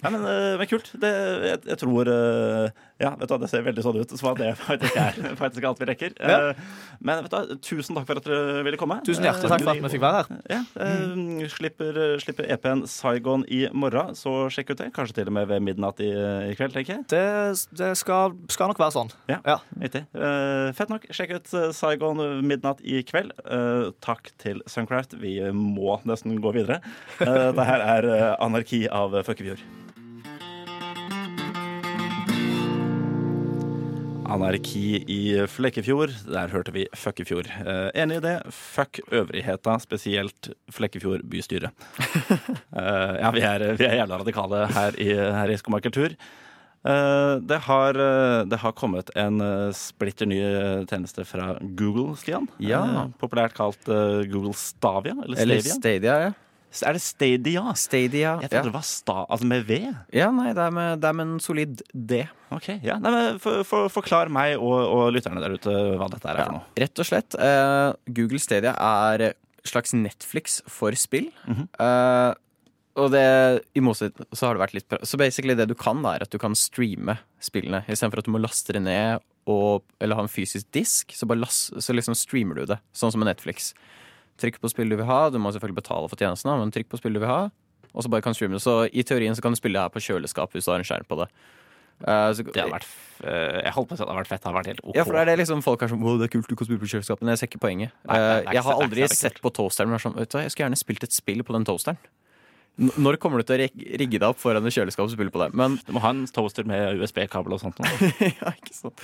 Ja, 0.03 0.11
men, 0.11 0.25
eh, 0.27 0.57
men 0.59 0.69
kult. 0.71 0.91
Det, 1.01 1.11
jeg, 1.49 1.61
jeg 1.69 1.79
tror 1.81 2.11
eh, 2.13 2.85
Ja, 2.99 3.13
vet 3.19 3.31
du 3.31 3.35
hva, 3.35 3.39
det 3.43 3.51
ser 3.51 3.65
veldig 3.67 3.85
sånn 3.85 3.99
ut 4.01 4.15
Så 4.19 4.33
det 4.39 4.53
faktisk 4.69 4.99
er 4.99 5.19
faktisk 5.39 5.67
alt 5.69 5.83
vi 5.83 5.89
rekker. 5.91 6.15
Ja. 6.19 6.51
Eh, 6.51 6.63
men 7.05 7.25
vet 7.27 7.35
du 7.35 7.57
tusen 7.65 7.99
takk 7.99 8.09
for 8.09 8.21
at 8.21 8.27
dere 8.27 8.63
ville 8.67 8.81
komme. 8.81 8.99
Tusen 9.07 9.27
hjertelig 9.27 9.53
takk 9.53 9.65
for 9.65 9.73
at 9.75 9.83
vi 9.85 9.93
fikk 9.95 10.05
være 10.05 10.23
her. 10.23 10.41
Ja, 10.51 10.61
mm. 11.15 11.45
slipper, 11.53 12.01
slipper 12.23 12.49
EP-en 12.51 12.85
Saigon 12.91 13.45
i 13.47 13.65
morgen, 13.71 14.17
så 14.19 14.49
sjekk 14.53 14.73
ut 14.75 14.83
det. 14.83 14.91
Kanskje 14.97 15.21
til 15.21 15.31
og 15.31 15.37
med 15.37 15.49
ved 15.51 15.63
midnatt 15.65 16.03
i, 16.03 16.11
i 16.51 16.57
kveld, 16.59 16.75
tenker 16.75 16.97
jeg. 16.97 17.07
Det, 17.13 17.23
det 17.79 17.93
skal, 18.01 18.35
skal 18.51 18.73
nok 18.73 18.83
være 18.83 18.97
sånn. 18.97 19.13
Ja, 19.31 19.39
Ja. 19.47 19.59
fett 20.75 20.91
nok. 20.91 21.07
Sjekk 21.15 21.37
ut 21.39 21.55
Saigon 21.77 22.23
midnatt 22.47 22.83
i 22.83 23.05
kveld. 23.07 23.35
Takk 24.05 24.33
til 24.43 24.63
Suncraft. 24.71 25.15
Vi 25.23 25.39
må 25.55 26.01
nesten 26.09 26.39
gå 26.43 26.53
videre. 26.57 26.81
Uh, 27.21 27.51
det 27.55 27.69
her 27.69 27.85
er 27.85 28.11
Anarki 28.43 28.87
av 28.91 29.15
Føkkefjord. 29.27 29.63
Anarki 34.29 35.01
i 35.09 35.21
Flekkefjord. 35.49 36.13
Der 36.29 36.51
hørte 36.53 36.73
vi 36.75 36.85
Føkkefjord. 36.97 37.49
Eh, 37.63 37.89
enig 38.03 38.19
i 38.21 38.25
det. 38.25 38.35
Fuck 38.55 39.01
øvrigheta, 39.09 39.79
spesielt 39.83 40.51
Flekkefjord 40.73 41.25
bystyre. 41.29 41.73
Eh, 42.79 43.15
ja, 43.19 43.31
vi 43.35 43.41
er, 43.43 43.63
vi 43.79 43.87
er 43.87 43.97
jævla 43.99 44.19
radikale 44.21 44.59
her 44.71 44.97
i, 45.01 45.07
her 45.11 45.51
i 45.51 45.57
Skomakertur. 45.59 46.13
Eh, 46.15 47.33
det, 47.43 47.59
har, 47.65 47.99
det 48.47 48.59
har 48.63 48.75
kommet 48.79 49.11
en 49.19 49.41
splitter 49.75 50.29
ny 50.31 50.39
tjeneste 50.87 51.25
fra 51.27 51.57
Google, 51.79 52.15
Stian. 52.21 52.47
Ja. 52.63 53.09
Populært 53.19 53.57
kalt 53.57 53.89
Google 53.89 54.55
Stavia. 54.55 55.17
Eller 55.25 55.43
Eller 55.43 55.65
Stadia, 55.65 56.19
ja. 56.29 56.37
Er 56.85 56.93
det 56.93 57.01
Stadia? 57.03 57.63
Stadia. 57.75 58.33
Jeg 58.43 58.53
Ja. 58.53 58.63
det 58.63 58.73
var 58.75 58.83
sta, 58.85 59.27
altså 59.29 59.47
med 59.49 59.65
V. 59.67 59.79
ja, 60.13 60.31
nei, 60.31 60.53
det 60.53 60.59
er 60.67 60.71
med, 60.71 61.01
det 61.01 61.09
er 61.09 61.13
med 61.17 61.27
en 61.27 61.41
solid 61.41 61.83
D. 61.95 62.29
Ok, 62.53 62.69
ja, 62.83 62.99
nei, 62.99 63.11
men 63.11 63.39
for, 63.39 63.63
for, 63.65 63.89
Forklar 63.89 64.29
meg 64.33 64.57
og, 64.59 64.79
og 64.89 65.13
lytterne 65.13 65.41
der 65.41 65.57
ute 65.57 65.71
hva 65.99 66.09
dette 66.13 66.29
er 66.29 66.37
Ja, 66.39 66.45
for 66.45 66.53
noe. 66.53 66.65
rett 66.77 66.99
og 66.99 67.09
slett. 67.09 67.35
eh, 67.39 67.93
Google 68.13 68.39
Stadia 68.39 68.75
er 68.79 69.33
slags 69.65 69.93
Netflix 69.97 70.61
for 70.69 70.93
spill. 70.93 71.31
Mhm. 71.47 71.69
Eh, 71.79 72.35
og 72.99 73.13
det, 73.13 73.63
i 73.77 73.81
motsetning, 73.81 74.27
så 74.35 74.49
har 74.49 74.55
det 74.57 74.63
vært 74.65 74.75
litt. 74.75 74.95
Så 75.07 75.17
basically 75.21 75.55
det 75.55 75.69
du 75.69 75.75
kan, 75.79 76.01
da, 76.03 76.17
er 76.17 76.23
at 76.27 76.31
du 76.31 76.39
kan 76.39 76.55
streame 76.59 77.19
spillene. 77.41 77.85
Istedenfor 77.87 78.19
at 78.19 78.25
du 78.27 78.33
må 78.35 78.41
laste 78.43 78.73
det 78.75 78.83
ned 78.83 79.21
og, 79.47 79.85
eller 80.03 80.17
ha 80.19 80.23
en 80.23 80.29
fysisk 80.33 80.67
disk, 80.75 81.13
så, 81.15 81.25
bare 81.25 81.39
las, 81.39 81.71
så 81.79 81.95
liksom 81.95 82.17
streamer 82.19 82.57
du 82.59 82.67
det. 82.67 82.81
Sånn 82.93 83.13
som 83.15 83.21
med 83.23 83.29
Netflix. 83.31 83.73
Trykk 84.39 84.61
på 84.63 84.71
spill 84.71 84.93
du 84.93 84.99
vil 85.01 85.09
ha. 85.09 85.21
Du 85.35 85.39
må 85.43 85.53
selvfølgelig 85.55 85.81
betale 85.81 86.11
for 86.11 86.21
tjenesten, 86.21 86.53
men 86.61 86.75
trykk 86.75 86.91
på 86.93 87.01
spill 87.01 87.17
du 87.17 87.23
vil 87.23 87.31
ha. 87.31 87.41
Og 87.95 88.05
så 88.05 88.11
bare 88.13 88.23
kan 88.23 88.37
streame 88.37 88.59
det. 88.59 88.63
Så 88.63 88.81
i 88.93 89.03
teorien 89.07 89.35
så 89.35 89.43
kan 89.43 89.55
du 89.55 89.59
spille 89.59 89.79
det 89.79 89.87
her 89.87 89.95
på 89.95 90.03
kjøleskap 90.05 90.53
hvis 90.55 90.69
du 90.69 90.73
har 90.75 90.83
en 90.83 90.87
skjerm 90.87 91.09
på 91.09 91.19
det. 91.23 91.29
Uh, 91.99 92.31
så, 92.31 92.45
Det 92.47 92.63
har 92.63 92.71
vært, 92.71 92.87
eh, 93.27 93.57
jeg 93.65 93.73
holdt 93.75 93.89
på 93.91 93.97
å 93.97 93.99
si 93.99 94.03
at 94.05 94.07
det 94.07 94.13
har 94.15 94.21
vært 94.21 94.31
fett. 94.31 94.43
Det 94.45 94.47
har 94.47 94.55
vært 94.55 94.69
helt 94.71 94.83
OK. 94.85 94.95
ja, 94.95 95.03
for 95.03 95.17
det 95.17 95.23
er 95.25 95.31
det 95.33 95.39
liksom 95.41 95.65
folk 95.67 95.83
er 95.83 95.91
sånn 95.91 96.05
Å, 96.07 96.13
det 96.21 96.29
er 96.29 96.31
kult, 96.31 96.47
du 96.47 96.55
kan 96.55 96.69
spille 96.69 96.83
på 96.85 96.91
kjøleskapet. 96.93 97.25
Men 97.25 97.35
jeg 97.35 97.41
ser 97.41 97.51
ikke 97.51 97.63
poenget. 97.65 97.97
Nei, 98.07 98.19
er 98.19 98.29
Eh, 98.29 98.53
jeg 98.55 98.65
har 98.69 98.83
aldri 98.85 99.09
sett 99.11 99.41
på 99.43 99.51
toasteren 99.51 99.91
men 99.91 99.99
jeg 99.99 100.05
sånn, 100.07 100.15
jeg 100.23 100.55
skulle 100.55 100.67
gjerne 100.69 100.79
spilt 100.79 101.09
et 101.09 101.17
spill 101.17 101.43
på 101.43 101.57
den 101.57 101.67
toasteren. 101.67 101.99
Når 102.79 103.17
kommer 103.19 103.43
du 103.43 103.49
til 103.49 103.59
å 103.59 103.69
rigge 103.99 104.21
deg 104.21 104.27
opp 104.29 104.39
foran 104.39 104.67
et 104.69 104.75
kjøleskap 104.75 105.09
og 105.09 105.15
spille 105.15 105.33
på 105.35 105.41
det? 105.43 105.51
Men 105.59 105.79
Du 105.83 105.91
må 105.97 106.03
ha 106.05 106.13
en 106.15 106.25
toaster 106.31 106.67
med 106.69 107.01
USB-kabel 107.03 107.57
og 107.57 107.63
sånt. 107.63 107.81
ja, 108.41 108.53
ikke 108.55 108.75
sant. 108.77 109.03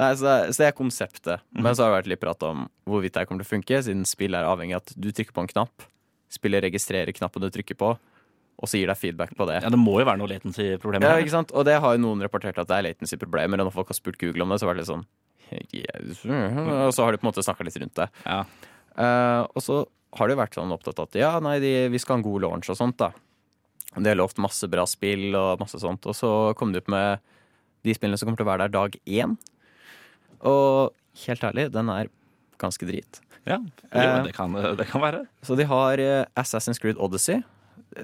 Nei, 0.00 0.08
så, 0.18 0.26
det 0.26 0.56
så 0.56 0.64
det 0.64 0.68
er 0.70 0.76
konseptet. 0.76 1.44
Mhm. 1.52 1.62
Men 1.66 1.76
så 1.78 1.84
har 1.84 1.92
det 1.92 1.98
vært 2.00 2.12
litt 2.14 2.22
prat 2.24 2.46
om 2.48 2.66
hvorvidt 2.88 3.14
det 3.14 3.26
kommer 3.28 3.44
til 3.44 3.50
å 3.50 3.54
funke, 3.56 3.82
siden 3.86 4.02
spill 4.08 4.34
er 4.38 4.48
avhengig 4.48 4.78
av 4.78 4.82
at 4.82 4.94
du 4.96 5.12
trykker 5.12 5.36
på 5.36 5.44
en 5.44 5.52
knapp, 5.52 5.86
spillet 6.32 6.66
registrerer 6.66 7.14
knappen 7.14 7.44
du 7.44 7.50
trykker 7.52 7.78
på, 7.78 7.94
og 8.62 8.70
så 8.70 8.78
gir 8.78 8.90
deg 8.90 8.98
feedback 8.98 9.32
på 9.38 9.46
det. 9.48 9.60
Ja, 9.62 9.70
Det 9.70 9.80
må 9.80 9.98
jo 10.00 10.06
være 10.08 10.20
noe 10.20 10.30
latency-problemer. 10.30 11.06
Ja, 11.06 11.22
ikke 11.22 11.34
sant? 11.34 11.54
Og 11.54 11.66
det 11.68 11.78
har 11.82 11.96
jo 11.96 12.02
noen 12.02 12.22
rapportert 12.24 12.58
at 12.62 12.70
det 12.70 12.78
er 12.78 12.88
latency-problemer, 12.90 13.60
og 13.62 13.68
når 13.70 13.74
folk 13.74 13.90
har 13.90 13.98
spurt 13.98 14.18
Google 14.20 14.46
om 14.46 14.54
det, 14.54 14.60
så 14.62 14.68
har 14.68 14.76
det 14.76 14.84
litt 14.84 14.92
sånn 14.92 15.06
yes. 15.76 16.22
Og 16.26 16.92
så 16.94 17.04
har 17.04 17.12
de 17.12 17.20
på 17.20 17.26
en 17.26 17.30
måte 17.30 17.44
snakka 17.44 17.66
litt 17.66 17.78
rundt 17.82 17.98
det. 17.98 18.08
Ja. 18.24 18.42
Uh, 18.92 19.42
og 19.52 19.64
så 19.64 19.82
har 20.18 20.28
det 20.28 20.36
vært 20.36 20.54
sånn 20.58 20.72
opptatt 20.74 20.98
av 21.00 21.08
at 21.08 21.14
ja, 21.20 21.32
nei, 21.40 21.58
de, 21.62 21.72
vi 21.92 21.98
skal 22.02 22.16
ha 22.16 22.20
en 22.20 22.26
god 22.26 22.42
launch 22.44 22.68
og 22.72 22.76
sånt, 22.78 22.98
da. 23.00 23.12
De 23.96 24.08
har 24.08 24.16
lovt 24.16 24.38
masse 24.40 24.68
bra 24.72 24.84
spill 24.88 25.34
og 25.36 25.60
masse 25.60 25.78
sånt, 25.80 26.06
og 26.08 26.14
så 26.16 26.30
kom 26.56 26.72
de 26.72 26.80
opp 26.80 26.88
med 26.92 27.20
de 27.84 27.94
spillene 27.96 28.16
som 28.20 28.28
kommer 28.28 28.40
til 28.40 28.46
å 28.46 28.50
være 28.52 28.66
der 28.68 28.74
dag 28.76 28.96
én. 29.04 29.36
Og 30.48 30.92
helt 31.26 31.44
ærlig, 31.44 31.68
den 31.74 31.90
er 31.92 32.08
ganske 32.62 32.86
drit. 32.88 33.20
Ja, 33.46 33.58
Eh. 33.90 34.00
jo, 34.04 34.24
det, 34.24 34.32
kan, 34.36 34.52
det 34.78 34.86
kan 34.88 35.02
være. 35.02 35.24
Så 35.42 35.56
de 35.58 35.64
har 35.66 35.98
eh, 35.98 36.24
Assassin's 36.38 36.78
Creed 36.80 36.96
Odyssey. 36.96 37.42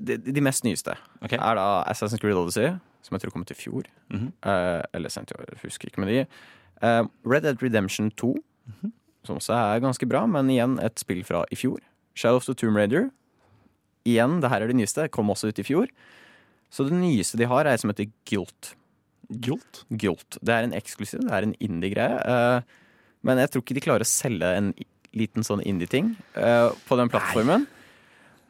De, 0.02 0.16
de 0.18 0.40
mest 0.44 0.64
nyeste 0.66 0.92
okay. 1.22 1.38
er 1.38 1.54
da 1.56 1.84
Assassin's 1.88 2.20
Creed 2.20 2.36
Odyssey, 2.36 2.74
som 3.06 3.14
jeg 3.16 3.22
tror 3.22 3.32
kom 3.36 3.44
ut 3.46 3.52
i 3.54 3.56
fjor. 3.56 3.86
Mhm. 4.12 4.32
Eh, 4.44 4.82
eller 4.98 5.08
sent 5.14 5.30
i 5.32 5.38
år, 5.38 5.54
husker 5.62 5.88
ikke 5.88 6.02
med 6.02 6.10
de. 6.12 6.24
Eh, 6.82 7.04
Red 7.24 7.46
Dead 7.46 7.62
Redemption 7.62 8.10
2, 8.10 8.34
Mhm. 8.68 8.92
som 9.24 9.36
også 9.38 9.54
er 9.56 9.80
ganske 9.80 10.06
bra, 10.08 10.26
men 10.26 10.50
igjen 10.50 10.78
et 10.84 10.98
spill 11.00 11.22
fra 11.24 11.44
i 11.50 11.56
fjor. 11.56 11.78
Shadow 12.18 12.40
of 12.40 12.48
the 12.48 12.56
Tomb 12.58 12.78
Raider. 12.78 13.08
Igjen, 14.08 14.38
det 14.42 14.50
her 14.50 14.64
er 14.64 14.70
det 14.72 14.78
nyeste, 14.78 15.06
kom 15.14 15.30
også 15.30 15.52
ut 15.52 15.60
i 15.62 15.66
fjor. 15.66 15.90
Så 16.72 16.84
det 16.88 16.96
nyeste 16.98 17.38
de 17.40 17.48
har, 17.48 17.68
er 17.68 17.80
som 17.80 17.92
heter 17.92 18.10
Guilt. 18.28 18.74
Guilt. 19.28 19.82
Guilt. 19.92 20.38
Det 20.40 20.54
er 20.54 20.66
en 20.66 20.76
eksklusiv, 20.76 21.22
det 21.24 21.32
er 21.36 21.46
en 21.46 21.56
indie-greie. 21.60 22.18
eh, 22.24 22.78
men 23.26 23.40
jeg 23.42 23.50
tror 23.52 23.64
ikke 23.64 23.76
de 23.76 23.84
klarer 23.84 24.06
å 24.06 24.08
selge 24.08 24.48
en 24.56 24.72
liten 25.16 25.44
sånn 25.46 25.62
indie-ting 25.66 26.12
eh, 26.38 26.68
på 26.88 26.98
den 27.00 27.10
plattformen. 27.12 27.66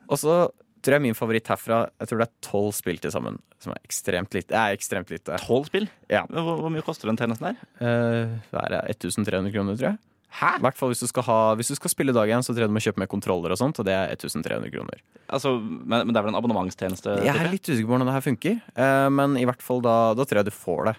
Og 0.08 0.20
så 0.20 0.34
tror 0.84 0.96
jeg 0.98 1.04
min 1.08 1.16
favoritt 1.18 1.48
herfra 1.50 1.88
Jeg 1.98 2.08
tror 2.10 2.20
det 2.20 2.26
er 2.28 2.34
tolv 2.46 2.74
spill 2.76 3.00
til 3.02 3.12
sammen. 3.14 3.38
Som 3.62 3.72
er 3.74 3.80
ekstremt 3.82 4.34
lite. 4.36 4.52
Det 4.52 4.58
er 4.60 4.76
ekstremt 4.76 5.10
lite. 5.10 5.38
Tolv 5.42 5.66
spill? 5.66 5.88
Ja. 6.10 6.22
Hvor, 6.30 6.60
hvor 6.62 6.70
mye 6.70 6.84
koster 6.86 7.10
den 7.10 7.18
tjenesten 7.18 7.50
her? 7.50 7.64
Det 7.80 8.52
hva 8.54 8.62
er 8.68 8.76
1300 8.94 9.50
kroner, 9.54 9.78
tror 9.78 9.88
jeg. 9.90 9.98
Hæ? 10.28 10.50
I 10.58 10.62
hvert 10.66 10.76
fall 10.76 10.90
hvis 10.92 11.00
du 11.00 11.08
skal, 11.08 11.24
ha, 11.24 11.36
hvis 11.56 11.70
du 11.72 11.74
skal 11.78 11.90
spille 11.90 12.12
dag 12.12 12.28
igjen, 12.28 12.44
så 12.44 12.52
tror 12.52 12.66
jeg 12.66 12.70
du 12.70 12.74
må 12.76 12.82
kjøpe 12.84 13.00
med 13.00 13.08
kontroller 13.08 13.54
og 13.54 13.58
sånt, 13.60 13.78
og 13.80 13.86
det 13.88 13.94
er 13.96 14.10
1300 14.12 14.68
kroner. 14.74 15.00
Altså, 15.32 15.54
men, 15.62 16.02
men 16.04 16.12
det 16.12 16.20
er 16.20 16.26
vel 16.26 16.34
en 16.34 16.38
abonnementstjeneste? 16.40 17.14
Jeg 17.24 17.32
er 17.34 17.48
litt 17.52 17.64
usikker 17.68 17.88
på 17.88 17.94
hvordan 17.94 18.10
det 18.10 18.16
her 18.18 18.26
funker, 18.26 18.58
eh, 18.76 19.08
men 19.14 19.38
i 19.40 19.46
hvert 19.48 19.64
fall 19.64 19.80
da, 19.84 19.94
da 20.18 20.26
tror 20.28 20.42
jeg 20.42 20.50
du 20.50 20.54
får 20.54 20.90
det. 20.90 20.96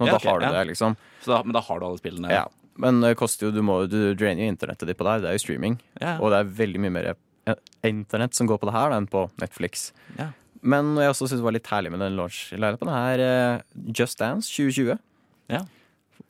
Sånn, 0.00 0.08
Ja, 0.08 0.14
da 0.14 0.16
okay, 0.16 0.30
har 0.32 0.40
du 0.40 0.46
ja. 0.48 0.52
det, 0.56 0.64
liksom. 0.72 0.96
Så 1.20 1.34
da, 1.34 1.42
men 1.44 1.52
da 1.52 1.60
har 1.66 1.80
du 1.82 1.86
alle 1.90 2.00
spillene? 2.00 2.32
Ja. 2.32 2.46
Men 2.80 3.02
det 3.04 3.12
koster 3.20 3.50
jo, 3.50 3.52
du, 3.52 3.60
må, 3.66 3.82
du 3.90 3.98
drainer 4.16 4.46
jo 4.46 4.52
internettet 4.54 4.88
ditt 4.88 4.96
på 4.96 5.04
det 5.04 5.12
her. 5.12 5.20
Det 5.26 5.28
er 5.28 5.36
jo 5.36 5.42
streaming. 5.42 5.74
Ja. 6.00 6.14
Og 6.22 6.30
det 6.32 6.38
er 6.40 6.52
veldig 6.62 6.80
mye 6.80 6.94
mer 6.94 7.08
eh, 7.12 7.58
internett 7.84 8.32
som 8.38 8.48
går 8.48 8.56
på 8.62 8.70
det 8.70 8.72
her 8.78 8.94
enn 8.96 9.08
på 9.12 9.26
Netflix. 9.42 9.90
Ja. 10.16 10.30
Men 10.64 10.94
jeg 10.96 11.12
også 11.12 11.28
syns 11.28 11.44
var 11.44 11.52
litt 11.52 11.68
herlig 11.68 11.92
med 11.92 12.00
den 12.00 12.16
launch-lineupen, 12.16 12.88
her. 12.92 13.20
eh, 13.26 13.60
Just 13.92 14.16
Dance 14.20 14.48
2020. 14.56 14.96
Ja. 15.52 15.60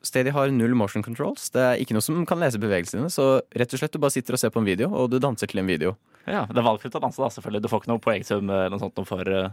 Stedet 0.05 0.33
har 0.35 0.51
null 0.53 0.73
motion 0.77 1.03
controls. 1.05 1.49
Det 1.53 1.61
er 1.61 1.81
ikke 1.81 1.95
noe 1.97 2.05
som 2.05 2.21
kan 2.29 2.39
lese 2.41 2.61
bevegelsene 2.61 3.03
dine. 3.03 3.13
Så 3.13 3.25
rett 3.57 3.73
og 3.75 3.81
slett 3.81 3.93
du 3.95 3.99
bare 4.01 4.15
sitter 4.15 4.37
og 4.37 4.41
ser 4.41 4.53
på 4.53 4.61
en 4.63 4.69
video, 4.69 4.89
og 4.95 5.11
du 5.11 5.19
danser 5.21 5.51
til 5.51 5.61
en 5.63 5.69
video. 5.69 5.95
Ja, 6.25 6.45
Det 6.49 6.57
er 6.61 6.67
valgfritt 6.67 6.95
å 6.97 7.01
danse, 7.03 7.21
da, 7.21 7.29
selvfølgelig. 7.33 7.63
Du 7.65 7.69
får 7.71 7.83
ikke 7.83 7.91
noe 7.93 8.03
poengsum 8.03 8.49
eller 8.49 8.73
noe 8.73 8.81
sånt 8.81 9.01
for 9.09 9.31
uh, 9.33 9.49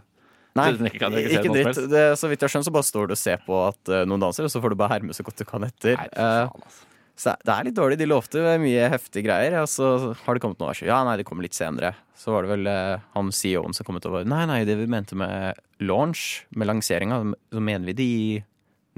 Nei, 0.59 0.72
ikke 0.90 1.09
ikke 1.22 1.55
dritt. 1.55 1.81
Det, 1.92 2.05
så 2.18 2.29
vidt 2.31 2.42
jeg 2.42 2.53
skjønner, 2.53 2.66
så 2.66 2.74
bare 2.74 2.88
står 2.88 3.09
du 3.09 3.14
og 3.14 3.20
ser 3.20 3.40
på 3.46 3.57
at 3.68 3.92
uh, 3.92 4.03
noen 4.09 4.24
danser, 4.27 4.48
og 4.48 4.53
så 4.53 4.62
får 4.64 4.74
du 4.74 4.81
bare 4.81 4.96
herme 4.96 5.16
så 5.16 5.24
godt 5.27 5.40
du 5.40 5.46
kan 5.48 5.66
etter. 5.68 5.96
Nei, 6.01 6.09
Eh, 6.12 6.44
faen, 6.48 6.64
altså. 6.66 6.85
Så 7.18 7.33
det 7.42 7.51
er 7.51 7.66
litt 7.66 7.74
dårlig. 7.74 7.96
De 7.98 8.07
lovte 8.07 8.42
mye 8.62 8.90
heftige 8.92 9.24
greier, 9.27 9.57
og 9.59 9.66
så 9.70 10.14
har 10.22 10.37
det 10.37 10.42
kommet 10.44 10.61
noe 10.62 10.68
varsel. 10.70 10.87
Ja, 10.87 11.01
nei, 11.07 11.16
det 11.18 11.24
kommer 11.27 11.42
litt 11.42 11.57
senere. 11.57 11.96
Så 12.18 12.31
var 12.31 12.46
det 12.46 12.53
vel 12.53 12.68
eh, 12.70 13.07
han 13.16 13.33
CEO-en 13.35 13.74
som 13.74 13.87
kom 13.88 13.98
ut 13.98 14.07
og 14.07 14.20
var 14.20 14.29
Nei, 14.31 14.44
nei, 14.46 14.61
det 14.68 14.77
vi 14.79 14.87
mente 14.90 15.18
med 15.18 15.59
launch, 15.83 16.44
med 16.55 16.70
lanseringa, 16.70 17.18
så 17.51 17.62
mener 17.62 17.90
vi 17.90 17.96
de 17.98 18.12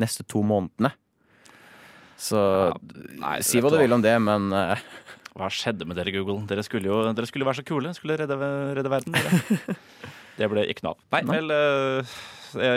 neste 0.00 0.26
to 0.29 0.44
månedene. 0.44 0.92
Så 2.20 2.40
Nei, 3.20 3.38
si 3.46 3.62
hva 3.64 3.70
du 3.72 3.78
vil 3.80 3.94
om 3.96 4.02
det, 4.04 4.12
men 4.20 4.50
uh, 4.52 4.74
Hva 5.40 5.46
skjedde 5.54 5.87
med 5.88 5.96
dere, 5.96 6.12
Google? 6.12 6.42
Dere 6.50 6.64
skulle 6.66 6.90
jo 6.90 6.98
dere 7.16 7.28
skulle 7.30 7.46
være 7.48 7.62
så 7.62 7.64
kule. 7.64 7.92
Skulle 7.96 8.18
redde, 8.20 8.37
redde 8.76 8.90
verden. 8.92 9.14
Dere. 9.16 9.76
Det 10.40 10.46
ble 10.48 10.62
ikke 10.72 10.85
noe 10.87 10.94
av. 10.94 11.00
Nei, 11.12 11.20
Nei. 11.28 11.35
vel 11.37 11.52
uh, 11.52 12.12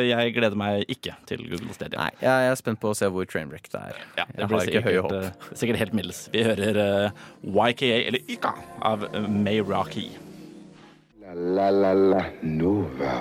Jeg 0.04 0.34
gleder 0.36 0.58
meg 0.60 0.82
ikke 0.92 1.14
til 1.30 1.46
Google 1.48 1.72
Stadia. 1.76 1.96
nei, 2.02 2.10
jeg 2.20 2.50
er 2.52 2.58
spent 2.60 2.80
på 2.82 2.92
å 2.92 2.98
se 2.98 3.08
hvor 3.14 3.24
trainwreck 3.30 3.70
det 3.72 3.80
er. 3.80 4.02
Ja, 4.20 4.26
det 4.28 4.42
jeg 4.44 4.50
blir 4.52 4.58
har 4.60 4.72
ikke 4.72 4.82
høye 4.84 4.98
sikkert, 5.00 5.06
håp. 5.08 5.46
eh, 5.54 5.56
sikkert 5.62 5.80
helt 5.82 5.96
middels. 5.98 6.20
Vi 6.34 6.44
hører 6.44 6.80
uh, 6.82 7.24
YKA, 7.48 7.92
eller 8.10 8.34
YKA, 8.36 8.52
av 8.92 9.06
uh, 9.14 9.20
May 9.32 9.62
Rocky. 9.64 10.10
La 11.24 11.34
la 11.40 11.70
la 11.72 11.94
la 11.96 12.24
Nova. 12.44 13.16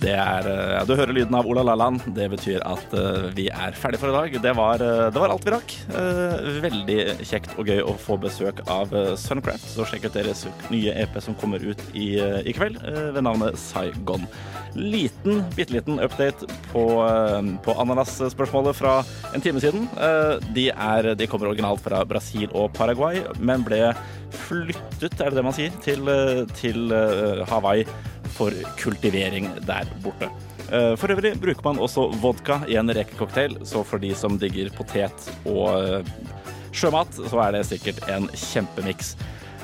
Det 0.00 0.12
er, 0.16 0.46
eh, 0.48 0.70
ja, 0.78 0.84
du 0.88 0.94
hører 0.96 1.12
lyden 1.12 1.36
av 1.36 1.48
Ola 1.48 1.62
Laland. 1.66 2.00
Det 2.16 2.30
betyr 2.32 2.62
at 2.64 2.94
uh, 2.96 3.28
vi 3.36 3.50
er 3.52 3.76
ferdig 3.76 3.98
for 4.00 4.08
i 4.08 4.14
dag. 4.16 4.36
Det 4.46 4.52
var, 4.56 4.80
eh, 4.80 5.08
det 5.12 5.20
var 5.20 5.32
alt 5.34 5.44
vi 5.44 5.52
rakk. 5.52 5.74
Uh, 5.92 6.60
veldig 6.64 6.98
kjekt 7.20 7.52
og 7.60 7.68
gøy 7.68 7.82
å 7.84 7.92
få 8.00 8.16
besøk 8.20 8.62
av 8.72 8.94
uh, 8.96 9.12
Suncraft. 9.20 9.66
Så 9.74 9.84
sjekk 9.88 10.08
ut 10.08 10.16
deres 10.16 10.46
nye 10.72 10.94
EP 11.02 11.18
som 11.20 11.36
kommer 11.36 11.60
ut 11.60 11.82
i, 11.92 12.14
i 12.16 12.54
kveld, 12.56 12.78
ved 12.80 13.20
navnet 13.26 13.58
Saigon. 13.60 14.24
Liten, 14.72 15.42
bitte 15.56 15.74
liten 15.74 16.00
update 16.00 16.48
på, 16.70 16.84
på 17.64 17.74
ananas-spørsmålet 17.82 18.78
fra 18.78 19.00
en 19.34 19.42
time 19.42 19.60
siden. 19.62 19.88
De, 20.54 20.68
er, 20.70 21.10
de 21.18 21.28
kommer 21.28 21.50
originalt 21.50 21.82
fra 21.82 22.04
Brasil 22.08 22.48
og 22.54 22.70
Paraguay, 22.78 23.20
men 23.42 23.66
ble 23.66 23.90
flyttet, 24.46 25.18
er 25.18 25.32
det 25.32 25.40
det 25.40 25.44
man 25.44 25.56
sier, 25.56 25.74
til, 25.84 26.06
til 26.54 26.94
Hawaii 27.50 27.84
for 28.36 28.54
kultivering 28.80 29.48
der 29.66 29.88
borte. 30.04 30.30
Eh, 30.70 30.94
For 30.96 31.10
øvrig 31.10 31.34
bruker 31.40 31.66
man 31.66 31.82
også 31.82 32.08
vodka 32.22 32.60
i 32.68 32.78
en 32.78 32.92
rekecocktail, 32.94 33.58
så 33.66 33.82
for 33.86 33.98
de 34.02 34.14
som 34.14 34.38
digger 34.38 34.70
potet 34.76 35.26
og 35.44 35.74
eh, 35.80 36.14
sjømat, 36.72 37.18
så 37.26 37.42
er 37.46 37.56
det 37.58 37.66
sikkert 37.66 38.02
en 38.08 38.28
kjempemiks. 38.30 39.16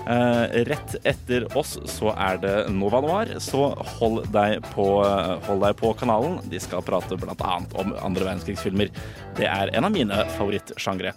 Eh, 0.06 0.42
rett 0.68 0.96
etter 1.06 1.46
oss 1.58 1.76
så 1.90 2.12
er 2.14 2.38
det 2.42 2.54
Nova 2.74 3.00
Noir, 3.02 3.32
så 3.42 3.72
hold 3.98 4.26
deg 4.34 4.60
på, 4.74 4.86
hold 5.48 5.64
deg 5.66 5.78
på 5.80 5.92
kanalen. 5.98 6.38
De 6.50 6.60
skal 6.62 6.84
prate 6.86 7.18
bl.a. 7.18 7.56
om 7.74 7.94
andre 8.02 8.28
verdenskrigsfilmer. 8.28 8.90
Det 9.38 9.48
er 9.50 9.74
en 9.74 9.86
av 9.86 9.94
mine 9.94 10.22
favorittsjangre. 10.36 11.14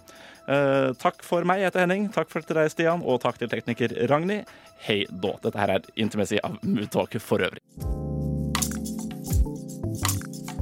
Eh, 0.50 0.90
takk 0.98 1.22
for 1.22 1.46
meg, 1.46 1.60
jeg 1.60 1.70
heter 1.70 1.84
Henning. 1.84 2.08
Takk 2.14 2.30
for 2.32 2.42
til 2.42 2.58
deg, 2.58 2.70
Stian. 2.72 3.04
Og 3.06 3.20
takk 3.22 3.38
til 3.38 3.50
tekniker 3.52 3.94
Ragnhild. 4.10 4.48
Hei 4.86 5.04
då. 5.10 5.36
Dette 5.44 5.60
her 5.60 5.76
er 5.76 5.90
Intimacy 5.96 6.40
av 6.42 6.56
Moodtalk 6.62 7.14
for 7.22 7.44
øvrig. 7.44 7.62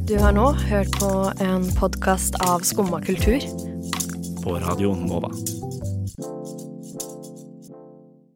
Du 0.09 0.17
har 0.19 0.33
nå 0.33 0.51
hørt 0.71 0.93
på 0.99 1.13
en 1.45 1.69
podkast 1.79 2.37
av 2.49 2.65
Skumma 2.69 3.01
kultur. 3.05 3.45
På 4.43 4.59
Radio 4.61 4.95
Nova. 4.97 5.33